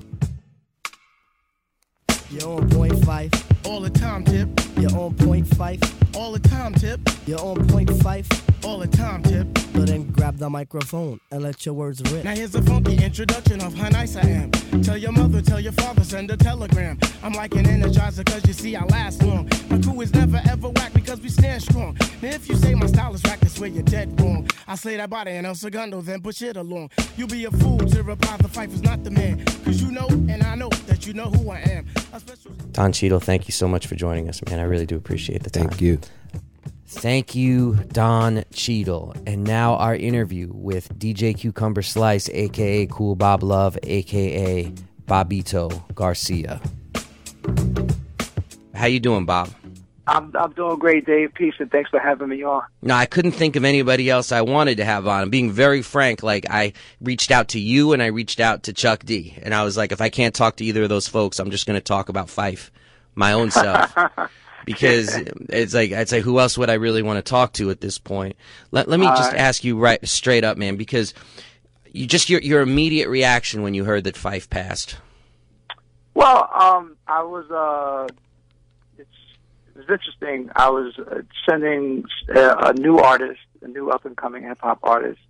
You're 2.30 2.60
on 2.60 2.68
point 2.70 2.94
Phife. 2.94 3.66
All 3.66 3.80
the 3.80 3.90
time, 3.90 4.24
tip. 4.24 4.48
You're 4.78 4.96
on 4.98 5.14
point 5.14 5.46
Phife. 5.46 6.05
All 6.16 6.32
the 6.32 6.38
time, 6.38 6.72
tip. 6.72 6.98
You're 7.26 7.40
on 7.40 7.66
point 7.68 7.90
Phife. 7.90 8.26
All 8.64 8.78
the 8.78 8.86
time, 8.86 9.22
tip. 9.22 9.46
But 9.74 9.88
then 9.88 10.10
grab 10.10 10.38
the 10.38 10.48
microphone 10.48 11.20
and 11.30 11.42
let 11.42 11.66
your 11.66 11.74
words 11.74 12.00
rip. 12.10 12.24
Now 12.24 12.34
here's 12.34 12.54
a 12.54 12.62
funky 12.62 12.96
introduction 12.96 13.60
of 13.60 13.74
how 13.74 13.90
nice 13.90 14.16
I 14.16 14.22
am. 14.22 14.50
Tell 14.82 14.96
your 14.96 15.12
mother, 15.12 15.42
tell 15.42 15.60
your 15.60 15.72
father, 15.72 16.02
send 16.04 16.30
a 16.30 16.36
telegram. 16.36 16.98
I'm 17.22 17.34
like 17.34 17.54
an 17.54 17.66
energizer 17.66 18.24
cause 18.24 18.46
you 18.46 18.54
see 18.54 18.74
I 18.74 18.84
last 18.84 19.22
long. 19.22 19.50
My 19.68 19.78
crew 19.78 20.00
is 20.00 20.14
never 20.14 20.40
ever 20.48 20.70
whack 20.70 20.94
because 20.94 21.20
we 21.20 21.28
stand 21.28 21.62
strong. 21.62 21.96
Now 22.22 22.30
if 22.30 22.48
you 22.48 22.56
say 22.56 22.74
my 22.74 22.86
style 22.86 23.14
is 23.14 23.22
whack, 23.22 23.40
that's 23.40 23.60
where 23.60 23.68
you're 23.68 23.82
dead 23.82 24.18
wrong. 24.18 24.48
I 24.66 24.74
slay 24.76 24.96
that 24.96 25.10
body 25.10 25.32
and 25.32 25.46
El 25.46 25.54
Segundo, 25.54 26.00
then 26.00 26.22
push 26.22 26.40
it 26.40 26.56
along. 26.56 26.90
You 27.18 27.26
be 27.26 27.44
a 27.44 27.50
fool 27.50 27.78
to 27.78 28.02
reply 28.02 28.38
the 28.38 28.48
fight 28.48 28.70
is 28.70 28.82
not 28.82 29.04
the 29.04 29.10
man. 29.10 29.44
Cause 29.64 29.82
you 29.82 29.92
know 29.92 30.08
and 30.08 30.42
I 30.42 30.54
know 30.54 30.70
that 30.86 31.06
you 31.06 31.12
know 31.12 31.26
who 31.26 31.50
I 31.50 31.58
am. 31.58 31.86
A 32.14 32.20
special 32.20 32.52
Don 32.72 32.92
Cheadle, 32.92 33.20
thank 33.20 33.46
you 33.48 33.52
so 33.52 33.68
much 33.68 33.86
for 33.86 33.94
joining 33.94 34.28
us, 34.28 34.42
man. 34.46 34.58
I 34.58 34.64
really 34.64 34.86
do 34.86 34.96
appreciate 34.96 35.42
the 35.42 35.50
time. 35.50 35.68
Thank 35.68 35.80
you. 35.80 35.98
Thank 36.86 37.34
you, 37.34 37.74
Don 37.92 38.44
Cheadle. 38.52 39.14
And 39.26 39.44
now 39.44 39.74
our 39.76 39.94
interview 39.94 40.50
with 40.52 40.98
DJ 40.98 41.36
Cucumber 41.36 41.82
Slice, 41.82 42.28
aka 42.30 42.86
Cool 42.86 43.16
Bob 43.16 43.42
Love, 43.42 43.78
aka 43.82 44.72
Bobbito 45.06 45.94
Garcia. 45.94 46.60
How 48.74 48.86
you 48.86 49.00
doing, 49.00 49.24
Bob? 49.24 49.50
I'm 50.08 50.32
I'm 50.36 50.52
doing 50.52 50.78
great, 50.78 51.04
Dave. 51.04 51.34
Peace 51.34 51.54
and 51.58 51.70
thanks 51.70 51.90
for 51.90 51.98
having 51.98 52.28
me 52.28 52.44
on. 52.44 52.62
No, 52.80 52.94
I 52.94 53.06
couldn't 53.06 53.32
think 53.32 53.56
of 53.56 53.64
anybody 53.64 54.08
else 54.08 54.30
I 54.30 54.42
wanted 54.42 54.76
to 54.76 54.84
have 54.84 55.06
on. 55.08 55.22
I'm 55.22 55.30
being 55.30 55.50
very 55.50 55.82
frank. 55.82 56.22
Like 56.22 56.46
I 56.48 56.74
reached 57.00 57.32
out 57.32 57.48
to 57.48 57.58
you 57.58 57.92
and 57.92 58.00
I 58.02 58.06
reached 58.06 58.38
out 58.38 58.64
to 58.64 58.72
Chuck 58.72 59.04
D, 59.04 59.36
and 59.42 59.52
I 59.52 59.64
was 59.64 59.76
like, 59.76 59.90
if 59.90 60.00
I 60.00 60.08
can't 60.08 60.34
talk 60.34 60.56
to 60.56 60.64
either 60.64 60.84
of 60.84 60.88
those 60.88 61.08
folks, 61.08 61.40
I'm 61.40 61.50
just 61.50 61.66
going 61.66 61.78
to 61.78 61.84
talk 61.84 62.08
about 62.08 62.28
Phife, 62.28 62.70
my 63.16 63.32
own 63.32 63.50
self, 63.50 63.92
because 64.66 65.16
it's 65.48 65.72
like 65.72 65.92
I'd 65.92 66.10
say 66.10 66.20
who 66.20 66.38
else 66.38 66.58
would 66.58 66.68
I 66.68 66.74
really 66.74 67.02
want 67.02 67.16
to 67.16 67.22
talk 67.22 67.54
to 67.54 67.70
at 67.70 67.80
this 67.80 67.96
point? 67.98 68.36
Let 68.70 68.88
Let 68.88 69.00
me 69.00 69.06
just 69.06 69.20
Alright. 69.30 69.40
ask 69.40 69.64
you 69.64 69.78
right 69.78 70.06
straight 70.06 70.44
up, 70.44 70.58
man, 70.58 70.76
because 70.76 71.14
you 71.90 72.06
just 72.06 72.28
your 72.28 72.40
your 72.42 72.60
immediate 72.60 73.08
reaction 73.08 73.62
when 73.62 73.72
you 73.72 73.84
heard 73.84 74.04
that 74.04 74.16
Phife 74.16 74.50
passed. 74.50 74.98
Well, 76.12 76.50
um, 76.54 76.96
I 77.06 77.22
was 77.22 77.50
uh, 77.50 78.12
it's 78.98 79.08
it 79.74 79.78
was 79.78 79.86
interesting. 79.88 80.50
I 80.54 80.68
was 80.68 80.98
uh, 80.98 81.22
sending 81.48 82.04
uh, 82.34 82.56
a 82.58 82.72
new 82.74 82.98
artist, 82.98 83.40
a 83.62 83.68
new 83.68 83.90
up 83.90 84.04
and 84.04 84.16
coming 84.16 84.42
hip 84.42 84.58
hop 84.60 84.80
artist, 84.82 85.20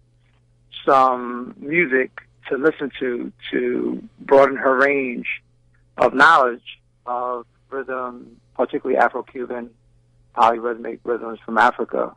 some 0.84 1.54
music 1.58 2.22
to 2.48 2.56
listen 2.56 2.90
to 3.00 3.32
to 3.50 4.02
broaden 4.20 4.56
her 4.56 4.76
range 4.76 5.26
of 5.98 6.14
knowledge 6.14 6.80
of 7.06 7.46
rhythm, 7.70 8.40
particularly 8.56 8.98
Afro-Cuban 8.98 9.70
polyrhythmic 10.36 11.00
rhythms 11.04 11.38
from 11.44 11.58
Africa. 11.58 12.14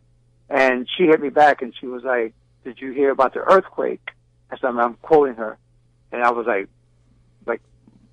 And 0.50 0.88
she 0.98 1.06
hit 1.06 1.22
me 1.22 1.30
back 1.30 1.62
and 1.62 1.74
she 1.80 1.88
was 1.88 2.04
like, 2.04 2.34
"Did 2.64 2.80
you 2.82 2.92
hear 2.92 3.12
about 3.12 3.34
the 3.34 3.40
earthquake?" 3.40 4.10
And 4.50 4.60
so 4.60 4.68
I'm, 4.68 4.80
I'm 4.80 4.96
quoting 4.96 5.36
her, 5.36 5.58
and 6.12 6.24
I 6.24 6.32
was 6.32 6.48
like, 6.48 6.68
like 7.46 7.62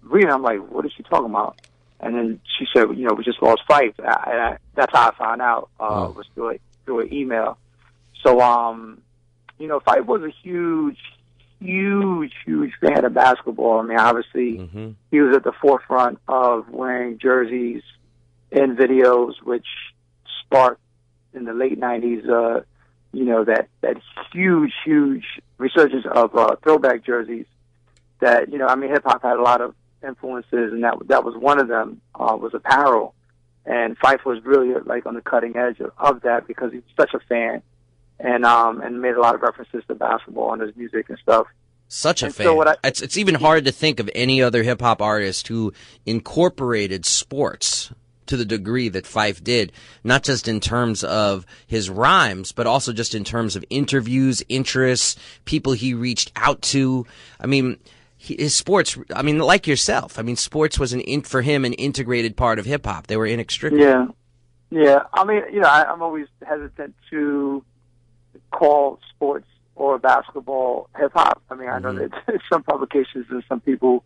reading. 0.03 0.31
I'm 0.31 0.43
like, 0.43 0.61
"What 0.71 0.85
is 0.85 0.93
she 0.97 1.03
talking 1.03 1.31
about?" 1.31 1.61
And 1.99 2.15
then 2.15 2.41
she 2.59 2.67
said, 2.75 2.89
"You 2.97 3.09
know, 3.09 3.15
we 3.15 3.25
just 3.25 3.43
lost 3.43 3.63
Phife." 3.69 3.99
And 3.99 4.07
I, 4.07 4.59
that's 4.75 4.93
how 4.93 5.11
I 5.11 5.15
found 5.15 5.41
out. 5.41 5.71
Uh, 5.81 6.13
was 6.15 6.27
through 6.35 6.51
a, 6.51 6.59
through 6.85 7.01
an 7.01 7.15
email. 7.15 7.57
So, 8.23 8.41
um, 8.41 9.01
you 9.59 9.67
know, 9.67 9.81
Phife 9.81 10.05
was 10.05 10.23
a 10.23 10.31
huge, 10.43 10.99
huge, 11.59 12.33
huge 12.45 12.73
fan 12.83 13.05
of 13.05 13.15
basketball. 13.15 13.81
I 13.81 13.83
mean, 13.83 13.99
obviously, 13.99 14.59
he 15.11 15.21
was 15.21 15.37
at 15.37 15.45
the 15.45 15.53
forefront 15.53 16.19
of 16.29 16.69
wearing 16.69 17.19
jerseys 17.19 17.83
in 18.51 18.77
videos, 18.77 19.35
which 19.43 19.67
sparked 20.45 20.81
in 21.35 21.45
the 21.45 21.53
late 21.53 21.79
'90s. 21.81 22.29
Uh, 22.29 22.63
you 23.13 23.25
know 23.25 23.45
that 23.45 23.69
that 23.81 23.97
huge, 24.33 24.73
huge 24.85 25.25
resurgence 25.59 26.05
of 26.11 26.37
uh, 26.37 26.57
throwback 26.63 27.05
jerseys. 27.05 27.47
That 28.21 28.51
you 28.53 28.59
know, 28.59 28.67
I 28.67 28.75
mean, 28.77 28.91
hip 28.91 29.03
hop 29.05 29.23
had 29.23 29.37
a 29.37 29.43
lot 29.43 29.61
of 29.61 29.75
influences, 30.07 30.73
and 30.73 30.85
that 30.85 30.97
that 31.09 31.25
was 31.25 31.35
one 31.37 31.59
of 31.61 31.69
them. 31.69 32.01
Uh, 32.15 32.37
was 32.37 32.53
apparel, 32.55 33.15
and 33.65 33.99
Phife 33.99 34.25
was 34.25 34.43
really 34.45 34.75
like 34.85 35.07
on 35.07 35.15
the 35.15 35.21
cutting 35.21 35.57
edge 35.57 35.81
of, 35.81 35.93
of 35.99 36.23
that 36.23 36.47
because 36.47 36.73
he's 36.73 36.83
such 36.99 37.15
a 37.15 37.21
fan, 37.21 37.63
and 38.19 38.45
um 38.45 38.81
and 38.81 39.01
made 39.03 39.15
a 39.15 39.21
lot 39.21 39.35
of 39.35 39.43
references 39.43 39.83
to 39.89 39.95
basketball 39.95 40.53
in 40.55 40.61
his 40.61 40.75
music 40.77 41.09
and 41.09 41.19
stuff. 41.19 41.47
Such 41.89 42.23
a 42.23 42.27
And 42.27 42.35
fan. 42.35 42.45
so 42.47 42.67
I- 42.67 42.77
it's 42.85 43.01
it's 43.03 43.17
even 43.17 43.37
hard 43.37 43.65
to 43.67 43.73
think 43.73 44.01
of 44.01 44.11
any 44.15 44.43
other 44.43 44.63
hip 44.63 44.81
hop 44.81 45.01
artist 45.01 45.49
who 45.49 45.73
incorporated 46.05 47.05
sports 47.07 47.93
to 48.27 48.37
the 48.37 48.45
degree 48.45 48.89
that 48.89 49.05
Phife 49.05 49.43
did, 49.43 49.73
not 50.05 50.23
just 50.23 50.49
in 50.49 50.61
terms 50.61 51.03
of 51.05 51.47
his 51.67 51.89
rhymes, 51.91 52.53
but 52.53 52.67
also 52.67 52.93
just 52.93 53.15
in 53.15 53.25
terms 53.25 53.57
of 53.57 53.65
interviews, 53.71 54.43
interests, 54.49 55.17
people 55.45 55.73
he 55.73 55.95
reached 55.95 56.33
out 56.37 56.63
to. 56.63 57.07
I 57.41 57.47
mean, 57.47 57.79
his 58.19 58.55
sports. 58.55 58.97
I 59.15 59.23
mean, 59.23 59.39
like 59.39 59.67
yourself. 59.67 60.19
I 60.19 60.23
mean, 60.23 60.37
sports 60.37 60.79
was 60.79 60.93
an 60.93 61.01
in, 61.01 61.23
for 61.23 61.43
him 61.43 61.65
an 61.65 61.73
integrated 61.75 62.37
part 62.37 62.59
of 62.59 62.65
hip 62.65 62.85
hop. 62.87 63.07
They 63.07 63.17
were 63.17 63.27
inextricable. 63.27 63.83
Yeah, 63.83 64.07
yeah. 64.71 65.03
I 65.15 65.25
mean, 65.25 65.43
you 65.53 65.61
know, 65.61 65.69
I, 65.69 65.85
I'm 65.85 66.03
always 66.03 66.27
hesitant 66.47 66.95
to 67.11 67.65
call 68.53 68.99
sports 69.11 69.47
or 69.75 69.99
basketball 69.99 70.89
hip 70.99 71.13
hop. 71.15 71.43
I 71.51 71.55
mean, 71.55 71.69
I 71.69 71.79
know 71.79 71.93
Mhm. 71.93 72.11
that 72.27 72.41
some 72.53 72.63
publications 72.63 73.27
and 73.31 73.45
some 73.49 73.61
people, 73.61 74.05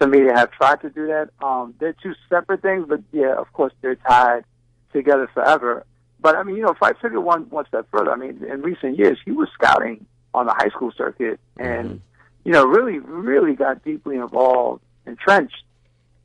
some 0.00 0.10
media 0.10 0.32
have 0.34 0.50
tried 0.50 0.80
to 0.82 0.90
do 0.90 1.06
that. 1.06 1.30
Um, 1.42 1.74
they're 1.78 1.94
two 2.02 2.14
separate 2.28 2.62
things, 2.62 2.86
but 2.88 3.00
yeah, 3.12 3.34
of 3.34 3.52
course, 3.52 3.72
they're 3.80 3.96
tied 3.96 4.44
together 4.92 5.28
forever. 5.32 5.84
But 6.20 6.36
I 6.36 6.42
mean, 6.42 6.56
you 6.56 6.62
know, 6.62 6.74
Phife 6.74 6.98
took 7.00 7.12
it 7.12 7.18
one 7.18 7.42
one 7.50 7.66
step 7.66 7.86
further. 7.90 8.10
I 8.10 8.16
mean, 8.16 8.44
in 8.44 8.62
recent 8.62 8.98
years, 8.98 9.18
he 9.24 9.32
was 9.32 9.48
scouting 9.54 10.06
on 10.32 10.46
the 10.46 10.52
high 10.52 10.70
school 10.70 10.92
circuit, 10.96 11.38
and 11.58 12.00
you 12.44 12.52
know, 12.52 12.66
really, 12.66 12.98
really 12.98 13.54
got 13.54 13.84
deeply 13.84 14.16
involved, 14.16 14.82
entrenched 15.06 15.64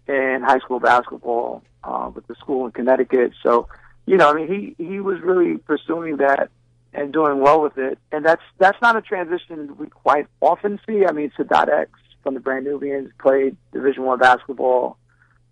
in 0.07 0.41
high 0.45 0.59
school 0.59 0.79
basketball 0.79 1.63
uh, 1.83 2.11
with 2.13 2.27
the 2.27 2.35
school 2.35 2.65
in 2.65 2.71
Connecticut. 2.71 3.33
So, 3.43 3.67
you 4.05 4.17
know, 4.17 4.29
I 4.29 4.33
mean, 4.33 4.47
he 4.77 4.83
he 4.83 4.99
was 4.99 5.19
really 5.21 5.57
pursuing 5.57 6.17
that 6.17 6.49
and 6.93 7.13
doing 7.13 7.39
well 7.39 7.61
with 7.61 7.77
it. 7.77 7.99
And 8.11 8.25
that's 8.25 8.41
that's 8.57 8.81
not 8.81 8.95
a 8.95 9.01
transition 9.01 9.75
we 9.77 9.87
quite 9.87 10.27
often 10.41 10.79
see. 10.87 11.05
I 11.05 11.11
mean, 11.11 11.31
Sadat 11.37 11.69
X 11.69 11.91
from 12.23 12.33
the 12.33 12.39
Brand 12.39 12.65
Nubians 12.65 13.11
played 13.19 13.57
Division 13.71 14.03
One 14.03 14.19
basketball. 14.19 14.97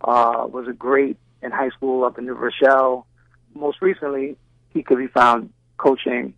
Uh, 0.02 0.46
was 0.48 0.68
a 0.68 0.74
great 0.74 1.18
in 1.42 1.52
high 1.52 1.70
school 1.70 2.04
up 2.04 2.18
in 2.18 2.26
New 2.26 2.34
Rochelle. 2.34 3.08
Most 3.54 3.82
recently, 3.82 4.38
he 4.74 4.84
could 4.84 4.98
be 4.98 5.08
found 5.08 5.52
coaching 5.78 6.34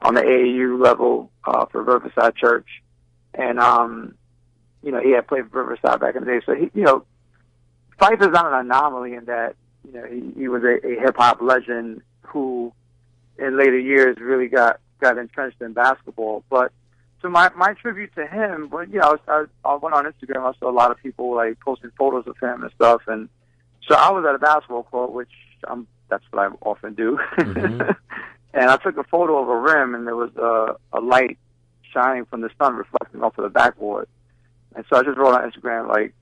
on 0.00 0.14
the 0.14 0.20
AAU 0.20 0.82
level 0.82 1.30
uh, 1.44 1.66
for 1.66 1.82
Riverside 1.82 2.36
Church, 2.36 2.66
and 3.34 3.58
um, 3.58 4.14
you 4.82 4.92
know 4.92 5.00
he 5.00 5.12
had 5.12 5.26
played 5.26 5.50
for 5.50 5.62
Riverside 5.62 6.00
back 6.00 6.16
in 6.16 6.24
the 6.24 6.30
day. 6.30 6.40
So 6.44 6.54
he, 6.54 6.70
you 6.74 6.84
know, 6.84 7.04
Phife 8.00 8.20
is 8.20 8.28
not 8.28 8.46
an 8.46 8.66
anomaly 8.66 9.14
in 9.14 9.24
that 9.26 9.56
you 9.86 9.92
know 9.92 10.04
he, 10.06 10.40
he 10.40 10.48
was 10.48 10.62
a, 10.62 10.86
a 10.86 11.00
hip 11.00 11.16
hop 11.16 11.40
legend 11.40 12.02
who, 12.22 12.72
in 13.38 13.58
later 13.58 13.78
years, 13.78 14.16
really 14.20 14.48
got 14.48 14.80
got 15.00 15.18
entrenched 15.18 15.60
in 15.62 15.72
basketball. 15.72 16.44
But 16.50 16.72
so 17.20 17.28
my 17.28 17.50
my 17.56 17.74
tribute 17.74 18.14
to 18.14 18.26
him, 18.26 18.70
you 18.90 18.98
know, 18.98 19.02
I, 19.02 19.10
was, 19.10 19.48
I, 19.64 19.68
I 19.68 19.74
went 19.76 19.94
on 19.94 20.04
Instagram, 20.04 20.48
I 20.48 20.56
saw 20.58 20.70
a 20.70 20.72
lot 20.72 20.90
of 20.90 20.98
people 20.98 21.34
like 21.34 21.58
posting 21.60 21.90
photos 21.98 22.26
of 22.26 22.36
him 22.38 22.62
and 22.62 22.72
stuff, 22.72 23.02
and 23.06 23.28
so 23.88 23.94
I 23.96 24.10
was 24.10 24.24
at 24.28 24.34
a 24.34 24.38
basketball 24.38 24.84
court, 24.84 25.12
which 25.12 25.30
um 25.66 25.86
that's 26.08 26.24
what 26.30 26.46
I 26.46 26.54
often 26.64 26.94
do, 26.94 27.18
and 27.38 27.84
I 28.54 28.76
took 28.76 28.96
a 28.96 29.04
photo 29.04 29.42
of 29.42 29.48
a 29.48 29.56
rim, 29.56 29.94
and 29.94 30.06
there 30.06 30.16
was 30.16 30.34
a 30.36 30.76
a 30.96 31.00
light 31.00 31.38
shining 31.92 32.24
from 32.26 32.42
the 32.42 32.50
sun 32.58 32.76
reflecting 32.76 33.22
off 33.22 33.36
of 33.38 33.44
the 33.44 33.50
backboard, 33.50 34.08
and 34.76 34.84
so 34.88 34.96
I 34.98 35.02
just 35.02 35.18
wrote 35.18 35.34
on 35.34 35.50
Instagram 35.50 35.88
like, 35.88 36.14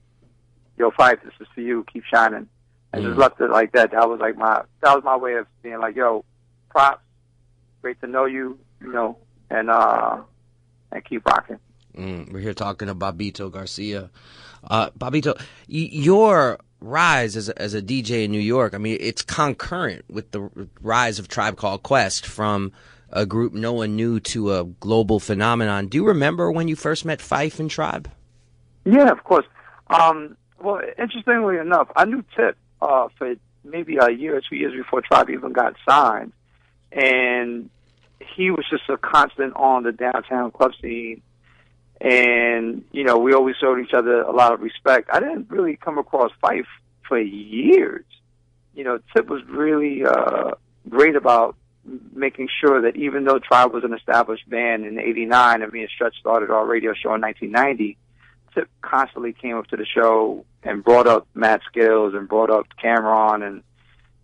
"Yo, 0.77 0.89
Phife, 0.91 1.21
this 1.23 1.33
is 1.39 1.47
for 1.53 1.61
you. 1.61 1.85
Keep 1.91 2.05
shining." 2.05 2.49
And 2.93 3.03
just 3.03 3.17
left 3.17 3.39
it 3.41 3.51
like 3.51 3.73
that. 3.73 3.91
That 3.91 4.09
was 4.09 4.19
like 4.19 4.37
my 4.37 4.63
that 4.81 4.95
was 4.95 5.03
my 5.03 5.17
way 5.17 5.35
of 5.35 5.45
being 5.61 5.79
like, 5.79 5.95
"Yo, 5.95 6.25
props, 6.69 7.03
great 7.81 7.99
to 8.01 8.07
know 8.07 8.25
you, 8.25 8.57
you 8.81 8.91
know, 8.91 9.17
and 9.49 9.69
uh 9.69 10.21
and 10.91 11.03
keep 11.05 11.25
rocking." 11.25 11.59
Mm, 11.97 12.31
we're 12.31 12.39
here 12.39 12.53
talking 12.53 12.87
to 12.87 12.95
Bobbito 12.95 13.51
Garcia. 13.51 14.09
Uh, 14.63 14.89
Bobbito, 14.91 15.35
y- 15.37 15.89
your 15.91 16.59
rise 16.79 17.35
as 17.35 17.49
a, 17.49 17.59
as 17.59 17.73
a 17.73 17.81
DJ 17.81 18.25
in 18.25 18.31
New 18.31 18.39
York, 18.39 18.75
I 18.75 18.77
mean, 18.77 18.97
it's 18.99 19.23
concurrent 19.23 20.05
with 20.09 20.29
the 20.31 20.49
rise 20.81 21.17
of 21.17 21.27
Tribe 21.27 21.57
Called 21.57 21.81
Quest 21.83 22.25
from 22.25 22.71
a 23.09 23.25
group 23.25 23.53
no 23.53 23.73
one 23.73 23.95
knew 23.95 24.19
to 24.19 24.53
a 24.53 24.65
global 24.65 25.19
phenomenon. 25.19 25.87
Do 25.87 25.97
you 25.97 26.05
remember 26.05 26.51
when 26.51 26.67
you 26.67 26.75
first 26.75 27.03
met 27.05 27.19
Phife 27.19 27.59
and 27.59 27.69
Tribe? 27.71 28.11
Yeah, 28.85 29.09
of 29.09 29.23
course. 29.23 29.45
Um, 29.89 30.35
well, 30.61 30.81
interestingly 30.99 31.57
enough, 31.57 31.89
I 31.95 32.05
knew 32.05 32.23
Tip 32.35 32.57
uh, 32.81 33.07
for 33.17 33.33
maybe 33.63 33.97
a 33.97 34.11
year 34.11 34.37
or 34.37 34.41
two 34.47 34.55
years 34.55 34.73
before 34.73 35.01
Tribe 35.01 35.29
even 35.29 35.53
got 35.53 35.75
signed, 35.87 36.33
and 36.91 37.69
he 38.19 38.51
was 38.51 38.65
just 38.69 38.83
a 38.89 38.97
constant 38.97 39.55
on 39.55 39.83
the 39.83 39.91
downtown 39.91 40.51
club 40.51 40.71
scene. 40.81 41.21
And 41.99 42.83
you 42.91 43.03
know, 43.03 43.17
we 43.17 43.33
always 43.33 43.55
showed 43.57 43.79
each 43.79 43.93
other 43.93 44.21
a 44.21 44.31
lot 44.31 44.53
of 44.53 44.61
respect. 44.61 45.09
I 45.11 45.19
didn't 45.19 45.49
really 45.49 45.75
come 45.75 45.97
across 45.97 46.31
Phife 46.43 46.65
for 47.07 47.19
years. 47.19 48.05
You 48.75 48.83
know, 48.83 48.99
Tip 49.15 49.27
was 49.27 49.43
really 49.47 50.05
uh, 50.05 50.51
great 50.87 51.15
about 51.15 51.55
making 52.13 52.49
sure 52.61 52.81
that 52.81 52.95
even 52.95 53.23
though 53.23 53.39
Tribe 53.39 53.73
was 53.73 53.83
an 53.83 53.93
established 53.93 54.47
band 54.47 54.85
in 54.85 54.99
'89 54.99 55.63
and 55.63 55.73
me 55.73 55.81
and 55.81 55.89
Stretch 55.89 56.15
started 56.19 56.51
our 56.51 56.65
radio 56.65 56.93
show 56.93 57.15
in 57.15 57.21
1990, 57.21 57.97
Tip 58.53 58.69
constantly 58.81 59.33
came 59.33 59.57
up 59.57 59.65
to 59.67 59.77
the 59.77 59.85
show 59.85 60.45
and 60.63 60.83
brought 60.83 61.07
up 61.07 61.27
Mad 61.33 61.61
Skillz 61.71 62.15
and 62.15 62.27
brought 62.27 62.51
up 62.51 62.67
Cameron 62.79 63.41
and 63.41 63.63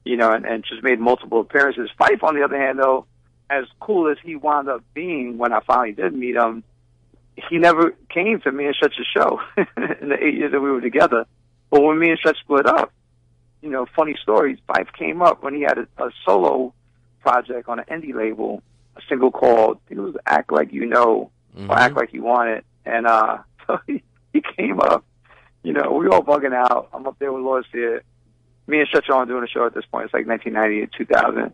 you 0.06 0.18
know 0.18 0.32
and, 0.32 0.46
and 0.46 0.64
just 0.64 0.84
made 0.84 1.00
multiple 1.00 1.42
appearances. 1.42 1.90
Phife, 2.00 2.22
on 2.22 2.36
the 2.36 2.44
other 2.44 2.60
hand, 2.60 2.78
though, 2.78 3.08
as 3.50 3.66
cool 3.80 4.10
as 4.10 4.18
he 4.24 4.36
wound 4.36 4.70
up 4.70 4.84
being 4.94 5.38
when 5.38 5.54
I 5.54 5.60
finally 5.62 5.94
did 5.94 6.14
meet 6.14 6.36
him, 6.36 6.64
he 7.50 7.58
never 7.58 7.92
came 8.10 8.40
to 8.42 8.52
me 8.52 8.66
and 8.66 8.76
Stretch's 8.76 9.08
show 9.16 9.40
in 9.58 10.10
the 10.10 10.18
eight 10.20 10.36
years 10.36 10.52
that 10.52 10.62
we 10.62 10.72
were 10.72 10.82
together. 10.82 11.26
But 11.70 11.82
when 11.82 12.00
me 12.00 12.10
and 12.10 12.20
Stretch 12.20 12.40
split 12.40 12.66
up, 12.66 12.92
you 13.64 13.70
know, 13.70 13.88
funny 13.96 14.16
stories. 14.22 14.60
Phife 14.70 14.94
came 14.94 15.22
up 15.22 15.42
when 15.42 15.56
he 15.56 15.62
had 15.62 15.78
a, 15.78 15.88
a 15.98 16.12
solo 16.26 16.74
project 17.22 17.70
on 17.70 17.80
an 17.80 17.86
indie 17.90 18.14
label, 18.14 18.62
a 18.98 19.02
single 19.08 19.32
called 19.32 19.78
I 19.86 19.90
think 19.90 20.00
it 20.00 20.04
was 20.04 20.16
"Act 20.28 20.52
Like 20.52 20.74
You 20.74 20.86
Know" 20.86 21.32
or 21.58 21.78
"Act 21.78 21.96
Like 21.96 22.14
You 22.14 22.24
Want 22.24 22.50
It," 22.50 22.66
and 22.86 23.08
uh, 23.08 23.38
so 23.68 23.80
he, 23.88 24.04
he 24.34 24.44
came 24.58 24.80
up. 24.82 25.06
You 25.64 25.72
know, 25.72 25.94
we 25.94 26.08
all 26.08 26.22
bugging 26.22 26.54
out. 26.54 26.90
I'm 26.94 27.08
up 27.08 27.18
there 27.20 27.32
with 27.32 27.44
Lord 27.44 27.66
Sear. 27.72 28.04
Me 28.68 28.80
and 28.80 28.90
are 29.10 29.16
on 29.16 29.28
doing 29.28 29.44
a 29.44 29.48
show 29.48 29.66
at 29.66 29.74
this 29.74 29.86
point. 29.86 30.06
It's 30.06 30.14
like 30.14 30.28
1998, 30.28 30.92
2000, 30.98 31.54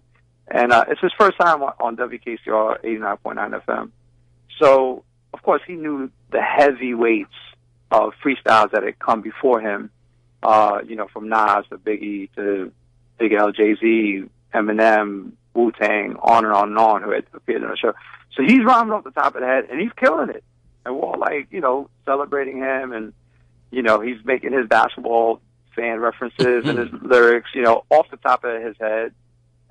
and 0.52 0.72
uh, 0.72 0.86
it's 0.88 1.02
his 1.02 1.12
first 1.18 1.38
time 1.40 1.62
on, 1.64 1.74
on 1.80 1.98
WKCR 1.98 2.84
89.9 2.84 3.64
FM. 3.66 3.92
So, 4.60 5.04
of 5.34 5.42
course, 5.42 5.62
he 5.66 5.74
knew 5.74 6.12
the 6.32 6.42
heavyweights 6.42 7.30
of 7.92 8.14
freestyles 8.24 8.72
that 8.72 8.84
had 8.84 9.00
come 9.00 9.22
before 9.22 9.62
him. 9.62 9.90
Uh, 10.42 10.80
you 10.88 10.96
know, 10.96 11.08
from 11.12 11.28
Nas 11.28 11.66
to 11.70 11.78
Biggie 11.78 12.30
to 12.36 12.72
Big 13.18 13.34
L, 13.34 13.52
Jay 13.52 13.76
Z, 13.76 14.24
Eminem, 14.54 15.34
Wu 15.54 15.72
Tang, 15.72 16.16
on 16.22 16.46
and 16.46 16.54
on 16.54 16.70
and 16.70 16.78
on, 16.78 17.04
who 17.04 17.12
had 17.12 17.26
appeared 17.34 17.64
on 17.64 17.72
the 17.72 17.78
show. 17.78 17.94
So 18.36 18.44
he's 18.44 18.64
rhyming 18.64 18.94
off 18.94 19.04
the 19.04 19.12
top 19.12 19.36
of 19.36 19.42
the 19.42 19.48
head, 19.48 19.66
and 19.70 19.82
he's 19.82 19.92
killing 19.98 20.30
it. 20.30 20.44
And 20.86 20.96
we're 20.96 21.02
all 21.02 21.20
like, 21.20 21.48
you 21.52 21.60
know, 21.60 21.90
celebrating 22.06 22.58
him, 22.58 22.94
and 22.94 23.14
you 23.72 23.82
know, 23.82 24.00
he's 24.00 24.18
making 24.24 24.54
his 24.54 24.68
basketball 24.68 25.42
fan 25.76 26.00
references 26.00 26.68
and 26.68 26.80
his 26.80 26.90
lyrics, 27.02 27.50
you 27.54 27.62
know, 27.62 27.84
off 27.90 28.10
the 28.10 28.18
top 28.18 28.44
of 28.44 28.62
his 28.62 28.76
head. 28.80 29.14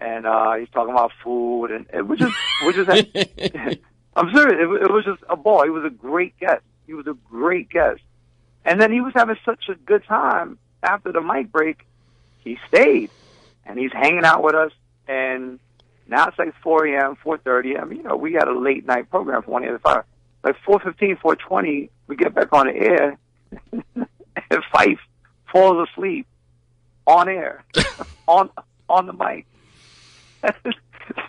And 0.00 0.26
uh 0.26 0.54
he's 0.54 0.68
talking 0.70 0.92
about 0.92 1.12
food, 1.24 1.70
and 1.72 1.86
it 1.92 2.06
was 2.06 2.18
just, 2.18 2.34
we 2.64 2.72
just 2.72 2.88
I'm 4.16 4.34
serious. 4.34 4.56
It, 4.60 4.82
it 4.82 4.92
was 4.92 5.04
just 5.04 5.22
a 5.28 5.36
ball. 5.36 5.64
He 5.64 5.70
was 5.70 5.84
a 5.84 5.90
great 5.90 6.38
guest. 6.38 6.62
He 6.86 6.94
was 6.94 7.06
a 7.06 7.14
great 7.30 7.68
guest. 7.68 8.00
And 8.64 8.80
then 8.80 8.92
he 8.92 9.00
was 9.00 9.12
having 9.14 9.36
such 9.44 9.68
a 9.68 9.74
good 9.74 10.04
time 10.04 10.58
after 10.82 11.12
the 11.12 11.20
mic 11.20 11.52
break. 11.52 11.86
He 12.40 12.58
stayed, 12.68 13.10
and 13.64 13.78
he's 13.78 13.92
hanging 13.92 14.24
out 14.24 14.42
with 14.42 14.54
us. 14.54 14.72
And 15.06 15.58
now 16.08 16.28
it's 16.28 16.38
like 16.38 16.54
4 16.62 16.86
a.m., 16.86 17.16
4:30. 17.24 17.80
I 17.80 17.84
mean, 17.84 17.98
you 17.98 18.04
know, 18.04 18.16
we 18.16 18.32
had 18.32 18.48
a 18.48 18.58
late 18.58 18.86
night 18.86 19.10
program 19.10 19.42
for 19.42 19.50
one 19.52 19.64
of 19.64 19.72
the 19.72 19.78
five. 19.78 20.04
Like 20.42 20.56
4:15, 20.66 21.20
4:20, 21.20 21.90
we 22.06 22.16
get 22.16 22.34
back 22.34 22.52
on 22.52 22.66
the 22.66 22.74
air, 22.74 23.18
and 23.72 24.64
Phife 24.72 24.98
falls 25.52 25.88
asleep 25.88 26.26
on 27.06 27.28
air, 27.28 27.64
on 28.26 28.50
on 28.88 29.06
the 29.06 29.12
mic. 29.12 29.46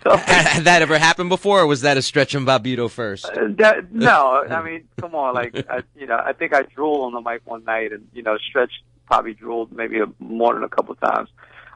So, 0.02 0.16
Had 0.16 0.64
that 0.64 0.82
ever 0.82 0.98
happened 0.98 1.28
before, 1.28 1.60
or 1.60 1.66
was 1.66 1.82
that 1.82 1.96
a 1.96 2.02
stretch 2.02 2.34
on 2.34 2.44
Bobbito 2.46 2.90
first? 2.90 3.26
Uh, 3.26 3.48
that, 3.58 3.92
no, 3.92 4.44
I 4.50 4.62
mean, 4.62 4.88
come 5.00 5.14
on, 5.14 5.34
like, 5.34 5.54
I, 5.68 5.82
you 5.96 6.06
know, 6.06 6.20
I 6.22 6.32
think 6.32 6.54
I 6.54 6.62
drooled 6.62 7.02
on 7.02 7.12
the 7.12 7.28
mic 7.28 7.42
one 7.44 7.64
night, 7.64 7.92
and 7.92 8.08
you 8.12 8.22
know, 8.22 8.38
Stretch 8.38 8.72
probably 9.06 9.34
drooled 9.34 9.72
maybe 9.72 9.98
a, 9.98 10.06
more 10.18 10.54
than 10.54 10.62
a 10.62 10.68
couple 10.68 10.94
times. 10.94 11.28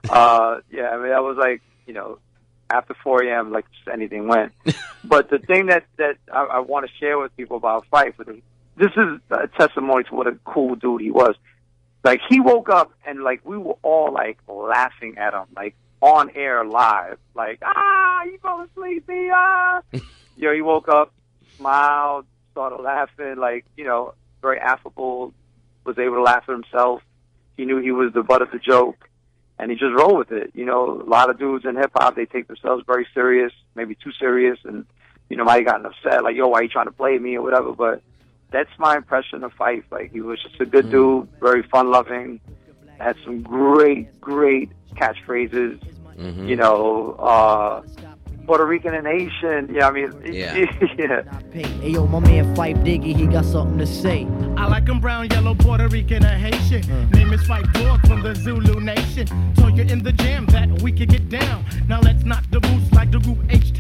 Uh, 0.09 0.61
yeah, 0.71 0.91
I 0.91 1.03
mean, 1.03 1.13
I 1.13 1.21
was 1.21 1.37
like, 1.39 1.63
you 1.87 1.95
know, 1.95 2.19
after 2.71 2.95
4 3.03 3.25
a.m., 3.25 3.53
like 3.53 3.67
anything 3.93 4.29
went. 4.29 4.53
but 5.05 5.31
the 5.31 5.39
thing 5.39 5.67
that 5.67 5.85
that 5.97 6.17
I, 6.33 6.45
I 6.45 6.59
want 6.61 6.87
to 6.87 6.93
share 6.99 7.19
with 7.19 7.37
people 7.37 7.57
about 7.57 7.87
Phife, 7.91 8.17
with 8.19 8.29
him, 8.29 8.43
this 8.77 8.93
is 8.97 9.21
a 9.31 9.49
testimony 9.49 10.05
to 10.05 10.15
what 10.15 10.27
a 10.27 10.39
cool 10.45 10.75
dude 10.75 11.01
he 11.01 11.11
was. 11.11 11.35
Like 12.03 12.21
he 12.29 12.41
woke 12.41 12.69
up 12.69 12.93
and 13.07 13.23
like 13.23 13.41
we 13.45 13.57
were 13.57 13.77
all 13.83 14.13
like 14.13 14.39
laughing 14.47 15.17
at 15.17 15.33
him, 15.33 15.47
like 15.57 15.75
on 16.05 16.31
air 16.35 16.65
live, 16.65 17.19
like 17.35 17.61
ah, 17.63 18.25
you 18.25 18.39
fell 18.39 18.61
asleep, 18.63 19.09
me, 19.09 19.31
ah. 19.33 19.81
you 19.93 20.03
know, 20.39 20.55
he 20.55 20.63
woke 20.63 20.89
up, 20.89 21.13
smiled, 21.57 22.27
started 22.53 22.83
laughing, 22.83 23.37
like 23.37 23.65
you 23.77 23.85
know, 23.85 24.15
very 24.43 24.59
affable, 24.59 25.33
was 25.85 25.99
able 25.99 26.17
to 26.17 26.23
laugh 26.23 26.45
at 26.49 26.53
himself. 26.53 27.03
He 27.57 27.65
knew 27.65 27.79
he 27.81 27.93
was 27.93 28.13
the 28.13 28.23
butt 28.23 28.43
of 28.43 28.51
the 28.51 28.59
joke, 28.59 29.09
and 29.59 29.71
he 29.71 29.77
just 29.77 29.95
rolled 29.95 30.19
with 30.19 30.33
it. 30.33 30.51
You 30.55 30.65
know, 30.65 31.01
a 31.01 31.09
lot 31.09 31.31
of 31.31 31.39
dudes 31.39 31.65
in 31.65 31.77
hip 31.77 31.93
hop 31.95 32.17
they 32.17 32.27
take 32.27 32.49
themselves 32.49 32.85
very 32.87 33.07
serious, 33.15 33.53
maybe 33.75 33.95
too 33.95 34.13
serious, 34.19 34.59
and 34.65 34.85
you 35.29 35.37
know, 35.37 35.45
might 35.45 35.57
have 35.57 35.67
gotten 35.67 35.87
upset, 35.87 36.23
like, 36.23 36.37
yo, 36.37 36.49
why 36.49 36.61
you 36.61 36.69
trying 36.69 36.87
to 36.87 36.93
play 36.93 37.19
me 37.19 37.37
or 37.37 37.43
whatever. 37.43 37.73
But 37.73 38.03
that's 38.51 38.71
my 38.79 38.97
impression 38.97 39.43
of 39.43 39.53
Phife. 39.55 39.85
Like, 39.91 40.13
he 40.13 40.21
was 40.21 40.43
just 40.43 40.61
a 40.61 40.67
good 40.67 40.91
dude, 40.91 41.29
very 41.41 41.63
fun 41.63 41.91
loving, 41.91 42.41
had 42.99 43.17
some 43.25 43.43
great, 43.43 44.21
great 44.21 44.71
catchphrases. 44.95 45.81
Mm-hmm. 46.19 46.47
You 46.47 46.57
know, 46.57 47.13
uh, 47.19 47.83
Puerto 48.47 48.67
Rican 48.67 48.95
and 48.95 49.07
Haitian. 49.07 49.75
Yeah, 49.75 49.89
I 49.89 49.91
mean, 49.91 50.13
Yeah. 50.25 50.67
yeah. 50.99 51.23
Hey, 51.53 51.91
yo, 51.91 52.07
my 52.07 52.21
man 52.21 52.55
Phife 52.55 52.77
Diggy, 52.85 53.17
he 53.17 53.27
got 53.27 53.45
something 53.45 53.79
to 53.79 53.87
say. 53.87 54.27
I 54.57 54.67
like 54.69 54.89
'em 54.89 55.01
brown, 55.01 55.29
yellow, 55.31 55.55
Puerto 55.55 55.89
Rican, 55.89 56.25
or 56.25 56.29
Haitian. 56.29 56.83
Name 57.11 57.33
is 57.33 57.43
Phife 57.49 57.73
Dawg 57.73 58.07
from 58.07 58.23
the 58.23 58.35
Zulu 58.35 58.81
Nation. 58.81 59.27
Told 59.57 59.77
you 59.77 59.85
in 59.85 60.03
the 60.03 60.13
jam 60.13 60.47
that 60.47 60.83
we 60.83 60.93
could 60.93 61.09
get 61.09 61.29
down. 61.31 61.65
Now 61.89 62.01
let's 62.01 62.25
knock 62.25 62.45
the 62.51 62.61
boots 62.61 62.93
like 62.93 63.11
the 63.11 63.19
group 63.19 63.39
H 63.49 63.73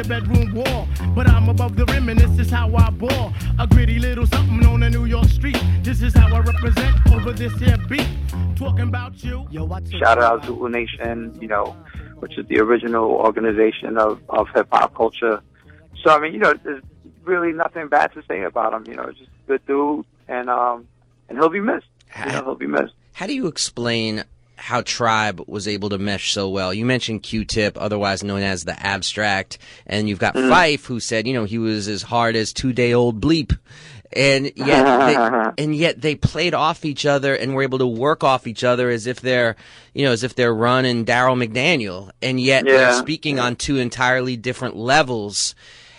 your 0.00 0.20
bedroom 0.20 0.54
wall. 0.54 0.88
But 1.14 1.28
I'm 1.28 1.48
above 1.48 1.76
the 1.76 1.84
rim 1.86 2.08
and 2.08 2.18
this 2.18 2.38
is 2.38 2.50
how 2.50 2.74
I 2.74 2.90
ball. 2.90 3.32
A 3.58 3.66
gritty 3.66 3.98
little 3.98 4.26
something 4.26 4.64
on 4.66 4.82
a 4.82 4.90
New 4.90 5.04
York 5.04 5.28
street. 5.28 5.58
This 5.82 6.00
is 6.00 6.14
how 6.14 6.34
I 6.34 6.40
represent 6.40 7.12
over 7.12 7.32
this 7.32 7.52
here 7.54 7.76
beat. 7.88 8.06
Talking 8.56 8.88
about 8.88 9.22
you. 9.22 9.46
Yo, 9.50 9.64
watch 9.64 9.90
Shout 9.90 10.18
out 10.22 10.42
to 10.42 10.48
Zulu 10.48 10.70
Nation, 10.70 11.36
you 11.40 11.48
know, 11.48 11.76
which 12.20 12.38
is 12.38 12.46
the 12.46 12.60
original 12.60 13.10
organization 13.10 13.98
of, 13.98 14.20
of 14.30 14.48
hip 14.54 14.68
hop 14.72 14.94
culture. 14.94 15.42
So, 16.02 16.10
I 16.10 16.18
mean, 16.18 16.32
you 16.32 16.38
know, 16.38 16.54
there's 16.64 16.82
really 17.24 17.52
nothing 17.52 17.88
bad 17.88 18.12
to 18.14 18.22
say 18.28 18.42
about 18.42 18.72
him. 18.72 18.84
You 18.86 18.96
know, 18.96 19.06
just 19.10 19.30
a 19.44 19.48
good 19.48 19.66
dude, 19.66 20.06
and 20.28 20.48
um, 20.48 20.86
and 21.28 21.38
he'll 21.38 21.50
be 21.50 21.60
missed. 21.60 21.86
You 22.24 22.32
know, 22.32 22.44
he'll 22.44 22.54
be 22.54 22.66
missed. 22.66 22.94
How 23.12 23.26
do 23.26 23.34
you 23.34 23.46
explain 23.48 24.24
how 24.60 24.82
Tribe 24.82 25.42
was 25.46 25.66
able 25.66 25.88
to 25.88 25.98
mesh 25.98 26.32
so 26.32 26.48
well? 26.48 26.72
You 26.74 26.84
mentioned 26.84 27.22
Q-Tip, 27.22 27.76
otherwise 27.80 28.22
known 28.22 28.42
as 28.42 28.64
the 28.64 28.78
Abstract, 28.78 29.58
and 29.86 30.08
you've 30.08 30.18
got 30.18 30.34
Phife, 30.34 30.84
who 30.84 31.00
said, 31.00 31.26
you 31.26 31.32
know, 31.34 31.44
he 31.44 31.58
was 31.58 31.88
as 31.88 32.02
hard 32.02 32.36
as 32.36 32.52
two-day-old 32.52 33.20
bleep. 33.20 33.56
And 34.12 34.50
yet, 34.56 34.84
they, 35.56 35.62
and 35.62 35.74
yet 35.74 36.00
they 36.00 36.14
played 36.14 36.52
off 36.52 36.84
each 36.84 37.06
other 37.06 37.34
and 37.34 37.54
were 37.54 37.62
able 37.62 37.78
to 37.78 37.86
work 37.86 38.22
off 38.24 38.46
each 38.46 38.64
other 38.64 38.90
as 38.90 39.06
if 39.06 39.20
they're, 39.20 39.56
you 39.94 40.04
know, 40.04 40.12
as 40.12 40.24
if 40.24 40.34
they're 40.34 40.54
Run 40.54 40.84
and 40.84 41.06
Daryl 41.06 41.42
McDaniel. 41.42 42.10
And 42.20 42.40
yet 42.40 42.64
they're 42.64 42.74
Yeah. 42.90 43.00
speaking 43.00 43.38
on 43.38 43.56
two 43.56 43.78
entirely 43.78 44.36
different 44.36 44.76
levels. 44.76 45.54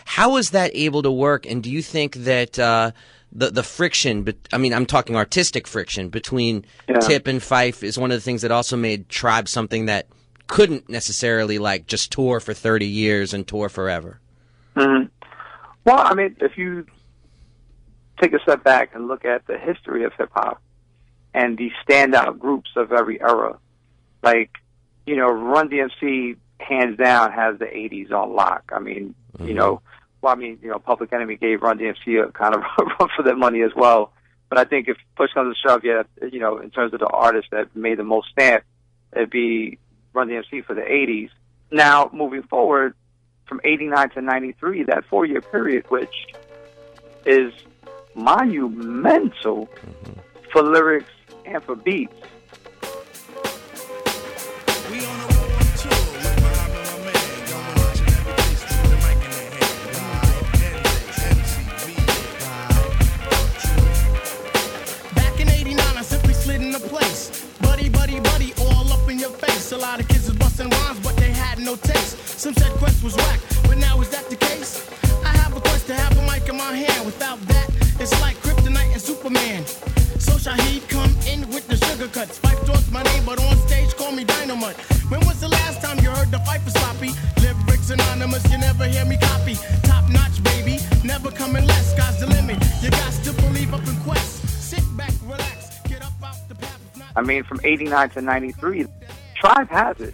How 0.06 0.34
was 0.34 0.50
that 0.50 0.72
able 0.74 1.02
to 1.04 1.12
work? 1.12 1.46
And 1.46 1.64
do 1.64 1.72
you 1.72 1.82
think 1.82 2.16
that 2.16 2.60
uh, 2.60 2.92
the 3.32 3.50
the 3.50 3.64
friction? 3.64 4.24
But 4.24 4.36
I 4.54 4.58
mean, 4.58 4.74
I'm 4.74 4.86
talking 4.86 5.16
artistic 5.16 5.68
friction 5.68 6.10
between 6.10 6.66
Yeah. 6.88 7.00
Tip 7.00 7.28
and 7.28 7.40
Phife 7.40 7.84
is 7.84 7.98
one 7.98 8.12
of 8.12 8.18
the 8.18 8.22
things 8.22 8.42
that 8.42 8.52
also 8.52 8.76
made 8.78 9.10
Tribe 9.10 9.48
something 9.48 9.86
that 9.86 10.08
couldn't 10.48 10.90
necessarily 10.90 11.58
like 11.60 11.88
just 11.88 12.12
tour 12.12 12.40
for 12.40 12.54
30 12.54 12.86
years 12.86 13.34
and 13.34 13.48
tour 13.48 13.70
forever. 13.70 14.20
hmm 14.76 15.04
Well, 15.86 16.00
I 16.00 16.14
mean, 16.14 16.36
if 16.42 16.58
you 16.58 16.86
take 18.22 18.34
a 18.34 18.40
step 18.40 18.64
back 18.64 18.92
and 18.94 19.08
look 19.08 19.26
at 19.26 19.48
the 19.48 19.58
history 19.58 20.04
of 20.04 20.14
hip 20.18 20.30
hop 20.34 20.62
and 21.34 21.58
the 21.58 21.72
standout 21.88 22.38
groups 22.38 22.70
of 22.76 22.92
every 22.92 23.20
era, 23.22 23.58
like, 24.22 24.52
you 25.06 25.16
know, 25.16 25.28
Run 25.30 25.70
DMC 25.70 26.36
hands 26.60 26.98
down 26.98 27.32
has 27.32 27.58
the 27.58 27.66
80s 27.66 28.12
on 28.12 28.36
lock. 28.36 28.72
I 28.74 28.80
mean, 28.80 29.16
you 29.44 29.54
know, 29.54 29.82
well, 30.22 30.34
I 30.34 30.36
mean, 30.36 30.60
you 30.62 30.70
know, 30.70 30.80
Public 30.80 31.12
Enemy 31.14 31.38
gave 31.38 31.62
Run 31.62 31.80
DMC 31.80 32.28
a 32.28 32.32
kind 32.32 32.56
of 32.56 32.62
run 33.00 33.10
for 33.16 33.24
their 33.24 33.36
money 33.36 33.62
as 33.62 33.72
well. 33.76 34.14
But 34.50 34.60
I 34.60 34.66
think 34.66 34.88
if 34.88 34.98
push 35.16 35.32
comes 35.34 35.56
to 35.56 35.68
shove, 35.68 35.82
yeah, 35.84 36.04
you 36.32 36.40
know, 36.40 36.58
in 36.58 36.72
terms 36.72 36.94
of 36.94 37.00
the 37.00 37.08
artists 37.08 37.50
that 37.52 37.76
made 37.76 37.98
the 37.98 38.04
most 38.04 38.30
stamp, 38.32 38.64
it'd 39.14 39.30
be 39.30 39.78
Run 40.14 40.28
DMC 40.28 40.66
for 40.66 40.74
the 40.74 40.82
80s. 40.82 41.30
Now, 41.72 42.10
moving 42.14 42.44
forward, 42.44 42.94
from 43.48 43.62
89 43.64 44.12
to 44.12 44.22
93, 44.22 44.84
that 44.84 45.06
four 45.06 45.26
year 45.26 45.42
period, 45.42 45.86
which 45.90 46.28
is 47.26 47.54
monumental 48.16 49.68
mm-hmm. 49.68 50.20
for 50.52 50.64
lyrics 50.64 51.12
and 51.46 51.64
for 51.64 51.76
beats. 51.76 52.14
No 71.72 71.78
taste. 71.78 72.18
Some 72.38 72.54
said 72.56 72.70
Quest 72.80 73.02
was 73.02 73.16
whack, 73.16 73.40
but 73.64 73.78
now 73.78 74.02
is 74.02 74.10
that 74.10 74.30
the 74.30 74.36
case? 74.36 74.86
I 75.24 75.30
have 75.30 75.56
a 75.56 75.62
quest 75.62 75.88
to 75.88 75.94
have 75.96 76.12
a 76.18 76.22
mic 76.24 76.50
in 76.50 76.58
my 76.58 76.76
hand. 76.76 77.06
Without 77.06 77.40
that, 77.48 77.70
it's 77.98 78.12
like 78.20 78.36
Kryptonite 78.44 78.92
and 78.92 79.02
Superman. 79.02 79.64
So 80.20 80.36
come 80.90 81.16
in 81.32 81.48
with 81.48 81.66
the 81.70 81.78
sugar 81.78 82.10
cuts. 82.10 82.40
Phife 82.40 82.66
talks 82.66 82.92
my 82.92 83.02
name, 83.04 83.24
but 83.26 83.42
on 83.42 83.56
stage 83.70 83.96
call 83.96 84.12
me 84.12 84.26
Dynamite. 84.26 84.76
When 85.08 85.22
was 85.22 85.40
the 85.40 85.48
last 85.48 85.82
time 85.82 85.98
you 86.00 86.10
heard 86.10 86.30
the 86.30 86.40
Phife 86.40 86.70
sloppy? 86.70 87.12
Lyrics 87.40 87.90
anonymous, 87.90 88.44
you 88.52 88.58
never 88.58 88.84
hear 88.84 89.06
me 89.06 89.16
copy. 89.16 89.56
Top 89.84 90.10
notch, 90.10 90.44
baby, 90.44 90.78
never 91.06 91.32
coming 91.32 91.66
less. 91.66 91.96
Sky's 91.96 92.20
the 92.20 92.28
limit. 92.28 92.58
You 92.84 92.90
got 92.90 93.14
to 93.24 93.32
believe 93.44 93.74
up 93.74 93.88
in 93.88 93.96
Quest. 94.02 94.46
Sit 94.50 94.84
back, 94.98 95.14
relax, 95.24 95.80
get 95.88 96.04
up 96.04 96.12
out 96.22 96.36
the 96.50 96.56
path. 96.56 96.82
I 97.16 97.22
mean, 97.22 97.44
from 97.44 97.62
89 97.64 98.10
to 98.10 98.22
93, 98.22 98.88
Tribe 99.36 99.70
has 99.70 100.02
it. 100.02 100.14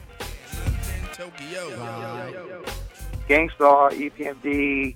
Gang 3.28 3.50
Starr, 3.56 3.92
EPMD, 3.92 4.96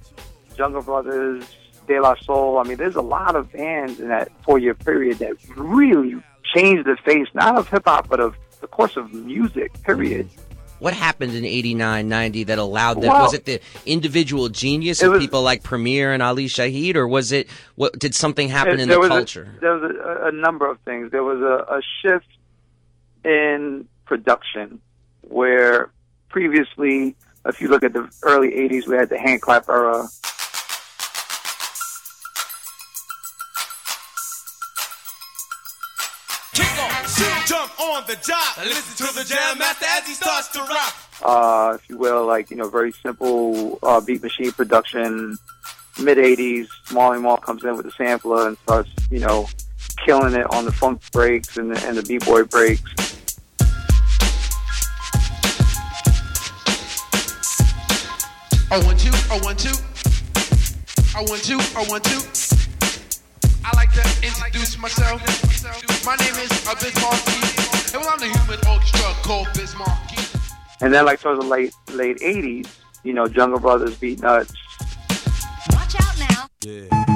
Jungle 0.56 0.82
Brothers, 0.82 1.43
De 1.88 2.00
La 2.00 2.15
Soul. 2.21 2.58
I 2.60 2.63
mean, 2.63 2.78
there's 2.78 2.95
a 2.95 3.02
lot 3.02 3.36
of 3.36 3.52
bands 3.52 4.00
in 4.00 4.08
that 4.08 4.32
four 4.43 4.58
year 4.60 4.74
period 4.74 5.19
that 5.19 5.34
really 5.58 6.21
changed 6.56 6.86
the 6.86 6.95
face, 7.04 7.28
not 7.34 7.58
of 7.58 7.67
hip 7.69 7.84
hop, 7.86 8.08
but 8.08 8.19
of 8.19 8.36
the 8.62 8.67
course 8.67 8.95
of 8.95 9.13
music, 9.13 9.71
period. 9.84 10.30
What 10.80 10.93
happened 10.93 11.34
in 11.36 11.45
89, 11.45 12.10
90 12.10 12.43
that 12.45 12.58
allowed 12.58 13.02
them? 13.02 13.12
Well- 13.12 13.21
was 13.24 13.34
it 13.34 13.45
the 13.45 13.60
individual 13.86 14.50
genius 14.50 15.04
of 15.04 15.12
was- 15.12 15.19
people 15.19 15.43
like 15.43 15.62
Premier 15.63 16.12
and 16.13 16.24
Ali 16.24 16.45
Shaheed, 16.45 16.95
or 16.95 17.08
was 17.08 17.32
it 17.32 17.50
what? 17.76 18.00
Did 18.00 18.15
something 18.15 18.47
happen 18.50 18.78
There- 18.78 18.84
in 18.84 18.89
the 18.89 19.00
was 19.00 19.08
a- 19.08 19.10
culture? 19.10 19.56
there 19.62 19.74
was 19.78 19.91
a, 19.91 20.28
a 20.28 20.32
number 20.32 20.69
of 20.69 20.80
things. 20.80 21.12
There 21.12 21.24
was 21.24 21.39
a, 21.41 21.76
a 21.76 21.82
shift 22.02 22.26
in 23.24 23.88
production 24.06 24.80
where 25.21 25.91
previously, 26.32 27.15
if 27.46 27.62
you 27.62 27.67
look 27.67 27.84
at 27.84 27.94
the 27.94 28.10
early 28.24 28.50
80s, 28.52 28.88
we 28.88 28.96
had 28.96 29.10
the 29.10 29.20
hand 29.20 29.41
clap 29.41 29.70
era. 29.70 30.08
Kick 36.54 36.80
off, 36.80 37.17
shoot, 37.17 37.48
jump 37.48 37.80
on 37.80 38.04
the 38.08 38.15
job. 38.15 38.58
Listen 38.65 39.08
to 39.08 39.13
the 39.13 39.24
jam 39.26 39.58
master 39.58 39.86
as 39.88 40.08
he 40.08 40.13
starts 40.13 40.48
to 40.50 40.60
rock. 40.60 40.96
uh, 41.24 41.78
if 41.80 41.89
you 41.89 41.98
will, 41.98 42.26
like 42.26 42.50
you 42.52 42.58
know, 42.58 42.70
very 42.70 42.91
simple 42.91 43.80
uh, 43.84 44.02
beat 44.02 44.22
machine 44.22 44.52
production. 44.52 45.38
Mid 46.02 46.17
'80s, 46.17 46.67
Marley 46.94 47.20
Marl 47.20 47.38
comes 47.38 47.63
in 47.63 47.76
with 47.76 47.86
the 47.86 47.91
sampler 47.91 48.48
and 48.48 48.58
starts, 48.60 48.89
you 49.10 49.20
know, 49.20 49.48
killing 50.06 50.34
it 50.34 50.50
on 50.54 50.65
the 50.65 50.72
funk 50.72 51.02
breaks 51.12 51.58
and 51.58 51.76
the, 51.76 51.88
and 51.88 51.98
the 51.98 52.04
b-boy 52.04 52.44
breaks. 52.46 53.11
I 58.72 58.80
want 58.86 59.04
you, 59.04 59.12
I 59.30 59.38
want 59.44 59.66
you. 59.66 59.72
I 61.14 61.22
want 61.24 61.50
you, 61.50 61.60
I 61.76 61.86
want 61.90 62.08
you. 62.10 62.22
I 63.66 63.76
like 63.76 63.92
to 63.92 64.26
introduce 64.26 64.78
myself. 64.78 65.22
My 66.06 66.16
name 66.16 66.36
is 66.36 66.50
Biz 66.80 66.96
Markie. 67.02 67.94
And 67.94 68.02
well, 68.02 68.14
I'm 68.14 68.20
the 68.20 68.28
human 68.32 68.66
orchestra 68.70 69.12
called 69.24 69.50
Biz 69.56 69.76
Markie. 69.76 70.24
And 70.80 70.94
then, 70.94 71.04
like 71.04 71.20
towards 71.20 71.42
the 71.42 71.46
late 71.46 71.74
late 71.92 72.20
'80s, 72.20 72.70
you 73.04 73.12
know, 73.12 73.28
Jungle 73.28 73.60
Brothers, 73.60 73.98
Beatnuts, 73.98 74.54
Watch 75.74 75.96
out 76.00 76.18
now. 76.18 76.48
Get 76.62 77.11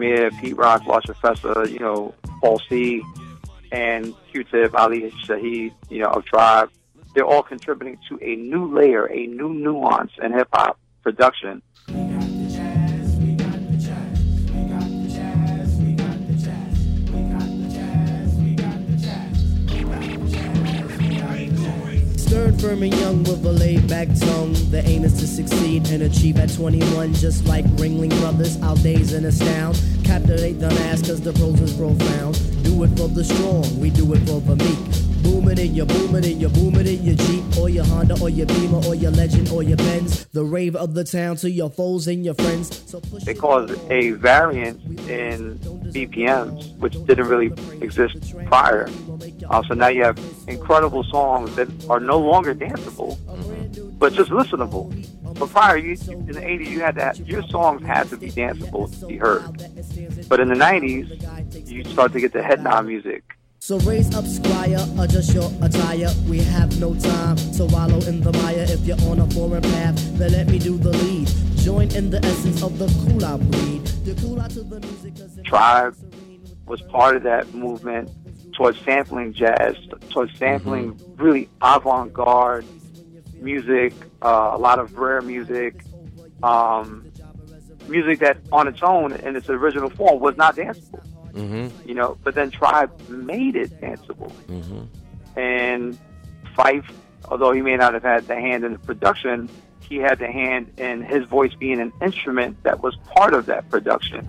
Premier, 0.00 0.30
Pete 0.30 0.56
Rock, 0.56 0.86
Large 0.86 1.04
Professor, 1.04 1.68
you 1.68 1.78
know, 1.78 2.14
Paul 2.40 2.58
C, 2.70 3.02
and 3.70 4.14
Q-Tip, 4.32 4.74
Ali 4.74 5.10
Shaheed, 5.26 5.74
you 5.90 5.98
know, 5.98 6.08
of 6.08 6.24
Tribe. 6.24 6.70
They're 7.14 7.26
all 7.26 7.42
contributing 7.42 7.98
to 8.08 8.18
a 8.22 8.34
new 8.36 8.74
layer, 8.74 9.04
a 9.04 9.26
new 9.26 9.52
nuance 9.52 10.12
in 10.22 10.32
hip 10.32 10.48
hop 10.54 10.78
production. 11.02 11.60
Stern 22.40 22.58
firm 22.58 22.82
and 22.82 22.94
young 22.94 23.18
with 23.24 23.44
a 23.44 23.52
laid 23.52 23.86
back 23.86 24.08
tongue. 24.18 24.54
The 24.70 24.82
aim 24.86 25.04
is 25.04 25.12
to 25.20 25.26
succeed 25.26 25.86
and 25.90 26.04
achieve 26.04 26.38
at 26.38 26.50
21, 26.50 27.12
just 27.12 27.44
like 27.44 27.66
Ringling 27.76 28.18
Brothers. 28.18 28.58
I'll 28.62 28.76
daze 28.76 29.12
and 29.12 29.26
astound. 29.26 29.78
Captivate 30.06 30.54
the 30.54 30.70
mass 30.70 31.06
cause 31.06 31.20
the 31.20 31.34
prose 31.34 31.60
is 31.60 31.76
profound. 31.76 32.40
Do 32.64 32.82
it 32.84 32.96
for 32.96 33.08
the 33.08 33.24
strong, 33.24 33.78
we 33.78 33.90
do 33.90 34.10
it 34.14 34.20
for 34.20 34.40
the 34.40 34.56
meek. 34.56 35.22
Booming 35.22 35.58
in 35.58 35.74
your 35.74 35.84
booming 35.84 36.24
in 36.24 36.40
your 36.40 36.48
booming 36.48 36.86
in 36.86 37.02
your 37.04 37.14
Jeep 37.14 37.44
or 37.58 37.68
your 37.68 37.84
Honda 37.84 38.18
or 38.22 38.30
your 38.30 38.46
Beamer 38.46 38.86
or 38.86 38.94
your 38.94 39.10
Legend 39.10 39.50
or 39.50 39.62
your 39.62 39.76
Benz. 39.76 40.24
The 40.32 40.42
rave 40.42 40.74
of 40.74 40.94
the 40.94 41.04
town 41.04 41.36
to 41.36 41.50
your 41.50 41.68
foes 41.68 42.08
and 42.08 42.24
your 42.24 42.32
friends. 42.32 42.82
So 42.88 43.00
push 43.00 43.24
They 43.24 43.34
caused 43.34 43.74
a 43.90 44.12
variance 44.12 44.82
in 45.10 45.58
BPMs, 45.92 46.74
which 46.78 46.94
didn't 47.04 47.28
really 47.28 47.52
exist 47.82 48.34
prior. 48.46 48.88
Uh, 49.50 49.60
so 49.64 49.74
now 49.74 49.88
you 49.88 50.04
have 50.04 50.16
incredible 50.46 51.02
songs 51.02 51.56
that 51.56 51.68
are 51.90 51.98
no 51.98 52.20
longer 52.20 52.54
danceable, 52.54 53.18
but 53.98 54.12
just 54.12 54.30
listenable. 54.30 54.88
But 55.38 55.50
prior, 55.50 55.76
you, 55.76 55.96
in 56.08 56.26
the 56.26 56.40
80s, 56.40 56.66
you 56.68 56.80
had 56.80 56.94
that 56.94 57.18
your 57.26 57.42
songs 57.48 57.84
had 57.84 58.08
to 58.10 58.16
be 58.16 58.30
danceable 58.30 58.96
to 59.00 59.06
be 59.06 59.16
heard. 59.16 59.42
But 60.28 60.38
in 60.38 60.48
the 60.48 60.54
90s, 60.54 61.68
you 61.68 61.82
start 61.84 62.12
to 62.12 62.20
get 62.20 62.32
the 62.32 62.42
head 62.42 62.62
nod 62.62 62.86
music. 62.86 63.24
So 63.58 63.78
raise 63.80 64.14
up, 64.14 64.24
squire, 64.24 64.86
adjust 64.98 65.34
your 65.34 65.50
attire. 65.62 66.10
We 66.28 66.38
have 66.38 66.80
no 66.80 66.94
time 66.94 67.36
to 67.56 67.66
wallow 67.66 67.98
in 68.06 68.20
the 68.20 68.32
mire. 68.32 68.66
If 68.68 68.86
you're 68.86 69.00
on 69.10 69.18
a 69.18 69.26
foreign 69.30 69.62
path, 69.62 69.96
then 70.16 70.32
let 70.32 70.46
me 70.46 70.60
do 70.60 70.78
the 70.78 70.90
lead. 70.90 71.28
Join 71.56 71.94
in 71.94 72.10
the 72.10 72.24
essence 72.24 72.62
of 72.62 72.78
the 72.78 72.86
cool 73.04 73.24
out 73.24 73.40
breed. 73.50 73.84
The 74.04 74.14
cool 74.22 74.40
out 74.40 74.50
to 74.52 74.62
the 74.62 74.80
music. 74.80 75.44
Tribe 75.44 75.96
was 76.66 76.80
part 76.82 77.16
of 77.16 77.24
that 77.24 77.52
movement 77.52 78.08
towards 78.60 78.78
sampling 78.80 79.32
jazz, 79.32 79.74
towards 80.10 80.36
sampling 80.36 81.00
really 81.16 81.48
avant-garde 81.62 82.66
music, 83.40 83.94
uh, 84.20 84.50
a 84.52 84.58
lot 84.58 84.78
of 84.78 84.98
rare 84.98 85.22
music, 85.22 85.82
um, 86.42 87.10
music 87.88 88.18
that 88.18 88.36
on 88.52 88.68
its 88.68 88.82
own 88.82 89.12
in 89.12 89.34
its 89.34 89.48
original 89.48 89.88
form 89.88 90.20
was 90.20 90.36
not 90.36 90.56
danceable. 90.56 91.02
Mm-hmm. 91.32 91.88
You 91.88 91.94
know, 91.94 92.18
but 92.22 92.34
then 92.34 92.50
Tribe 92.50 92.92
made 93.08 93.56
it 93.56 93.70
danceable. 93.80 94.30
Mm-hmm. 94.46 95.38
And 95.38 95.98
Fife, 96.54 96.92
although 97.30 97.52
he 97.52 97.62
may 97.62 97.76
not 97.76 97.94
have 97.94 98.02
had 98.02 98.26
the 98.26 98.36
hand 98.36 98.64
in 98.64 98.74
the 98.74 98.78
production, 98.80 99.48
he 99.88 99.96
had 99.96 100.18
the 100.18 100.30
hand 100.30 100.70
in 100.76 101.00
his 101.00 101.24
voice 101.24 101.54
being 101.54 101.80
an 101.80 101.94
instrument 102.02 102.62
that 102.64 102.82
was 102.82 102.94
part 103.06 103.32
of 103.32 103.46
that 103.46 103.70
production. 103.70 104.28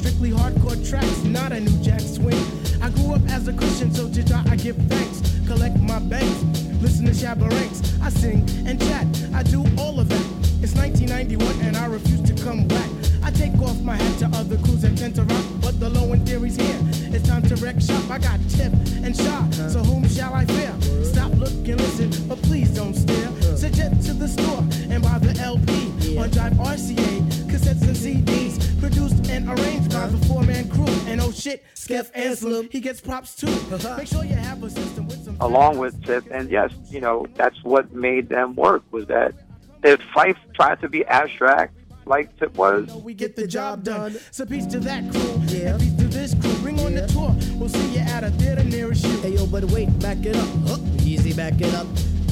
Strictly 0.00 0.30
hardcore 0.30 0.80
tracks, 0.88 1.24
not 1.24 1.52
a 1.52 1.60
new 1.60 1.78
jack 1.82 2.00
swing. 2.00 2.42
I 2.80 2.88
grew 2.88 3.12
up 3.12 3.20
as 3.28 3.48
a 3.48 3.52
Christian, 3.52 3.92
so 3.92 4.08
to 4.08 4.44
I 4.48 4.56
give 4.56 4.76
thanks. 4.88 5.20
Collect 5.46 5.78
my 5.78 5.98
banks, 5.98 6.42
listen 6.80 7.04
to 7.04 7.12
Shabba 7.12 7.50
Ranks. 7.50 7.82
I 8.00 8.08
sing 8.08 8.48
and 8.66 8.80
chat, 8.80 9.06
I 9.34 9.42
do 9.42 9.62
all 9.76 10.00
of 10.00 10.08
that. 10.08 10.26
It's 10.62 10.74
1991 10.74 11.66
and 11.66 11.76
I 11.76 11.84
refuse 11.84 12.22
to 12.22 12.34
come 12.42 12.66
back. 12.66 12.88
I 13.22 13.30
take 13.30 13.52
off 13.60 13.78
my 13.82 13.96
hat 13.96 14.18
to 14.20 14.38
other 14.38 14.56
crews 14.56 14.80
that 14.82 14.96
tend 14.96 15.16
to 15.16 15.24
rock, 15.24 15.44
but 15.60 15.78
the 15.78 15.90
low 15.90 16.14
end 16.14 16.26
theory's 16.26 16.56
here. 16.56 16.78
It's 17.12 17.28
time 17.28 17.42
to 17.42 17.56
wreck 17.56 17.78
shop. 17.78 18.08
I 18.10 18.18
got 18.18 18.40
tip 18.48 18.72
and 19.04 19.14
shot, 19.14 19.52
so 19.52 19.80
whom 19.80 20.08
shall 20.08 20.32
I 20.32 20.46
fear? 20.46 20.74
Stop, 21.04 21.32
look, 21.36 21.52
and 21.68 21.78
listen, 21.78 22.10
but 22.26 22.40
please 22.42 22.70
don't 22.70 22.94
stare. 22.94 23.28
Suggest 23.54 24.06
to 24.06 24.14
the 24.14 24.28
store 24.28 24.64
and 24.88 25.02
buy 25.02 25.18
the 25.18 25.38
LP 25.40 26.16
on 26.16 26.30
Drive 26.30 26.54
RCA, 26.54 27.39
cassettes 27.60 27.82
and 27.82 28.26
CDs, 28.26 28.80
produced 28.80 29.30
and 29.30 29.48
arranged 29.48 29.92
by 29.92 30.06
the 30.06 30.26
four-man 30.26 30.68
crew. 30.68 30.86
And 31.06 31.20
oh 31.20 31.30
shit, 31.32 31.64
Skeff 31.74 32.10
Anselm, 32.14 32.68
he 32.70 32.80
gets 32.80 33.00
props 33.00 33.36
too. 33.36 33.48
Uh-huh. 33.48 33.96
Make 33.96 34.08
sure 34.08 34.24
you 34.24 34.34
have 34.34 34.62
a 34.62 34.70
system 34.70 35.06
with 35.06 35.24
some. 35.24 35.36
along 35.40 35.78
with 35.78 36.02
Tip. 36.04 36.24
And 36.30 36.50
yes, 36.50 36.72
you 36.90 37.00
know, 37.00 37.26
that's 37.34 37.62
what 37.62 37.92
made 37.92 38.28
them 38.28 38.54
work 38.54 38.82
was 38.90 39.06
that 39.06 39.34
if 39.82 40.00
Fife 40.14 40.36
tried 40.54 40.80
to 40.80 40.88
be 40.88 41.04
abstract 41.06 41.74
like 42.06 42.36
Tip 42.38 42.54
was, 42.56 42.92
We 43.02 43.14
get 43.14 43.36
the 43.36 43.46
job 43.46 43.84
done. 43.84 44.16
So 44.30 44.46
peace 44.46 44.66
to 44.66 44.80
that 44.80 45.10
crew, 45.10 45.32
and 45.58 45.80
peace 45.80 45.96
to 45.96 46.04
this 46.04 46.34
crew. 46.34 46.54
Bring 46.62 46.80
on 46.80 46.94
the 46.94 47.06
tour. 47.06 47.34
We'll 47.58 47.68
see 47.68 47.94
you 47.94 48.00
at 48.00 48.24
a 48.24 48.30
theater 48.30 48.64
nearest 48.64 49.04
you. 49.06 49.16
Hey 49.20 49.34
yo, 49.34 49.46
but 49.46 49.64
wait, 49.64 49.96
back 50.00 50.18
it 50.24 50.36
up. 50.36 50.48
Huh? 50.66 50.78
Easy, 51.02 51.32
back 51.32 51.60
it 51.60 51.74
up. 51.74 51.86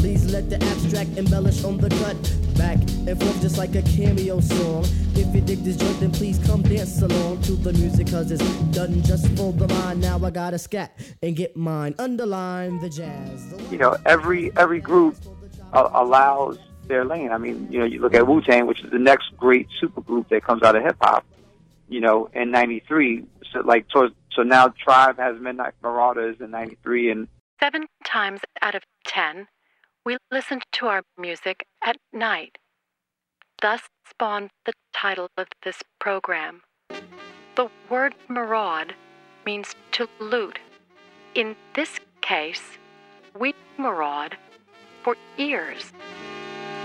Please 0.09 0.33
let 0.33 0.49
the 0.49 0.57
abstract 0.65 1.19
embellish 1.19 1.63
on 1.65 1.77
the 1.77 1.91
cut. 1.91 2.17
Back 2.57 2.79
and 3.07 3.21
forth 3.21 3.43
just 3.43 3.59
like 3.59 3.75
a 3.75 3.83
cameo 3.83 4.41
song. 4.41 4.87
If 5.15 5.35
you 5.35 5.43
dig 5.43 5.59
this 5.59 5.77
joint, 5.77 6.01
then 6.01 6.13
please 6.13 6.39
come 6.47 6.63
dance 6.63 7.03
along 7.03 7.43
to 7.43 7.53
the 7.53 7.75
music, 7.75 8.07
cause 8.07 8.31
it's 8.31 8.43
done 8.73 9.03
just 9.03 9.29
for 9.37 9.53
the 9.53 9.69
mind. 9.69 10.01
Now 10.01 10.19
I 10.25 10.31
gotta 10.31 10.59
scat 10.59 10.99
and 11.23 11.37
get 11.37 11.59
mine. 11.59 11.95
Underline 11.99 12.81
the 12.81 12.89
jazz. 12.89 13.55
you 13.71 13.77
know, 13.77 13.99
every 14.07 14.51
every 14.57 14.81
group 14.81 15.15
uh, 15.75 15.91
allows 15.93 16.59
their 16.87 17.05
lane. 17.05 17.31
I 17.31 17.37
mean, 17.37 17.71
you 17.71 17.79
know, 17.79 17.85
you 17.85 18.01
look 18.01 18.15
at 18.15 18.27
Wu 18.27 18.41
Tang, 18.41 18.67
which 18.67 18.83
is 18.83 18.91
the 18.91 18.99
next 18.99 19.37
great 19.37 19.69
super 19.79 20.01
group 20.01 20.31
that 20.31 20.43
comes 20.43 20.63
out 20.63 20.75
of 20.75 20.83
hip 20.83 20.97
hop. 21.03 21.27
You 21.91 22.01
know, 22.01 22.31
in 22.33 22.51
'93, 22.51 23.27
so 23.53 23.61
like 23.61 23.85
so, 23.93 24.09
so 24.33 24.43
now 24.43 24.69
Tribe 24.69 25.19
has 25.19 25.39
Midnight 25.39 25.75
Marauders 25.83 26.41
in 26.41 26.51
'93, 26.51 27.11
and 27.11 27.29
Seven 27.61 27.87
times 28.05 28.41
out 28.63 28.75
of 28.75 28.83
ten, 29.05 29.49
we 30.09 30.17
listened 30.31 30.63
to 30.73 30.87
our 30.87 31.03
music 31.19 31.67
at 31.85 31.99
night. 32.15 32.57
Thus 33.61 33.83
spawned 34.09 34.49
the 34.65 34.73
title 34.95 35.29
of 35.37 35.49
this 35.65 35.83
program. 36.01 36.63
The 37.57 37.69
word 37.91 38.15
maraud 38.27 38.95
means 39.45 39.75
to 39.93 40.09
loot. 40.19 40.61
In 41.35 41.57
this 41.75 42.01
case, 42.23 42.63
we 43.39 43.53
maraud 43.77 44.39
for 45.03 45.15
ears. 45.37 45.93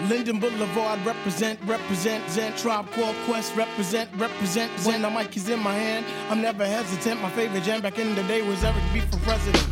Linden 0.09 0.41
Boulevard 0.41 0.99
represent, 1.05 1.57
represent, 1.63 2.29
Zen 2.29 2.53
Tribe 2.57 2.87
Quest 2.91 3.55
represent, 3.55 4.09
represent. 4.17 4.69
When 4.85 5.01
the 5.01 5.09
mic 5.09 5.37
is 5.37 5.47
in 5.47 5.61
my 5.61 5.73
hand, 5.73 6.05
I'm 6.29 6.41
never 6.41 6.65
hesitant. 6.65 7.21
My 7.21 7.29
favorite 7.29 7.63
jam 7.63 7.79
back 7.79 7.99
in 7.99 8.15
the 8.15 8.23
day 8.23 8.41
was 8.41 8.61
Eric 8.65 8.83
B 8.93 8.99
for 8.99 9.17
president. 9.19 9.65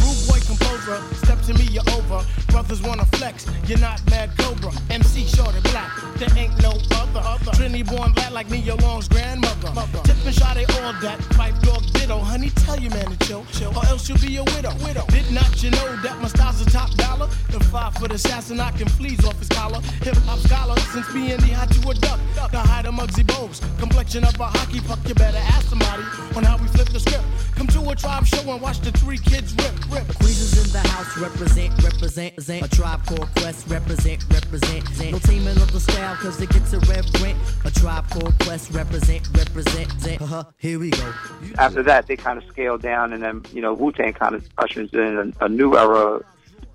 Rude 0.00 0.26
boy 0.26 0.40
composer, 0.46 0.96
step 1.16 1.42
to 1.42 1.52
me, 1.52 1.64
you're 1.64 1.90
over. 1.92 2.24
Brothers 2.54 2.82
wanna 2.82 3.04
flex, 3.06 3.48
you're 3.66 3.80
not 3.80 4.00
mad 4.10 4.30
Cobra. 4.38 4.70
MC 4.88 5.26
short 5.26 5.56
and 5.56 5.64
black, 5.64 5.90
there 6.18 6.28
ain't 6.38 6.56
no 6.62 6.70
other. 6.94 7.18
other. 7.18 7.50
Trinity 7.50 7.82
born 7.82 8.12
black 8.12 8.30
like 8.30 8.48
me, 8.48 8.58
your 8.58 8.76
long's 8.76 9.08
grandmother. 9.08 9.72
Mother. 9.72 9.98
Tip 10.04 10.16
and 10.24 10.32
shot 10.32 10.56
all 10.56 10.92
that, 11.02 11.18
pipe 11.30 11.58
dog 11.62 11.82
ditto. 11.94 12.16
Honey, 12.16 12.50
tell 12.50 12.78
your 12.78 12.92
man 12.92 13.06
to 13.06 13.26
chill, 13.26 13.44
chill, 13.50 13.76
or 13.76 13.84
else 13.86 14.08
you'll 14.08 14.18
be 14.18 14.36
a 14.36 14.44
widow. 14.44 14.72
widow. 14.84 15.04
Did 15.08 15.28
not 15.32 15.64
you 15.64 15.70
know 15.70 15.96
that 16.02 16.16
my 16.22 16.28
style's 16.28 16.60
a 16.60 16.70
top 16.70 16.90
dollar? 16.92 17.26
The 17.50 17.58
five 17.58 17.92
foot 17.94 18.12
assassin, 18.12 18.60
I 18.60 18.70
can 18.70 18.88
fleas 18.88 19.24
off 19.24 19.36
his 19.40 19.48
collar. 19.48 19.80
Hip 20.02 20.14
hop 20.18 20.38
scholar, 20.38 20.78
since 20.94 21.12
being 21.12 21.38
the 21.38 21.50
hot 21.58 21.72
to 21.72 21.88
a 21.88 21.94
duck. 21.94 22.20
The 22.52 22.60
height 22.60 22.86
of 22.86 22.94
Muggsy 22.94 23.24
Bogues, 23.24 23.58
complexion 23.80 24.22
of 24.22 24.38
a 24.38 24.44
hockey 24.46 24.78
puck. 24.78 25.00
You 25.08 25.14
better 25.14 25.38
ask 25.38 25.70
somebody 25.70 26.04
on 26.36 26.44
how 26.44 26.56
we 26.58 26.68
flip 26.68 26.88
the 26.90 27.00
script. 27.00 27.24
Come 27.56 27.66
to 27.68 27.90
a 27.90 27.94
tribe 27.96 28.26
show 28.26 28.50
and 28.50 28.60
watch 28.60 28.80
the 28.80 28.92
three 28.92 29.18
kids 29.18 29.54
rip, 29.54 29.74
rip. 29.90 30.06
Queens 30.18 30.66
in 30.66 30.72
the 30.72 30.88
house 30.88 31.16
represent, 31.16 31.72
represent, 31.82 32.34
represent. 32.48 32.72
A 32.72 32.76
tribe 32.76 33.06
called 33.06 33.28
Quest 33.36 33.68
represent, 33.68 34.24
represent. 34.30 35.12
No 35.12 35.18
teaming 35.18 35.56
of 35.56 35.72
the 35.72 35.80
style 35.80 36.16
cause 36.16 36.40
it 36.40 36.50
gets 36.50 36.72
a 36.72 36.78
reverent. 36.80 37.38
A 37.64 37.70
tribe 37.70 38.08
called 38.10 38.34
Quest 38.40 38.70
represent, 38.72 39.28
represent. 39.36 40.20
Uh-huh, 40.22 40.44
here 40.58 40.78
we 40.78 40.90
go. 40.90 41.12
after 41.58 41.82
that 41.82 42.06
they 42.06 42.16
kind 42.16 42.38
of 42.38 42.44
scaled 42.48 42.82
down, 42.82 43.12
and 43.12 43.22
then 43.22 43.42
you 43.52 43.62
know 43.62 43.72
Wu 43.74 43.92
Tang 43.92 44.12
kind 44.12 44.34
of 44.34 44.46
ushers 44.58 44.90
in 44.92 45.34
a, 45.40 45.44
a 45.44 45.48
new 45.48 45.76
era 45.76 46.20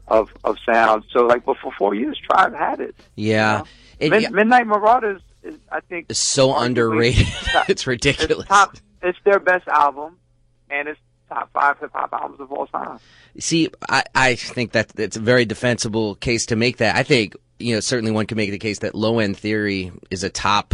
of 0.07 0.31
of 0.43 0.57
sound. 0.65 1.03
So 1.11 1.25
like, 1.25 1.45
but 1.45 1.57
for 1.57 1.71
four 1.73 1.93
years, 1.93 2.17
Tribe 2.19 2.55
had 2.55 2.79
it. 2.79 2.95
Yeah. 3.15 3.63
It- 3.99 4.09
Mid- 4.11 4.23
yeah. 4.23 4.29
Midnight 4.29 4.65
Marauders 4.67 5.21
is, 5.43 5.55
I 5.71 5.81
think, 5.81 6.07
It's 6.09 6.19
so 6.19 6.55
underrated. 6.57 7.27
it's 7.67 7.85
ridiculous. 7.85 8.39
It's 8.39 8.47
top. 8.47 8.77
It's 9.01 9.19
their 9.23 9.39
best 9.39 9.67
album, 9.67 10.17
and 10.69 10.87
it's 10.87 10.99
top 11.29 11.49
five 11.53 11.79
hip 11.79 11.91
hop 11.93 12.11
albums 12.11 12.39
of 12.39 12.51
all 12.51 12.67
time. 12.67 12.99
See, 13.37 13.69
I, 13.87 14.03
I 14.13 14.35
think 14.35 14.73
that 14.73 14.91
it's 14.97 15.15
a 15.15 15.21
very 15.21 15.45
defensible 15.45 16.15
case 16.15 16.47
to 16.47 16.55
make 16.55 16.77
that. 16.77 16.95
I 16.95 17.03
think, 17.03 17.35
you 17.59 17.75
know, 17.75 17.79
certainly 17.79 18.11
one 18.11 18.25
could 18.25 18.37
make 18.37 18.51
the 18.51 18.59
case 18.59 18.79
that 18.79 18.95
Low 18.95 19.19
End 19.19 19.37
Theory 19.37 19.91
is 20.09 20.23
a 20.23 20.29
top 20.29 20.73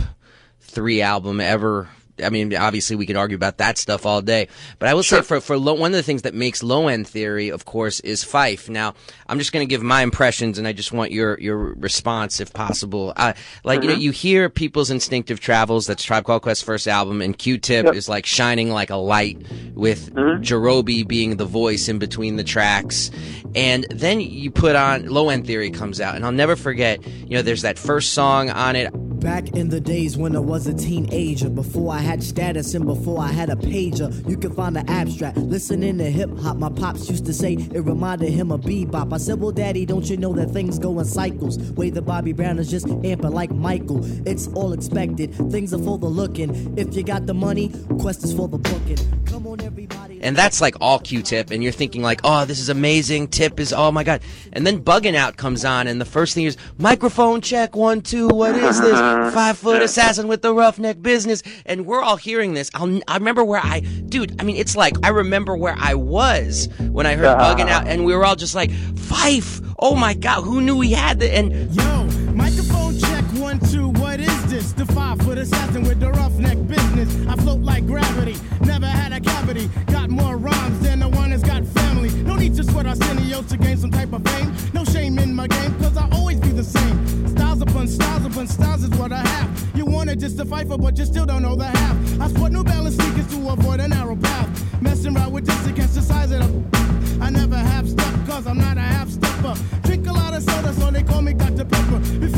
three 0.61 1.01
album 1.01 1.39
ever 1.39 1.87
I 2.23 2.29
mean, 2.29 2.55
obviously 2.55 2.95
we 2.95 3.05
could 3.05 3.17
argue 3.17 3.35
about 3.35 3.57
that 3.57 3.77
stuff 3.77 4.05
all 4.05 4.21
day, 4.21 4.47
but 4.79 4.87
I 4.89 4.93
will 4.93 5.03
say 5.03 5.21
for 5.21 5.41
for 5.41 5.57
low, 5.57 5.73
one 5.73 5.91
of 5.91 5.97
the 5.97 6.03
things 6.03 6.21
that 6.21 6.33
makes 6.33 6.63
low 6.63 6.87
end 6.87 7.07
theory, 7.07 7.49
of 7.49 7.65
course, 7.65 7.99
is 8.01 8.23
Fife. 8.23 8.69
Now, 8.69 8.93
I'm 9.27 9.37
just 9.39 9.51
going 9.51 9.67
to 9.67 9.69
give 9.69 9.81
my 9.83 10.01
impressions, 10.01 10.57
and 10.57 10.67
I 10.67 10.73
just 10.73 10.91
want 10.93 11.11
your 11.11 11.37
your 11.39 11.57
response, 11.57 12.39
if 12.39 12.53
possible. 12.53 13.13
Uh, 13.17 13.33
like 13.63 13.81
you 13.83 13.89
know, 13.89 13.95
Mhm. 13.95 14.01
you 14.01 14.11
hear 14.11 14.49
people's 14.49 14.89
instinctive 14.89 15.39
travels. 15.39 15.87
That's 15.87 16.03
Tribe 16.03 16.23
Called 16.25 16.41
Quest's 16.41 16.61
first 16.63 16.87
album, 16.87 17.21
and 17.21 17.37
Q-Tip 17.37 17.93
is 17.93 18.07
like 18.07 18.25
shining 18.25 18.69
like 18.71 18.89
a 18.89 18.95
light, 18.95 19.37
with 19.73 20.13
Jerobi 20.15 21.05
being 21.07 21.37
the 21.37 21.45
voice 21.45 21.89
in 21.89 21.99
between 21.99 22.37
the 22.37 22.43
tracks, 22.43 23.11
and 23.55 23.85
then 23.89 24.21
you 24.21 24.51
put 24.51 24.75
on 24.75 25.07
low 25.07 25.29
end 25.29 25.45
theory 25.47 25.69
comes 25.69 25.99
out, 25.99 26.15
and 26.15 26.23
I'll 26.25 26.31
never 26.31 26.55
forget. 26.55 27.05
You 27.05 27.35
know, 27.37 27.41
there's 27.41 27.63
that 27.63 27.77
first 27.77 28.13
song 28.13 28.49
on 28.49 28.75
it. 28.75 28.89
Back 29.19 29.49
in 29.55 29.69
the 29.69 29.81
days 29.81 30.17
when 30.17 30.35
I 30.35 30.39
was 30.39 30.67
a 30.67 30.73
teenager, 30.73 31.49
before 31.49 31.93
I 31.93 31.99
had 32.05 32.23
status 32.23 32.73
and 32.75 32.85
before 32.85 33.19
I 33.19 33.31
had 33.31 33.49
a 33.49 33.55
pager, 33.55 34.07
you 34.29 34.37
can 34.37 34.53
find 34.53 34.75
the 34.75 34.89
abstract. 34.89 35.37
Listening 35.37 35.97
to 35.97 36.05
hip 36.05 36.29
hop, 36.39 36.57
my 36.57 36.69
pops 36.69 37.09
used 37.09 37.25
to 37.25 37.33
say 37.33 37.53
it 37.53 37.79
reminded 37.81 38.29
him 38.29 38.51
of 38.51 38.61
bebop. 38.61 39.11
I 39.11 39.17
said, 39.17 39.39
Well, 39.39 39.51
daddy, 39.51 39.85
don't 39.85 40.07
you 40.09 40.15
know 40.15 40.33
that 40.33 40.51
things 40.51 40.77
go 40.79 40.99
in 40.99 41.05
cycles? 41.05 41.57
Way 41.71 41.89
the 41.89 42.01
Bobby 42.01 42.31
Brown 42.31 42.59
is 42.59 42.69
just 42.69 42.85
amping 42.85 43.33
like 43.33 43.51
Michael. 43.51 44.01
It's 44.27 44.47
all 44.49 44.73
expected, 44.73 45.33
things 45.51 45.73
are 45.73 45.83
for 45.83 45.97
the 45.97 46.07
looking. 46.07 46.77
If 46.77 46.95
you 46.95 47.03
got 47.03 47.25
the 47.25 47.33
money, 47.33 47.71
quest 47.99 48.23
is 48.23 48.33
for 48.33 48.47
the 48.47 48.59
booking. 48.59 48.97
Come 49.25 49.47
on, 49.47 49.61
everybody. 49.61 50.04
And 50.25 50.35
that's 50.35 50.59
like 50.59 50.75
all 50.81 50.97
Q-Tip, 50.97 51.51
and 51.51 51.63
you're 51.63 51.71
thinking 51.71 52.01
like, 52.01 52.21
oh, 52.23 52.45
this 52.45 52.59
is 52.59 52.69
amazing. 52.69 53.27
Tip 53.27 53.59
is, 53.59 53.71
oh 53.71 53.91
my 53.91 54.03
god. 54.03 54.21
And 54.53 54.65
then 54.65 54.83
Bugging 54.83 55.13
Out 55.13 55.37
comes 55.37 55.63
on, 55.63 55.85
and 55.85 56.01
the 56.01 56.05
first 56.05 56.33
thing 56.33 56.45
is 56.45 56.57
microphone 56.79 57.41
check 57.41 57.75
one 57.75 58.01
two. 58.01 58.27
What 58.29 58.55
is 58.55 58.81
this? 58.81 58.97
Five 59.35 59.59
foot 59.59 59.83
assassin 59.83 60.27
with 60.27 60.41
the 60.41 60.51
roughneck 60.51 60.99
business. 60.99 61.43
And 61.67 61.85
we're 61.85 62.01
all 62.01 62.17
hearing 62.17 62.55
this. 62.55 62.71
I'll, 62.73 62.99
I 63.07 63.17
remember 63.17 63.43
where 63.43 63.61
I, 63.63 63.81
dude. 63.81 64.41
I 64.41 64.43
mean, 64.43 64.55
it's 64.55 64.75
like 64.75 64.95
I 65.03 65.09
remember 65.09 65.55
where 65.55 65.75
I 65.77 65.93
was 65.93 66.69
when 66.79 67.05
I 67.05 67.13
heard 67.13 67.25
uh-huh. 67.25 67.55
Bugging 67.55 67.69
Out, 67.69 67.87
and 67.87 68.03
we 68.03 68.15
were 68.15 68.25
all 68.25 68.35
just 68.35 68.55
like, 68.55 68.71
Fife. 68.71 69.61
Oh 69.77 69.93
my 69.93 70.15
god, 70.15 70.41
who 70.41 70.59
knew 70.59 70.81
he 70.81 70.93
had 70.93 71.19
the 71.19 71.31
and 71.31 71.51
Yo, 71.75 72.05
microphone 72.33 72.97
check 72.97 73.23
one, 73.33 73.59
two, 73.59 73.89
what 74.15 74.29
is 74.29 74.45
this? 74.49 74.71
The 74.71 74.85
five 74.85 75.19
foot 75.19 75.37
assassin 75.37 75.83
with 75.83 75.99
the 75.99 76.09
roughneck 76.09 76.57
business. 76.67 77.09
I 77.27 77.35
float 77.35 77.59
like 77.59 77.85
gravity, 77.85 78.37
never 78.61 78.85
had 78.85 79.11
a 79.11 79.19
cavity. 79.19 79.69
Got 79.87 80.09
more 80.09 80.37
rhymes 80.37 80.79
than 80.79 80.99
the 80.99 81.09
one 81.09 81.31
that's 81.31 81.43
got 81.43 81.65
family. 81.65 82.09
No 82.23 82.35
need 82.35 82.55
to 82.55 82.63
sweat 82.63 82.85
Arsenio 82.85 83.41
to 83.41 83.57
gain 83.57 83.75
some 83.75 83.91
type 83.91 84.13
of 84.13 84.23
fame. 84.23 84.55
No 84.73 84.85
shame 84.85 85.19
in 85.19 85.35
my 85.35 85.47
game, 85.47 85.77
cause 85.79 85.97
I 85.97 86.07
always 86.13 86.39
be 86.39 86.49
the 86.49 86.63
same. 86.63 87.27
Styles 87.27 87.61
upon 87.61 87.89
styles 87.89 88.25
upon 88.25 88.47
styles 88.47 88.83
is 88.83 88.89
what 88.91 89.11
I 89.11 89.19
have. 89.27 89.49
You 89.75 89.85
wanna 89.85 90.15
just 90.15 90.37
to 90.37 90.45
fight 90.45 90.69
for, 90.69 90.77
but 90.77 90.97
you 90.97 91.05
still 91.05 91.25
don't 91.25 91.41
know 91.41 91.57
the 91.57 91.65
half. 91.65 92.21
I 92.21 92.29
sport 92.29 92.53
New 92.53 92.63
Balance 92.63 92.95
sneakers 92.95 93.27
to 93.35 93.49
avoid 93.49 93.81
a 93.81 93.87
narrow 93.89 94.15
path. 94.15 94.81
Messing 94.81 95.17
around 95.17 95.33
with 95.33 95.45
this 95.45 95.67
against 95.67 95.95
the 95.95 96.01
size 96.01 96.31
of 96.31 96.39
the. 96.39 96.85
I 97.21 97.29
never 97.29 97.57
have 97.57 97.89
stuff 97.89 98.15
cause 98.25 98.47
I'm 98.47 98.57
not 98.57 98.77
a 98.77 98.81
half 98.81 99.09
stepper. 99.09 99.55
Drink 99.83 100.07
a 100.07 100.13
lot 100.13 100.33
of 100.33 100.43
soda, 100.43 100.73
so 100.73 100.91
they 100.91 101.03
call 101.03 101.21
me 101.21 101.33
Dr. 101.33 101.65
Pepper. 101.65 101.99
With 102.19 102.34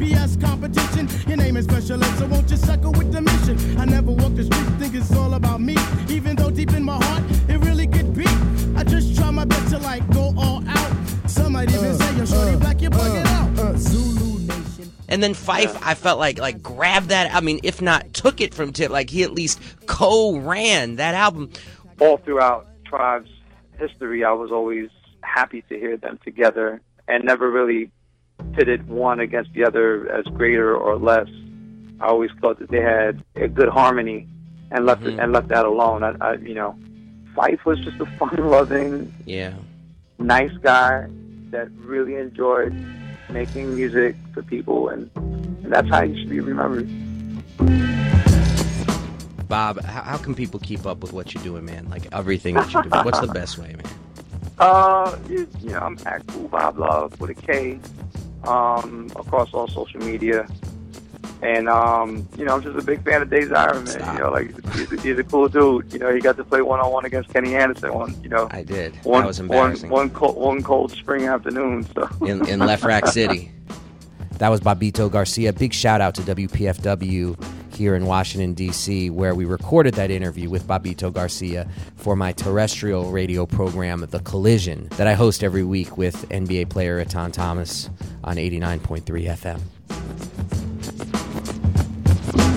BS 0.00 0.40
competition. 0.40 1.06
Your 1.28 1.36
name 1.36 1.58
is 1.58 1.66
special 1.66 2.02
ed, 2.02 2.18
so 2.18 2.26
won't 2.26 2.50
you 2.50 2.56
suckle 2.56 2.92
with 2.92 3.12
the 3.12 3.20
mission? 3.20 3.78
I 3.78 3.84
never 3.84 4.10
walk 4.10 4.34
the 4.34 4.44
street, 4.44 4.66
think 4.78 4.94
it's 4.94 5.14
all 5.14 5.34
about 5.34 5.60
me. 5.60 5.76
Even 6.08 6.36
though 6.36 6.50
deep 6.50 6.72
in 6.72 6.84
my 6.84 6.96
heart, 7.04 7.22
it 7.50 7.58
really 7.58 7.86
could 7.86 8.14
be. 8.14 8.24
I 8.76 8.82
just 8.82 9.14
try 9.14 9.30
my 9.30 9.44
best 9.44 9.68
to 9.72 9.78
like 9.78 10.08
go 10.10 10.32
all 10.38 10.66
out. 10.66 10.92
Some 11.26 11.52
might 11.52 11.70
even 11.70 11.84
uh, 11.84 11.94
say 11.94 12.16
you're 12.16 12.26
shorty 12.26 12.54
uh, 12.54 12.58
black, 12.58 12.80
you're 12.80 12.90
bugging 12.90 13.26
uh, 13.26 13.62
out. 13.62 13.76
Zulu 13.76 14.38
Nation. 14.46 14.90
And 15.08 15.22
then 15.22 15.34
Fife, 15.34 15.76
I 15.86 15.92
felt 15.92 16.18
like 16.18 16.38
like 16.38 16.62
grabbed 16.62 17.10
that. 17.10 17.34
I 17.34 17.40
mean, 17.40 17.60
if 17.62 17.82
not 17.82 18.14
took 18.14 18.40
it 18.40 18.54
from 18.54 18.72
Tip, 18.72 18.90
like 18.90 19.10
he 19.10 19.22
at 19.22 19.32
least 19.32 19.60
co-ran 19.84 20.96
that 20.96 21.14
album. 21.14 21.50
all 22.00 22.16
throughout 22.16 22.68
Tribe's 22.86 23.30
history, 23.78 24.24
I 24.24 24.32
was 24.32 24.50
always 24.50 24.88
happy 25.20 25.62
to 25.68 25.78
hear 25.78 25.98
them 25.98 26.18
together 26.24 26.80
and 27.06 27.22
never 27.24 27.50
really 27.50 27.90
pitted 28.54 28.88
one 28.88 29.20
against 29.20 29.52
the 29.54 29.64
other 29.64 30.10
as 30.10 30.24
greater 30.34 30.76
or 30.76 30.96
less. 30.96 31.28
I 32.00 32.06
always 32.06 32.30
thought 32.40 32.58
that 32.60 32.70
they 32.70 32.80
had 32.80 33.22
a 33.36 33.48
good 33.48 33.68
harmony 33.68 34.26
and 34.70 34.86
left 34.86 35.04
it, 35.04 35.18
and 35.18 35.32
left 35.32 35.48
that 35.48 35.66
alone. 35.66 36.02
I, 36.04 36.14
I, 36.20 36.34
you 36.34 36.54
know, 36.54 36.78
Fife 37.34 37.64
was 37.64 37.78
just 37.80 38.00
a 38.00 38.06
fun-loving, 38.18 39.12
Yeah. 39.26 39.54
nice 40.18 40.52
guy 40.62 41.06
that 41.50 41.68
really 41.78 42.14
enjoyed 42.14 42.72
making 43.30 43.74
music 43.74 44.16
for 44.32 44.42
people, 44.42 44.88
and, 44.88 45.10
and 45.16 45.72
that's 45.72 45.88
how 45.88 46.06
he 46.06 46.18
should 46.20 46.30
be 46.30 46.40
remembered. 46.40 46.88
Bob, 49.48 49.82
how, 49.82 50.02
how 50.02 50.16
can 50.16 50.34
people 50.34 50.60
keep 50.60 50.86
up 50.86 50.98
with 51.00 51.12
what 51.12 51.34
you're 51.34 51.42
doing, 51.42 51.64
man? 51.64 51.88
Like 51.90 52.02
everything 52.12 52.54
that 52.54 52.72
you're 52.72 52.82
doing. 52.84 53.04
What's 53.04 53.18
the 53.20 53.26
best 53.34 53.58
way, 53.58 53.74
man? 53.74 53.92
Uh, 54.60 55.18
you, 55.28 55.48
you 55.60 55.70
know, 55.70 55.78
I'm 55.80 55.98
at 56.06 56.24
Cool 56.28 56.46
Bob 56.48 56.78
Love 56.78 57.18
with 57.20 57.30
a 57.30 57.34
K, 57.34 57.80
um, 58.44 59.10
across 59.16 59.52
all 59.52 59.68
social 59.68 60.00
media. 60.00 60.46
And, 61.42 61.68
um, 61.70 62.28
you 62.36 62.44
know, 62.44 62.54
I'm 62.54 62.62
just 62.62 62.78
a 62.78 62.82
big 62.82 63.02
fan 63.02 63.22
of 63.22 63.30
Dave's 63.30 63.50
Iron 63.52 63.84
Man. 63.84 64.14
You 64.14 64.20
know, 64.20 64.30
like, 64.30 64.74
he's 64.74 64.92
a, 64.92 65.00
he's 65.00 65.18
a 65.18 65.24
cool 65.24 65.48
dude. 65.48 65.90
You 65.92 65.98
know, 65.98 66.14
he 66.14 66.20
got 66.20 66.36
to 66.36 66.44
play 66.44 66.60
one 66.60 66.80
on 66.80 66.92
one 66.92 67.06
against 67.06 67.32
Kenny 67.32 67.56
Anderson 67.56 67.94
one, 67.94 68.22
you 68.22 68.28
know. 68.28 68.48
I 68.50 68.62
did. 68.62 68.94
One, 69.04 69.22
that 69.22 69.26
was 69.26 69.40
embarrassing. 69.40 69.88
one, 69.88 70.10
cold, 70.10 70.36
one 70.36 70.62
cold 70.62 70.92
spring 70.92 71.26
afternoon, 71.26 71.86
so. 71.94 72.08
in, 72.26 72.46
in 72.46 72.58
Left 72.60 72.84
Rack 72.84 73.06
City. 73.06 73.52
That 74.40 74.48
was 74.48 74.60
Bobito 74.62 75.12
Garcia. 75.12 75.52
Big 75.52 75.74
shout 75.74 76.00
out 76.00 76.14
to 76.14 76.22
WPFW 76.22 77.36
here 77.80 77.94
in 77.94 78.04
Washington, 78.04 78.52
D.C., 78.52 79.08
where 79.08 79.34
we 79.34 79.46
recorded 79.46 79.94
that 79.94 80.10
interview 80.10 80.50
with 80.50 80.64
Babito 80.66 81.10
Garcia 81.10 81.66
for 81.96 82.14
my 82.14 82.30
terrestrial 82.30 83.10
radio 83.10 83.46
program, 83.46 84.06
The 84.10 84.20
Collision, 84.20 84.86
that 84.98 85.06
I 85.06 85.14
host 85.14 85.42
every 85.42 85.64
week 85.64 85.96
with 85.96 86.28
NBA 86.28 86.68
player 86.68 87.02
Atan 87.02 87.32
Thomas 87.32 87.88
on 88.22 88.36
89.3 88.36 89.02
FM. 89.02 89.60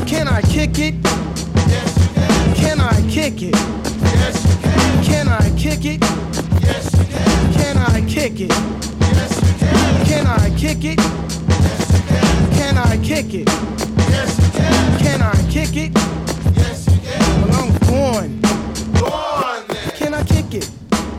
Can 0.05 0.27
I 0.27 0.41
kick 0.41 0.77
it? 0.77 0.95
Yes, 1.69 2.13
can. 2.13 2.55
Can 2.55 2.81
I 2.81 3.09
kick 3.09 3.41
it? 3.41 3.55
Yes, 3.55 4.61
can. 4.61 5.03
Can 5.05 5.27
I 5.29 5.57
kick 5.57 5.85
it? 5.85 6.01
Yes, 6.61 6.91
can. 6.91 7.53
Can 7.53 7.77
I 7.77 8.01
kick 8.09 8.41
it? 8.41 8.49
Yes, 8.99 9.39
can. 9.57 10.05
Can 10.05 10.27
I 10.27 10.49
kick 10.57 10.83
it? 10.83 10.99
Yes, 10.99 12.09
can. 12.09 12.51
Can 12.57 12.77
I 12.77 12.97
kick 13.01 13.33
it? 13.33 13.92
Yes, 14.13 14.37
you 14.39 14.51
can. 14.59 14.99
Can 14.99 15.21
I 15.21 15.35
kick 15.49 15.75
it? 15.75 15.91
Yes, 16.55 16.87
you 16.87 16.99
can. 17.01 17.49
Well, 17.49 17.59
I'm 17.59 17.71
on, 17.93 19.67
then. 19.67 19.91
Can 19.95 20.13
I 20.13 20.23
kick 20.23 20.53
it? 20.53 20.69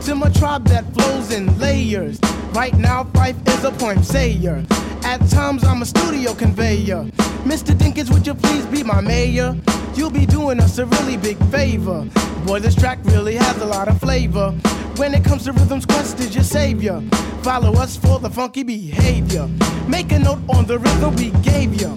To 0.05 0.15
my 0.15 0.29
tribe 0.29 0.65
that 0.67 0.85
flows 0.93 1.31
in 1.31 1.57
layers. 1.59 2.19
Right 2.53 2.75
now, 2.77 3.03
Fife 3.13 3.35
is 3.47 3.63
a 3.63 3.71
poem 3.71 4.01
sayer. 4.03 4.63
At 5.03 5.19
times, 5.29 5.63
I'm 5.63 5.81
a 5.81 5.85
studio 5.85 6.33
conveyor. 6.33 7.03
Mr. 7.45 7.73
Dinkins, 7.75 8.11
would 8.11 8.25
you 8.25 8.33
please 8.33 8.65
be 8.67 8.81
my 8.83 9.01
mayor? 9.01 9.55
You'll 9.95 10.09
be 10.09 10.25
doing 10.25 10.59
us 10.59 10.77
a 10.77 10.85
really 10.85 11.17
big 11.17 11.37
favor. 11.51 12.07
Boy, 12.45 12.59
this 12.59 12.75
track 12.75 12.99
really 13.03 13.35
has 13.35 13.61
a 13.61 13.65
lot 13.65 13.87
of 13.87 13.99
flavor. 13.99 14.51
When 14.97 15.13
it 15.13 15.23
comes 15.23 15.43
to 15.43 15.51
rhythms, 15.51 15.85
Quest 15.85 16.19
is 16.19 16.33
your 16.33 16.43
savior. 16.43 17.01
Follow 17.43 17.73
us 17.73 17.97
for 17.97 18.19
the 18.19 18.29
funky 18.29 18.63
behavior. 18.63 19.47
Make 19.87 20.11
a 20.11 20.19
note 20.19 20.39
on 20.49 20.65
the 20.65 20.79
rhythm 20.79 21.15
we 21.15 21.29
gave 21.43 21.79
you. 21.79 21.91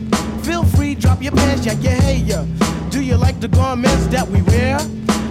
Drop 0.99 1.22
your 1.22 1.32
pants, 1.32 1.64
yeah, 1.66 1.72
yeah, 1.74 2.01
hey, 2.01 2.16
yeah. 2.16 2.46
Do 2.90 3.03
you 3.03 3.16
like 3.16 3.40
the 3.40 3.49
garments 3.49 4.07
that 4.09 4.26
we 4.26 4.42
wear? 4.42 4.78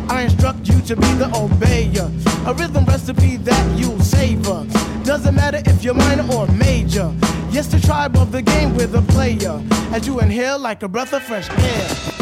I 0.10 0.24
instruct 0.24 0.68
you 0.68 0.80
to 0.82 0.96
be 0.96 1.14
the 1.14 1.26
obeyer. 1.34 2.08
A 2.48 2.54
rhythm 2.54 2.86
recipe 2.86 3.38
that 3.38 3.78
you'll 3.80 4.00
savor. 4.00 4.66
Doesn't 5.04 5.36
matter 5.36 5.62
if 5.66 5.84
you're 5.84 5.94
minor 5.94 6.26
or 6.34 6.48
major. 6.48 7.14
Yes, 7.50 7.68
the 7.68 7.80
tribe 7.80 8.16
of 8.18 8.32
the 8.32 8.42
game 8.42 8.76
with 8.76 8.96
a 8.96 9.02
player. 9.14 9.62
As 9.92 10.08
you 10.08 10.20
inhale 10.20 10.60
like 10.60 10.84
a 10.84 10.88
breath 10.88 11.14
of 11.14 11.24
fresh 11.24 11.50
air. 11.50 12.18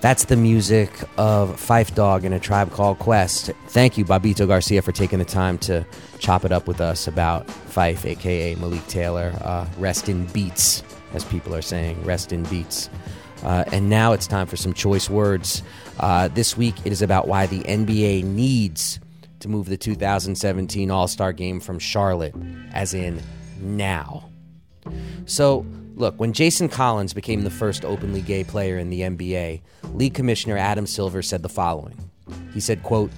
That's 0.00 0.26
the 0.26 0.36
music 0.36 0.90
of 1.18 1.58
Fife 1.58 1.94
Dog 1.94 2.24
and 2.24 2.34
a 2.34 2.38
tribe 2.38 2.70
called 2.70 2.98
Quest. 2.98 3.50
Thank 3.68 3.96
you, 3.98 4.04
Babito 4.04 4.46
Garcia, 4.46 4.82
for 4.82 4.92
taking 4.92 5.18
the 5.18 5.24
time 5.24 5.58
to 5.58 5.84
chop 6.18 6.44
it 6.44 6.52
up 6.52 6.68
with 6.68 6.80
us 6.80 7.08
about 7.08 7.50
Fife, 7.50 8.04
aka 8.04 8.54
Malik 8.56 8.86
Taylor. 8.88 9.32
Uh, 9.40 9.66
rest 9.78 10.08
in 10.08 10.26
beats, 10.26 10.82
as 11.16 11.24
people 11.24 11.54
are 11.54 11.62
saying. 11.62 12.02
Rest 12.04 12.32
in 12.32 12.44
beats. 12.44 12.88
Uh, 13.42 13.64
and 13.72 13.90
now 13.90 14.12
it's 14.12 14.26
time 14.26 14.46
for 14.46 14.56
some 14.56 14.72
choice 14.72 15.10
words. 15.10 15.62
Uh, 15.98 16.28
this 16.28 16.56
week 16.56 16.74
it 16.84 16.92
is 16.92 17.02
about 17.02 17.26
why 17.26 17.46
the 17.46 17.60
NBA 17.62 18.24
needs 18.24 19.00
to 19.40 19.48
move 19.48 19.68
the 19.68 19.76
2017 19.76 20.90
All 20.90 21.08
Star 21.08 21.32
game 21.32 21.60
from 21.60 21.78
Charlotte, 21.78 22.34
as 22.72 22.94
in 22.94 23.20
now. 23.60 24.28
So, 25.26 25.66
look, 25.96 26.18
when 26.18 26.32
Jason 26.32 26.68
Collins 26.68 27.12
became 27.12 27.42
the 27.42 27.50
first 27.50 27.84
openly 27.84 28.22
gay 28.22 28.44
player 28.44 28.78
in 28.78 28.90
the 28.90 29.00
NBA, 29.00 29.60
league 29.94 30.14
commissioner 30.14 30.56
Adam 30.56 30.86
Silver 30.86 31.22
said 31.22 31.42
the 31.42 31.48
following. 31.48 32.10
He 32.54 32.60
said, 32.60 32.82
quote, 32.82 33.10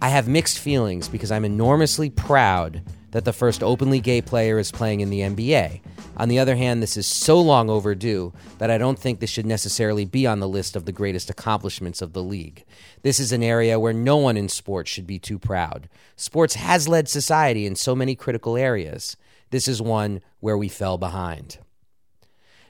I 0.00 0.10
have 0.10 0.28
mixed 0.28 0.58
feelings 0.58 1.08
because 1.08 1.32
I'm 1.32 1.44
enormously 1.44 2.10
proud 2.10 2.82
that 3.10 3.24
the 3.24 3.32
first 3.32 3.62
openly 3.62 4.00
gay 4.00 4.22
player 4.22 4.58
is 4.58 4.70
playing 4.70 5.00
in 5.00 5.10
the 5.10 5.20
NBA. 5.20 5.80
On 6.18 6.28
the 6.28 6.40
other 6.40 6.56
hand, 6.56 6.82
this 6.82 6.96
is 6.96 7.06
so 7.06 7.40
long 7.40 7.70
overdue 7.70 8.32
that 8.58 8.72
I 8.72 8.78
don't 8.78 8.98
think 8.98 9.20
this 9.20 9.30
should 9.30 9.46
necessarily 9.46 10.04
be 10.04 10.26
on 10.26 10.40
the 10.40 10.48
list 10.48 10.74
of 10.74 10.84
the 10.84 10.92
greatest 10.92 11.30
accomplishments 11.30 12.02
of 12.02 12.12
the 12.12 12.22
league. 12.22 12.64
This 13.02 13.20
is 13.20 13.30
an 13.30 13.44
area 13.44 13.78
where 13.78 13.92
no 13.92 14.16
one 14.16 14.36
in 14.36 14.48
sports 14.48 14.90
should 14.90 15.06
be 15.06 15.20
too 15.20 15.38
proud. 15.38 15.88
Sports 16.16 16.54
has 16.54 16.88
led 16.88 17.08
society 17.08 17.66
in 17.66 17.76
so 17.76 17.94
many 17.94 18.16
critical 18.16 18.56
areas. 18.56 19.16
This 19.50 19.68
is 19.68 19.80
one 19.80 20.20
where 20.40 20.58
we 20.58 20.68
fell 20.68 20.98
behind. 20.98 21.58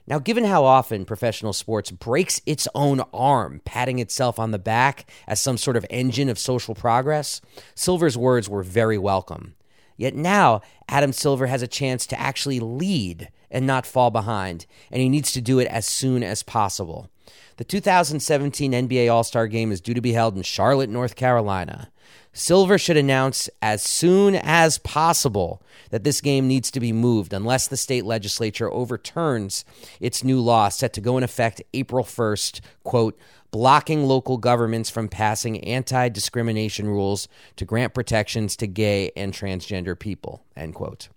Now, 0.06 0.18
given 0.18 0.44
how 0.44 0.64
often 0.64 1.04
professional 1.06 1.52
sports 1.54 1.90
breaks 1.90 2.42
its 2.44 2.68
own 2.74 3.00
arm, 3.12 3.62
patting 3.64 3.98
itself 3.98 4.38
on 4.38 4.50
the 4.50 4.58
back 4.58 5.10
as 5.26 5.40
some 5.40 5.56
sort 5.56 5.76
of 5.76 5.86
engine 5.90 6.28
of 6.28 6.38
social 6.38 6.74
progress, 6.74 7.40
Silver's 7.74 8.16
words 8.16 8.48
were 8.48 8.62
very 8.62 8.98
welcome. 8.98 9.54
Yet 9.96 10.14
now, 10.14 10.60
Adam 10.88 11.12
Silver 11.12 11.46
has 11.46 11.60
a 11.60 11.66
chance 11.66 12.06
to 12.06 12.20
actually 12.20 12.60
lead 12.60 13.30
and 13.50 13.66
not 13.66 13.86
fall 13.86 14.10
behind, 14.10 14.66
and 14.90 15.00
he 15.00 15.08
needs 15.08 15.32
to 15.32 15.40
do 15.40 15.58
it 15.58 15.68
as 15.68 15.86
soon 15.86 16.22
as 16.22 16.42
possible. 16.42 17.10
The 17.56 17.64
2017 17.64 18.72
NBA 18.72 19.12
All 19.12 19.24
Star 19.24 19.48
Game 19.48 19.72
is 19.72 19.80
due 19.80 19.94
to 19.94 20.00
be 20.00 20.12
held 20.12 20.36
in 20.36 20.42
Charlotte, 20.42 20.90
North 20.90 21.16
Carolina. 21.16 21.90
Silver 22.32 22.78
should 22.78 22.96
announce 22.96 23.50
as 23.60 23.82
soon 23.82 24.36
as 24.36 24.78
possible 24.78 25.60
that 25.90 26.04
this 26.04 26.20
game 26.20 26.46
needs 26.46 26.70
to 26.70 26.78
be 26.78 26.92
moved 26.92 27.32
unless 27.32 27.66
the 27.66 27.76
state 27.76 28.04
legislature 28.04 28.70
overturns 28.72 29.64
its 29.98 30.22
new 30.22 30.40
law 30.40 30.68
set 30.68 30.92
to 30.92 31.00
go 31.00 31.18
in 31.18 31.24
effect 31.24 31.62
April 31.74 32.04
1st, 32.04 32.60
quote, 32.84 33.18
blocking 33.50 34.04
local 34.04 34.36
governments 34.36 34.88
from 34.88 35.08
passing 35.08 35.64
anti 35.64 36.08
discrimination 36.08 36.86
rules 36.86 37.26
to 37.56 37.64
grant 37.64 37.94
protections 37.94 38.54
to 38.56 38.66
gay 38.66 39.10
and 39.16 39.32
transgender 39.32 39.98
people, 39.98 40.44
end 40.56 40.74
quote. 40.74 41.08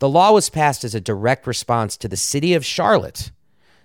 The 0.00 0.08
law 0.08 0.30
was 0.30 0.48
passed 0.48 0.84
as 0.84 0.94
a 0.94 1.00
direct 1.00 1.46
response 1.46 1.96
to 1.96 2.08
the 2.08 2.16
city 2.16 2.54
of 2.54 2.64
Charlotte 2.64 3.32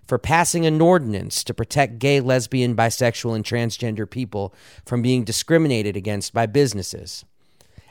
for 0.06 0.20
passing 0.20 0.66
an 0.66 0.80
ordinance 0.80 1.44
to 1.44 1.54
protect 1.54 1.98
gay, 1.98 2.20
lesbian, 2.20 2.76
bisexual, 2.76 3.36
and 3.36 3.44
transgender 3.44 4.08
people 4.08 4.54
from 4.86 5.02
being 5.02 5.24
discriminated 5.24 5.96
against 5.98 6.34
by 6.34 6.46
businesses. 6.46 7.26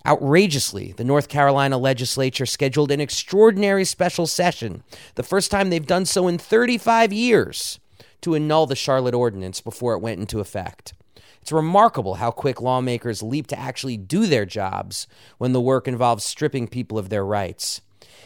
Outrageously, 0.06 0.92
the 0.92 1.04
North 1.04 1.28
Carolina 1.28 1.78
legislature 1.78 2.46
scheduled 2.46 2.90
an 2.92 3.00
extraordinary 3.00 3.84
special 3.84 4.26
session, 4.26 4.82
the 5.14 5.22
first 5.22 5.50
time 5.50 5.70
they've 5.70 5.86
done 5.86 6.04
so 6.04 6.28
in 6.28 6.38
35 6.38 7.12
years, 7.12 7.80
to 8.20 8.34
annul 8.34 8.66
the 8.66 8.76
Charlotte 8.76 9.14
Ordinance 9.14 9.60
before 9.60 9.94
it 9.94 10.00
went 10.00 10.20
into 10.20 10.40
effect. 10.40 10.94
It's 11.40 11.50
remarkable 11.50 12.14
how 12.14 12.30
quick 12.30 12.60
lawmakers 12.60 13.22
leap 13.22 13.48
to 13.48 13.58
actually 13.58 13.96
do 13.96 14.26
their 14.26 14.46
jobs 14.46 15.08
when 15.38 15.52
the 15.52 15.60
work 15.60 15.88
involves 15.88 16.24
stripping 16.24 16.68
people 16.68 16.98
of 16.98 17.08
their 17.08 17.24
rights. 17.24 17.80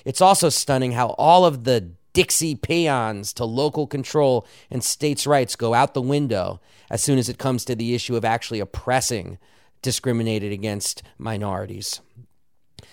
It's 0.07 0.21
also 0.21 0.49
stunning 0.51 0.93
how 0.93 1.09
all 1.19 1.45
of 1.45 1.65
the 1.65 1.91
Dixie 2.13 2.55
peons 2.55 3.35
to 3.35 3.45
local 3.45 3.87
control 3.87 4.47
and 4.71 4.83
states' 4.83 5.27
rights 5.27 5.57
go 5.57 5.75
out 5.75 5.93
the 5.93 6.01
window 6.01 6.61
as 6.89 7.03
soon 7.03 7.19
as 7.19 7.29
it 7.29 7.39
comes 7.39 7.65
to 7.67 7.75
the 7.75 7.95
issue 7.95 8.17
of 8.17 8.25
actually 8.25 8.61
oppressing 8.61 9.37
discriminated 9.83 10.53
against 10.53 11.03
minorities. 11.19 12.01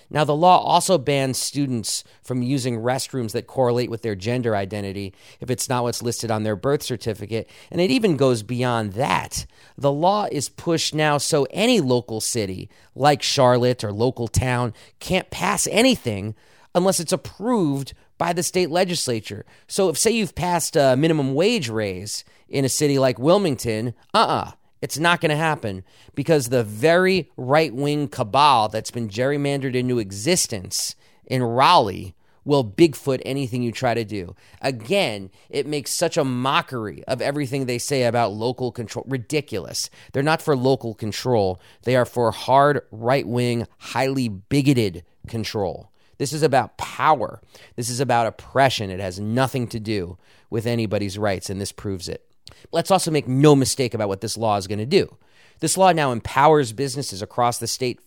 Now, 0.09 0.23
the 0.23 0.35
law 0.35 0.59
also 0.59 0.97
bans 0.97 1.37
students 1.37 2.03
from 2.21 2.41
using 2.41 2.79
restrooms 2.79 3.31
that 3.31 3.47
correlate 3.47 3.89
with 3.89 4.01
their 4.01 4.15
gender 4.15 4.55
identity 4.55 5.13
if 5.39 5.49
it's 5.49 5.69
not 5.69 5.83
what's 5.83 6.03
listed 6.03 6.31
on 6.31 6.43
their 6.43 6.55
birth 6.55 6.83
certificate. 6.83 7.49
And 7.71 7.79
it 7.79 7.91
even 7.91 8.17
goes 8.17 8.43
beyond 8.43 8.93
that. 8.93 9.45
The 9.77 9.91
law 9.91 10.27
is 10.31 10.49
pushed 10.49 10.93
now 10.93 11.17
so 11.17 11.47
any 11.51 11.79
local 11.79 12.21
city, 12.21 12.69
like 12.95 13.21
Charlotte 13.21 13.83
or 13.83 13.91
local 13.91 14.27
town, 14.27 14.73
can't 14.99 15.29
pass 15.29 15.67
anything 15.67 16.35
unless 16.75 16.99
it's 16.99 17.13
approved 17.13 17.93
by 18.17 18.33
the 18.33 18.43
state 18.43 18.69
legislature. 18.69 19.45
So, 19.67 19.89
if, 19.89 19.97
say, 19.97 20.11
you've 20.11 20.35
passed 20.35 20.75
a 20.75 20.95
minimum 20.95 21.33
wage 21.33 21.69
raise 21.69 22.23
in 22.47 22.65
a 22.65 22.69
city 22.69 22.99
like 22.99 23.19
Wilmington, 23.19 23.93
uh 24.13 24.17
uh-uh, 24.17 24.27
uh 24.27 24.51
it's 24.81 24.99
not 24.99 25.21
going 25.21 25.29
to 25.29 25.37
happen 25.37 25.85
because 26.13 26.49
the 26.49 26.61
very 26.61 27.31
right 27.37 27.73
wing 27.73 28.09
cabal 28.09 28.67
that's 28.67 28.91
been 28.91 29.07
gerrymandered 29.07 29.75
into 29.75 29.97
existence 29.97 30.97
in 31.25 31.41
Raleigh 31.41 32.15
will 32.45 32.65
Bigfoot 32.65 33.21
anything 33.25 33.63
you 33.63 33.71
try 33.71 33.93
to 33.93 34.03
do. 34.03 34.35
Again, 34.61 35.29
it 35.49 35.65
makes 35.65 35.91
such 35.91 36.17
a 36.17 36.25
mockery 36.25 37.01
of 37.05 37.21
everything 37.21 37.65
they 37.65 37.77
say 37.77 38.03
about 38.03 38.33
local 38.33 38.73
control. 38.73 39.05
Ridiculous. 39.07 39.89
They're 40.11 40.21
not 40.21 40.41
for 40.41 40.55
local 40.55 40.93
control, 40.93 41.61
they 41.83 41.95
are 41.95 42.05
for 42.05 42.31
hard, 42.31 42.81
right 42.91 43.27
wing, 43.27 43.67
highly 43.79 44.27
bigoted 44.27 45.05
control. 45.27 45.92
This 46.17 46.33
is 46.33 46.43
about 46.43 46.77
power. 46.77 47.41
This 47.75 47.89
is 47.89 47.99
about 47.99 48.27
oppression. 48.27 48.89
It 48.89 48.99
has 48.99 49.19
nothing 49.19 49.67
to 49.69 49.79
do 49.79 50.17
with 50.49 50.65
anybody's 50.65 51.17
rights, 51.17 51.49
and 51.49 51.59
this 51.59 51.71
proves 51.71 52.07
it. 52.07 52.25
Let's 52.71 52.91
also 52.91 53.11
make 53.11 53.27
no 53.27 53.55
mistake 53.55 53.93
about 53.93 54.09
what 54.09 54.21
this 54.21 54.37
law 54.37 54.57
is 54.57 54.67
going 54.67 54.79
to 54.79 54.85
do. 54.85 55.17
This 55.59 55.77
law 55.77 55.91
now 55.91 56.11
empowers 56.11 56.73
businesses 56.73 57.21
across 57.21 57.57
the 57.57 57.67
state 57.67 57.99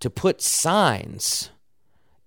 to 0.00 0.10
put 0.10 0.40
signs 0.40 1.50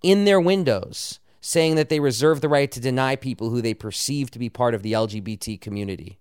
in 0.02 0.26
their 0.26 0.42
windows 0.42 1.20
saying 1.42 1.76
that 1.76 1.90
they 1.90 2.00
reserve 2.00 2.42
the 2.42 2.50
right 2.50 2.72
to 2.72 2.80
deny 2.80 3.16
people 3.16 3.50
who 3.50 3.62
they 3.62 3.74
perceive 3.74 4.30
to 4.32 4.40
be 4.40 4.50
part 4.50 4.76
of 4.76 4.84
the 4.84 4.94
LGBT 4.94 5.60
community. 5.60 6.20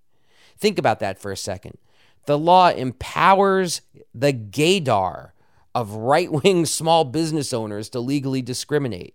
Think 0.59 0.79
about 0.79 0.99
that 1.01 1.19
for 1.19 1.31
a 1.31 1.37
second. 1.37 1.79
The 2.27 2.39
law 2.39 2.71
empowers 2.71 3.83
the 4.15 4.33
gaydar 4.33 5.31
of 5.75 5.93
right 5.93 6.31
wing 6.31 6.67
small 6.67 7.05
business 7.05 7.53
owners 7.53 7.89
to 7.91 8.01
legally 8.01 8.43
discriminate. 8.43 9.15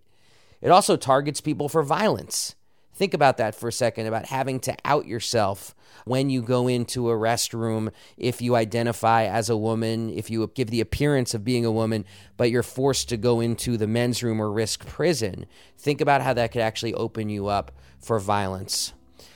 It 0.62 0.70
also 0.70 0.96
targets 0.96 1.42
people 1.42 1.70
for 1.70 1.84
violence. 1.84 2.56
Think 2.96 3.14
about 3.14 3.36
that 3.38 3.56
for 3.56 3.68
a 3.68 3.74
second 3.74 4.08
about 4.08 4.28
having 4.28 4.62
to 4.62 4.76
out 4.86 5.06
yourself 5.06 5.76
when 6.06 6.30
you 6.30 6.42
go 6.42 6.70
into 6.70 7.10
a 7.10 7.14
restroom 7.14 7.92
if 8.16 8.42
you 8.42 8.56
identify 8.56 9.26
as 9.26 9.50
a 9.50 9.58
woman, 9.58 10.10
if 10.10 10.30
you 10.30 10.50
give 10.56 10.70
the 10.70 10.80
appearance 10.80 11.34
of 11.34 11.44
being 11.44 11.66
a 11.66 11.72
woman, 11.72 12.06
but 12.38 12.50
you're 12.50 12.64
forced 12.64 13.10
to 13.10 13.18
go 13.18 13.42
into 13.42 13.76
the 13.76 13.88
men's 13.88 14.24
room 14.24 14.42
or 14.42 14.50
risk 14.50 14.86
prison. 14.88 15.46
Think 15.78 16.00
about 16.00 16.22
how 16.22 16.34
that 16.34 16.54
could 16.54 16.62
actually 16.62 16.94
open 16.94 17.28
you 17.28 17.48
up 17.48 17.74
for 18.00 18.18
violence. 18.18 18.94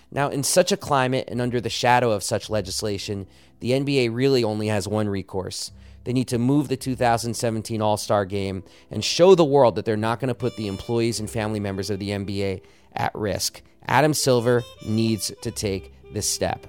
Now, 0.10 0.30
in 0.30 0.44
such 0.44 0.72
a 0.72 0.78
climate 0.78 1.28
and 1.28 1.42
under 1.42 1.60
the 1.60 1.70
shadow 1.70 2.12
of 2.12 2.24
such 2.24 2.50
legislation, 2.50 3.28
the 3.60 3.72
NBA 3.72 4.14
really 4.14 4.44
only 4.44 4.68
has 4.68 4.88
one 4.88 5.10
recourse 5.10 5.72
they 6.04 6.14
need 6.14 6.28
to 6.30 6.38
move 6.38 6.68
the 6.68 6.78
2017 6.78 7.82
All 7.82 7.98
Star 7.98 8.26
game 8.26 8.64
and 8.90 9.04
show 9.04 9.36
the 9.36 9.46
world 9.46 9.76
that 9.76 9.86
they're 9.86 9.98
not 9.98 10.20
going 10.20 10.30
to 10.30 10.36
put 10.36 10.56
the 10.56 10.68
employees 10.68 11.20
and 11.20 11.30
family 11.30 11.60
members 11.60 11.90
of 11.90 12.00
the 12.00 12.10
NBA 12.10 12.62
at 12.94 13.14
risk. 13.14 13.62
Adam 13.88 14.14
Silver 14.14 14.64
needs 14.86 15.32
to 15.42 15.52
take 15.52 15.94
this 16.14 16.28
step. 16.28 16.68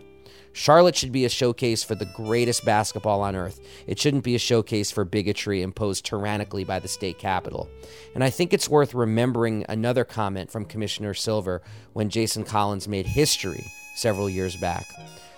Charlotte 0.53 0.97
should 0.97 1.13
be 1.13 1.25
a 1.25 1.29
showcase 1.29 1.85
for 1.85 1.95
the 1.95 2.11
greatest 2.17 2.65
basketball 2.65 3.23
on 3.23 3.37
earth. 3.37 3.61
It 3.87 4.01
shouldn't 4.01 4.25
be 4.25 4.35
a 4.35 4.39
showcase 4.39 4.91
for 4.91 5.05
bigotry 5.05 5.63
imposed 5.63 6.05
tyrannically 6.05 6.65
by 6.65 6.81
the 6.81 6.89
state 6.89 7.19
capitol. 7.19 7.69
And 8.15 8.25
I 8.25 8.31
think 8.31 8.53
it's 8.53 8.69
worth 8.69 8.93
remembering 8.93 9.65
another 9.69 10.05
comment 10.05 10.51
from 10.51 10.65
Commissioner 10.65 11.15
Silver 11.15 11.63
when 11.93 12.11
Jason 12.11 12.43
Collins 12.43 12.89
made 12.89 13.07
history 13.07 13.71
several 13.95 14.29
years 14.29 14.57
back. 14.57 14.87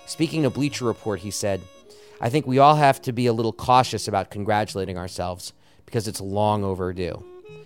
Speaking 0.07 0.45
of 0.45 0.55
Bleacher 0.55 0.85
Report, 0.85 1.19
he 1.19 1.31
said, 1.31 1.61
I 2.23 2.29
think 2.29 2.47
we 2.47 2.57
all 2.57 2.75
have 2.75 3.01
to 3.01 3.11
be 3.11 3.25
a 3.25 3.33
little 3.33 3.51
cautious 3.51 4.07
about 4.07 4.31
congratulating 4.31 4.97
ourselves 4.97 5.51
because 5.85 6.07
it's 6.07 6.21
long 6.21 6.63
overdue. 6.63 7.21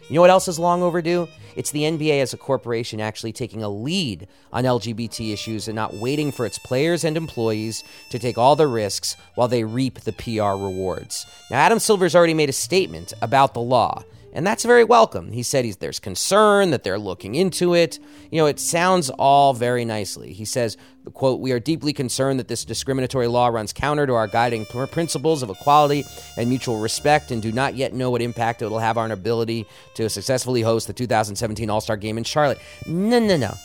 You 0.10 0.16
know 0.16 0.22
what 0.22 0.32
else 0.32 0.48
is 0.48 0.58
long 0.58 0.82
overdue? 0.82 1.28
It's 1.56 1.70
the 1.70 1.84
NBA 1.84 2.20
as 2.24 2.34
a 2.34 2.38
corporation 2.38 3.00
actually 3.00 3.34
taking 3.34 3.62
a 3.62 3.70
lead 3.70 4.28
on 4.52 4.64
LGBT 4.64 5.32
issues 5.32 5.68
and 5.68 5.76
not 5.76 5.94
waiting 5.94 6.32
for 6.32 6.44
its 6.44 6.58
players 6.58 7.04
and 7.04 7.16
employees 7.16 7.84
to 8.10 8.18
take 8.18 8.40
all 8.40 8.56
the 8.56 8.66
risks 8.66 9.16
while 9.36 9.48
they 9.48 9.64
reap 9.64 10.00
the 10.00 10.14
PR 10.14 10.58
rewards. 10.60 11.28
Now, 11.52 11.58
Adam 11.58 11.78
Silver's 11.78 12.16
already 12.16 12.34
made 12.34 12.50
a 12.50 12.54
statement 12.54 13.14
about 13.22 13.54
the 13.54 13.62
law. 13.62 14.06
And 14.38 14.46
that's 14.46 14.64
very 14.64 14.84
welcome. 14.84 15.32
He 15.32 15.42
said 15.42 15.66
he's, 15.66 15.78
there's 15.78 16.00
concern 16.00 16.70
that 16.70 16.84
they're 16.84 17.00
looking 17.00 17.34
into 17.34 17.74
it. 17.74 17.98
You 18.30 18.38
know, 18.38 18.46
it 18.46 18.60
sounds 18.60 19.10
all 19.10 19.56
very 19.56 19.84
nicely. 19.84 20.32
He 20.32 20.46
says, 20.46 20.78
quote, 21.16 21.40
We 21.40 21.52
are 21.54 21.60
deeply 21.60 21.92
concerned 21.92 22.40
that 22.40 22.48
this 22.48 22.64
discriminatory 22.64 23.26
law 23.26 23.48
runs 23.48 23.74
counter 23.74 24.06
to 24.06 24.14
our 24.14 24.28
guiding 24.28 24.66
principles 24.66 25.42
of 25.42 25.50
equality 25.50 26.06
and 26.38 26.50
mutual 26.50 26.78
respect 26.78 27.32
and 27.32 27.42
do 27.42 27.52
not 27.52 27.74
yet 27.74 27.96
know 27.96 28.12
what 28.12 28.22
impact 28.22 28.62
it 28.62 28.70
will 28.70 28.78
have 28.78 28.96
on 28.96 29.10
our 29.10 29.16
ability 29.16 29.66
to 29.96 30.08
successfully 30.08 30.62
host 30.62 30.86
the 30.86 30.94
2017 30.94 31.72
All 31.72 31.82
Star 31.82 31.98
game 31.98 32.20
in 32.20 32.24
Charlotte. 32.24 32.60
No, 32.86 33.18
no, 33.18 33.38
no. 33.38 33.56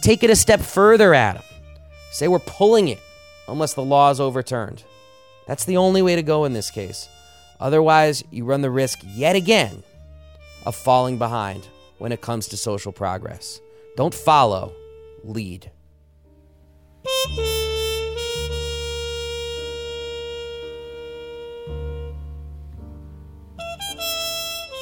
Take 0.00 0.22
it 0.22 0.30
a 0.30 0.36
step 0.36 0.60
further, 0.60 1.12
Adam. 1.12 1.42
Say 2.10 2.26
we're 2.26 2.38
pulling 2.38 2.88
it 2.88 3.00
unless 3.48 3.74
the 3.74 3.84
law 3.84 4.10
is 4.10 4.18
overturned. 4.18 4.82
That's 5.46 5.66
the 5.66 5.76
only 5.76 6.00
way 6.00 6.16
to 6.16 6.22
go 6.22 6.46
in 6.46 6.54
this 6.54 6.70
case. 6.70 7.10
Otherwise, 7.60 8.24
you 8.30 8.46
run 8.46 8.62
the 8.62 8.70
risk 8.70 9.00
yet 9.04 9.36
again 9.36 9.82
of 10.64 10.76
falling 10.76 11.18
behind 11.18 11.68
when 11.98 12.12
it 12.12 12.20
comes 12.20 12.48
to 12.48 12.56
social 12.56 12.92
progress. 12.92 13.60
Don't 13.96 14.14
follow, 14.14 14.72
lead. 15.24 15.70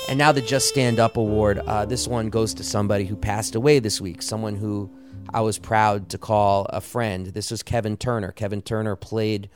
And 0.09 0.19
now 0.19 0.33
the 0.33 0.41
Just 0.41 0.69
Stand 0.69 0.99
Up 0.99 1.17
Award. 1.17 1.59
Uh, 1.59 1.85
this 1.87 2.09
one 2.09 2.31
goes 2.31 2.53
to 2.55 2.65
somebody 2.65 3.05
who 3.05 3.15
passed 3.15 3.55
away 3.55 3.79
this 3.79 4.01
week, 4.01 4.23
someone 4.23 4.57
who 4.57 4.91
I 5.33 5.41
was 5.43 5.59
proud 5.59 6.09
to 6.11 6.19
call 6.19 6.67
a 6.67 6.81
friend. 6.81 7.27
This 7.27 7.51
was 7.51 7.63
Kevin 7.63 7.97
Turner. 7.97 8.33
Kevin 8.33 8.63
Turner 8.63 8.97
played 8.97 9.49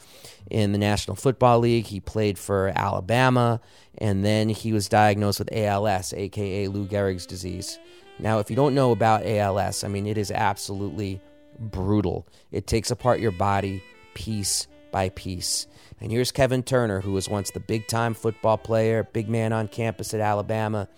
in 0.51 0.73
the 0.73 0.79
National 0.79 1.17
Football 1.17 1.61
League. 1.61 1.87
He 1.87 2.01
played 2.01 2.39
for 2.39 2.73
Alabama, 2.75 3.61
and 3.99 4.25
then 4.25 4.49
he 4.49 4.73
was 4.73 4.89
diagnosed 4.89 5.41
with 5.41 5.53
ALS, 5.53 6.13
aka 6.13 6.69
Lou 6.69 6.87
Gehrig's 6.87 7.27
disease. 7.27 7.79
Now, 8.19 8.39
if 8.39 8.51
you 8.51 8.57
don't 8.57 8.75
know 8.75 8.93
about 8.93 9.27
ALS, 9.27 9.83
I 9.83 9.89
mean, 9.89 10.07
it 10.07 10.17
is 10.17 10.31
absolutely 10.31 11.21
brutal. 11.59 12.27
It 12.53 12.67
takes 12.67 12.91
apart 12.91 13.21
your 13.21 13.33
body 13.33 13.83
piece 14.15 14.69
by 14.93 15.09
piece. 15.09 15.67
And 16.01 16.13
here's 16.13 16.31
Kevin 16.31 16.63
Turner, 16.63 17.01
who 17.01 17.13
was 17.13 17.29
once 17.29 17.51
the 17.51 17.61
big 17.61 17.89
time 17.89 18.15
football 18.15 18.59
player, 18.59 19.03
big 19.03 19.29
man 19.29 19.53
on 19.53 19.67
campus 19.67 20.15
at 20.15 20.21
Alabama, 20.21 20.89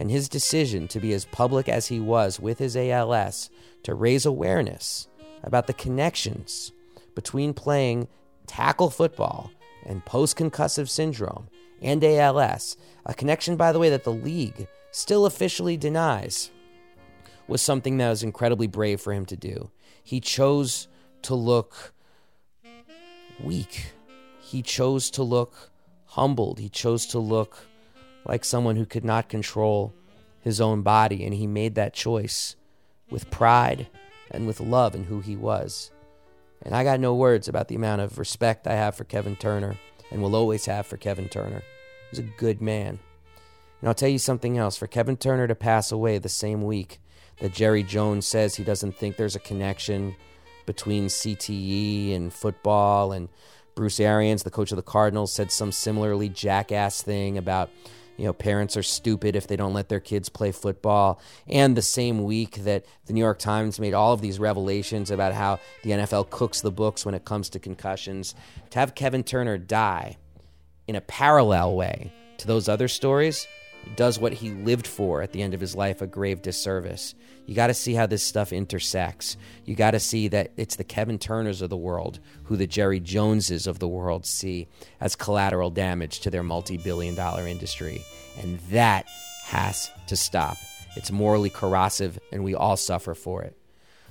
and 0.00 0.10
his 0.10 0.30
decision 0.30 0.88
to 0.88 0.98
be 0.98 1.12
as 1.12 1.26
public 1.26 1.68
as 1.68 1.88
he 1.88 2.00
was 2.00 2.40
with 2.40 2.58
his 2.58 2.74
ALS 2.74 3.50
to 3.82 3.94
raise 3.94 4.24
awareness 4.24 5.06
about 5.44 5.66
the 5.66 5.74
connections 5.74 6.72
between 7.14 7.52
playing 7.52 8.08
tackle 8.46 8.88
football 8.88 9.50
and 9.84 10.04
post 10.06 10.38
concussive 10.38 10.88
syndrome 10.88 11.48
and 11.82 12.02
ALS, 12.02 12.78
a 13.04 13.12
connection, 13.12 13.56
by 13.56 13.72
the 13.72 13.78
way, 13.78 13.90
that 13.90 14.04
the 14.04 14.12
league 14.12 14.66
still 14.90 15.26
officially 15.26 15.76
denies, 15.76 16.50
was 17.46 17.60
something 17.60 17.98
that 17.98 18.08
was 18.08 18.22
incredibly 18.22 18.66
brave 18.66 19.02
for 19.02 19.12
him 19.12 19.26
to 19.26 19.36
do. 19.36 19.70
He 20.02 20.20
chose 20.20 20.88
to 21.22 21.34
look 21.34 21.92
weak. 23.42 23.92
He 24.40 24.62
chose 24.62 25.10
to 25.10 25.22
look 25.22 25.70
humbled. 26.06 26.58
He 26.58 26.70
chose 26.70 27.04
to 27.06 27.18
look 27.18 27.66
like 28.24 28.44
someone 28.44 28.76
who 28.76 28.86
could 28.86 29.04
not 29.04 29.28
control 29.28 29.94
his 30.40 30.60
own 30.60 30.82
body, 30.82 31.24
and 31.24 31.34
he 31.34 31.46
made 31.46 31.74
that 31.74 31.94
choice 31.94 32.56
with 33.10 33.30
pride 33.30 33.88
and 34.30 34.46
with 34.46 34.60
love 34.60 34.94
in 34.94 35.04
who 35.04 35.20
he 35.20 35.36
was. 35.36 35.90
And 36.62 36.74
I 36.74 36.84
got 36.84 37.00
no 37.00 37.14
words 37.14 37.48
about 37.48 37.68
the 37.68 37.74
amount 37.74 38.02
of 38.02 38.18
respect 38.18 38.66
I 38.66 38.74
have 38.74 38.94
for 38.94 39.04
Kevin 39.04 39.36
Turner 39.36 39.76
and 40.10 40.22
will 40.22 40.36
always 40.36 40.66
have 40.66 40.86
for 40.86 40.96
Kevin 40.96 41.28
Turner. 41.28 41.62
He's 42.10 42.18
a 42.18 42.22
good 42.22 42.60
man. 42.60 42.98
And 43.80 43.88
I'll 43.88 43.94
tell 43.94 44.08
you 44.08 44.18
something 44.18 44.58
else 44.58 44.76
for 44.76 44.86
Kevin 44.86 45.16
Turner 45.16 45.46
to 45.46 45.54
pass 45.54 45.90
away 45.90 46.18
the 46.18 46.28
same 46.28 46.62
week 46.62 47.00
that 47.40 47.54
Jerry 47.54 47.82
Jones 47.82 48.26
says 48.26 48.54
he 48.54 48.64
doesn't 48.64 48.96
think 48.96 49.16
there's 49.16 49.36
a 49.36 49.40
connection 49.40 50.14
between 50.66 51.06
CTE 51.06 52.14
and 52.14 52.32
football, 52.32 53.12
and 53.12 53.28
Bruce 53.74 53.98
Arians, 53.98 54.42
the 54.42 54.50
coach 54.50 54.70
of 54.70 54.76
the 54.76 54.82
Cardinals, 54.82 55.32
said 55.32 55.50
some 55.50 55.72
similarly 55.72 56.28
jackass 56.28 57.02
thing 57.02 57.38
about 57.38 57.70
you 58.20 58.26
know, 58.26 58.34
parents 58.34 58.76
are 58.76 58.82
stupid 58.82 59.34
if 59.34 59.46
they 59.46 59.56
don't 59.56 59.72
let 59.72 59.88
their 59.88 59.98
kids 59.98 60.28
play 60.28 60.52
football. 60.52 61.18
And 61.48 61.74
the 61.74 61.80
same 61.80 62.22
week 62.22 62.56
that 62.64 62.84
the 63.06 63.14
New 63.14 63.20
York 63.20 63.38
Times 63.38 63.80
made 63.80 63.94
all 63.94 64.12
of 64.12 64.20
these 64.20 64.38
revelations 64.38 65.10
about 65.10 65.32
how 65.32 65.58
the 65.84 65.92
NFL 65.92 66.28
cooks 66.28 66.60
the 66.60 66.70
books 66.70 67.06
when 67.06 67.14
it 67.14 67.24
comes 67.24 67.48
to 67.48 67.58
concussions, 67.58 68.34
to 68.70 68.78
have 68.78 68.94
Kevin 68.94 69.24
Turner 69.24 69.56
die 69.56 70.18
in 70.86 70.96
a 70.96 71.00
parallel 71.00 71.74
way 71.74 72.12
to 72.36 72.46
those 72.46 72.68
other 72.68 72.88
stories 72.88 73.46
does 73.96 74.18
what 74.18 74.32
he 74.32 74.50
lived 74.50 74.86
for 74.86 75.22
at 75.22 75.32
the 75.32 75.42
end 75.42 75.54
of 75.54 75.60
his 75.60 75.74
life 75.74 76.00
a 76.00 76.06
grave 76.06 76.42
disservice. 76.42 77.14
You 77.46 77.54
got 77.54 77.68
to 77.68 77.74
see 77.74 77.94
how 77.94 78.06
this 78.06 78.22
stuff 78.22 78.52
intersects. 78.52 79.36
You 79.64 79.74
got 79.74 79.92
to 79.92 80.00
see 80.00 80.28
that 80.28 80.52
it's 80.56 80.76
the 80.76 80.84
Kevin 80.84 81.18
Turners 81.18 81.62
of 81.62 81.70
the 81.70 81.76
world 81.76 82.20
who 82.44 82.56
the 82.56 82.66
Jerry 82.66 83.00
Joneses 83.00 83.66
of 83.66 83.78
the 83.78 83.88
world 83.88 84.24
see 84.26 84.68
as 85.00 85.16
collateral 85.16 85.70
damage 85.70 86.20
to 86.20 86.30
their 86.30 86.42
multi 86.42 86.76
billion 86.76 87.14
dollar 87.14 87.46
industry. 87.46 88.04
And 88.40 88.58
that 88.70 89.06
has 89.44 89.90
to 90.06 90.16
stop. 90.16 90.56
It's 90.96 91.10
morally 91.10 91.50
corrosive, 91.50 92.18
and 92.32 92.44
we 92.44 92.54
all 92.54 92.76
suffer 92.76 93.14
for 93.14 93.42
it. 93.42 93.56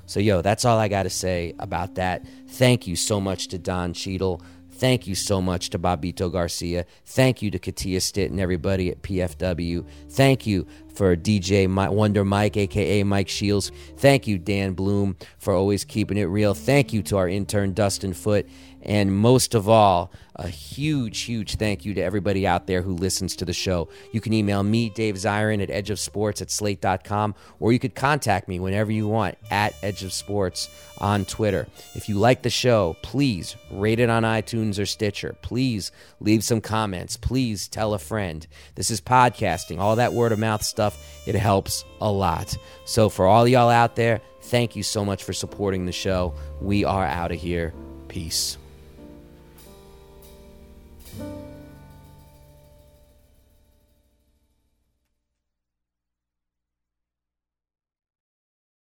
So, 0.06 0.20
yo, 0.20 0.42
that's 0.42 0.66
all 0.66 0.80
I 0.80 0.88
got 0.88 1.04
to 1.04 1.10
say 1.10 1.54
about 1.60 1.96
that. 1.96 2.26
Thank 2.48 2.88
you 2.88 2.96
so 2.96 3.22
much 3.22 3.50
to 3.50 3.60
Don 3.60 3.94
Cheadle. 3.94 4.42
Thank 4.80 5.08
you 5.08 5.16
so 5.16 5.42
much 5.42 5.72
to 5.72 5.80
Bobito 5.80 6.32
Garcia. 6.32 6.86
Thank 7.06 7.42
you 7.42 7.52
to 7.52 7.60
Katia 7.60 8.00
Stitt 8.00 8.32
and 8.32 8.40
everybody 8.40 8.90
at 8.90 9.02
PFW. 9.02 9.86
Thank 10.12 10.48
you 10.48 10.66
for 10.94 11.18
DJ 11.18 11.68
Wonder 11.94 12.24
Mike, 12.24 12.56
aka 12.56 13.04
Mike 13.04 13.28
Shields. 13.28 13.74
Thank 13.98 14.26
you, 14.26 14.38
Dan 14.38 14.74
Bloom, 14.74 15.18
for 15.38 15.54
always 15.54 15.84
keeping 15.84 16.18
it 16.18 16.24
real. 16.24 16.54
Thank 16.54 16.94
you 16.94 17.04
to 17.04 17.18
our 17.18 17.28
intern, 17.28 17.74
Dustin 17.74 18.14
Foot. 18.14 18.48
And 18.82 19.14
most 19.16 19.56
of 19.56 19.68
all, 19.68 20.12
a 20.36 20.48
huge, 20.48 21.22
huge 21.22 21.56
thank 21.56 21.84
you 21.84 21.94
to 21.94 22.02
everybody 22.02 22.48
out 22.48 22.66
there 22.66 22.82
who 22.82 22.94
listens 22.94 23.36
to 23.36 23.46
the 23.46 23.54
show. 23.54 23.90
You 24.14 24.22
can 24.22 24.32
email 24.32 24.64
me, 24.64 24.90
Dave 24.90 25.16
Zirin, 25.16 25.62
at 25.62 25.70
edgeofsports 25.70 26.42
at 26.42 26.50
slate.com, 26.50 27.36
or 27.60 27.74
you 27.74 27.80
could 27.80 27.94
contact 27.94 28.48
me 28.48 28.60
whenever 28.60 28.92
you 28.92 29.08
want 29.08 29.38
at 29.52 29.76
Edge 29.84 30.04
of 30.04 30.14
Sports 30.14 30.70
on 31.00 31.26
Twitter. 31.26 31.68
If 31.94 32.08
you 32.08 32.16
like 32.16 32.42
the 32.42 32.50
show, 32.50 32.96
please 33.02 33.58
rate 33.70 34.00
it 34.00 34.10
on 34.10 34.24
iTunes 34.24 34.80
or 34.80 34.86
Stitcher. 34.86 35.36
Please 35.42 35.92
leave 36.22 36.44
some 36.44 36.62
comments. 36.62 37.18
Please 37.18 37.68
tell 37.68 37.94
a 37.94 38.00
friend. 38.00 38.48
This 38.76 38.90
is 38.90 39.02
podcasting, 39.02 39.80
all 39.80 39.98
that 39.98 40.14
word 40.14 40.32
of 40.32 40.40
mouth 40.40 40.64
stuff. 40.64 40.98
It 41.28 41.36
helps 41.36 41.84
a 42.00 42.10
lot. 42.10 42.58
So, 42.86 43.10
for 43.10 43.28
all 43.28 43.48
y'all 43.48 43.70
out 43.70 43.98
there, 43.98 44.22
thank 44.44 44.76
you 44.78 44.84
so 44.84 45.04
much 45.04 45.24
for 45.24 45.34
supporting 45.34 45.86
the 45.86 45.92
show. 45.92 46.34
We 46.62 46.86
are 46.86 47.06
out 47.06 47.32
of 47.34 47.40
here. 47.40 47.74
Peace. 48.08 48.59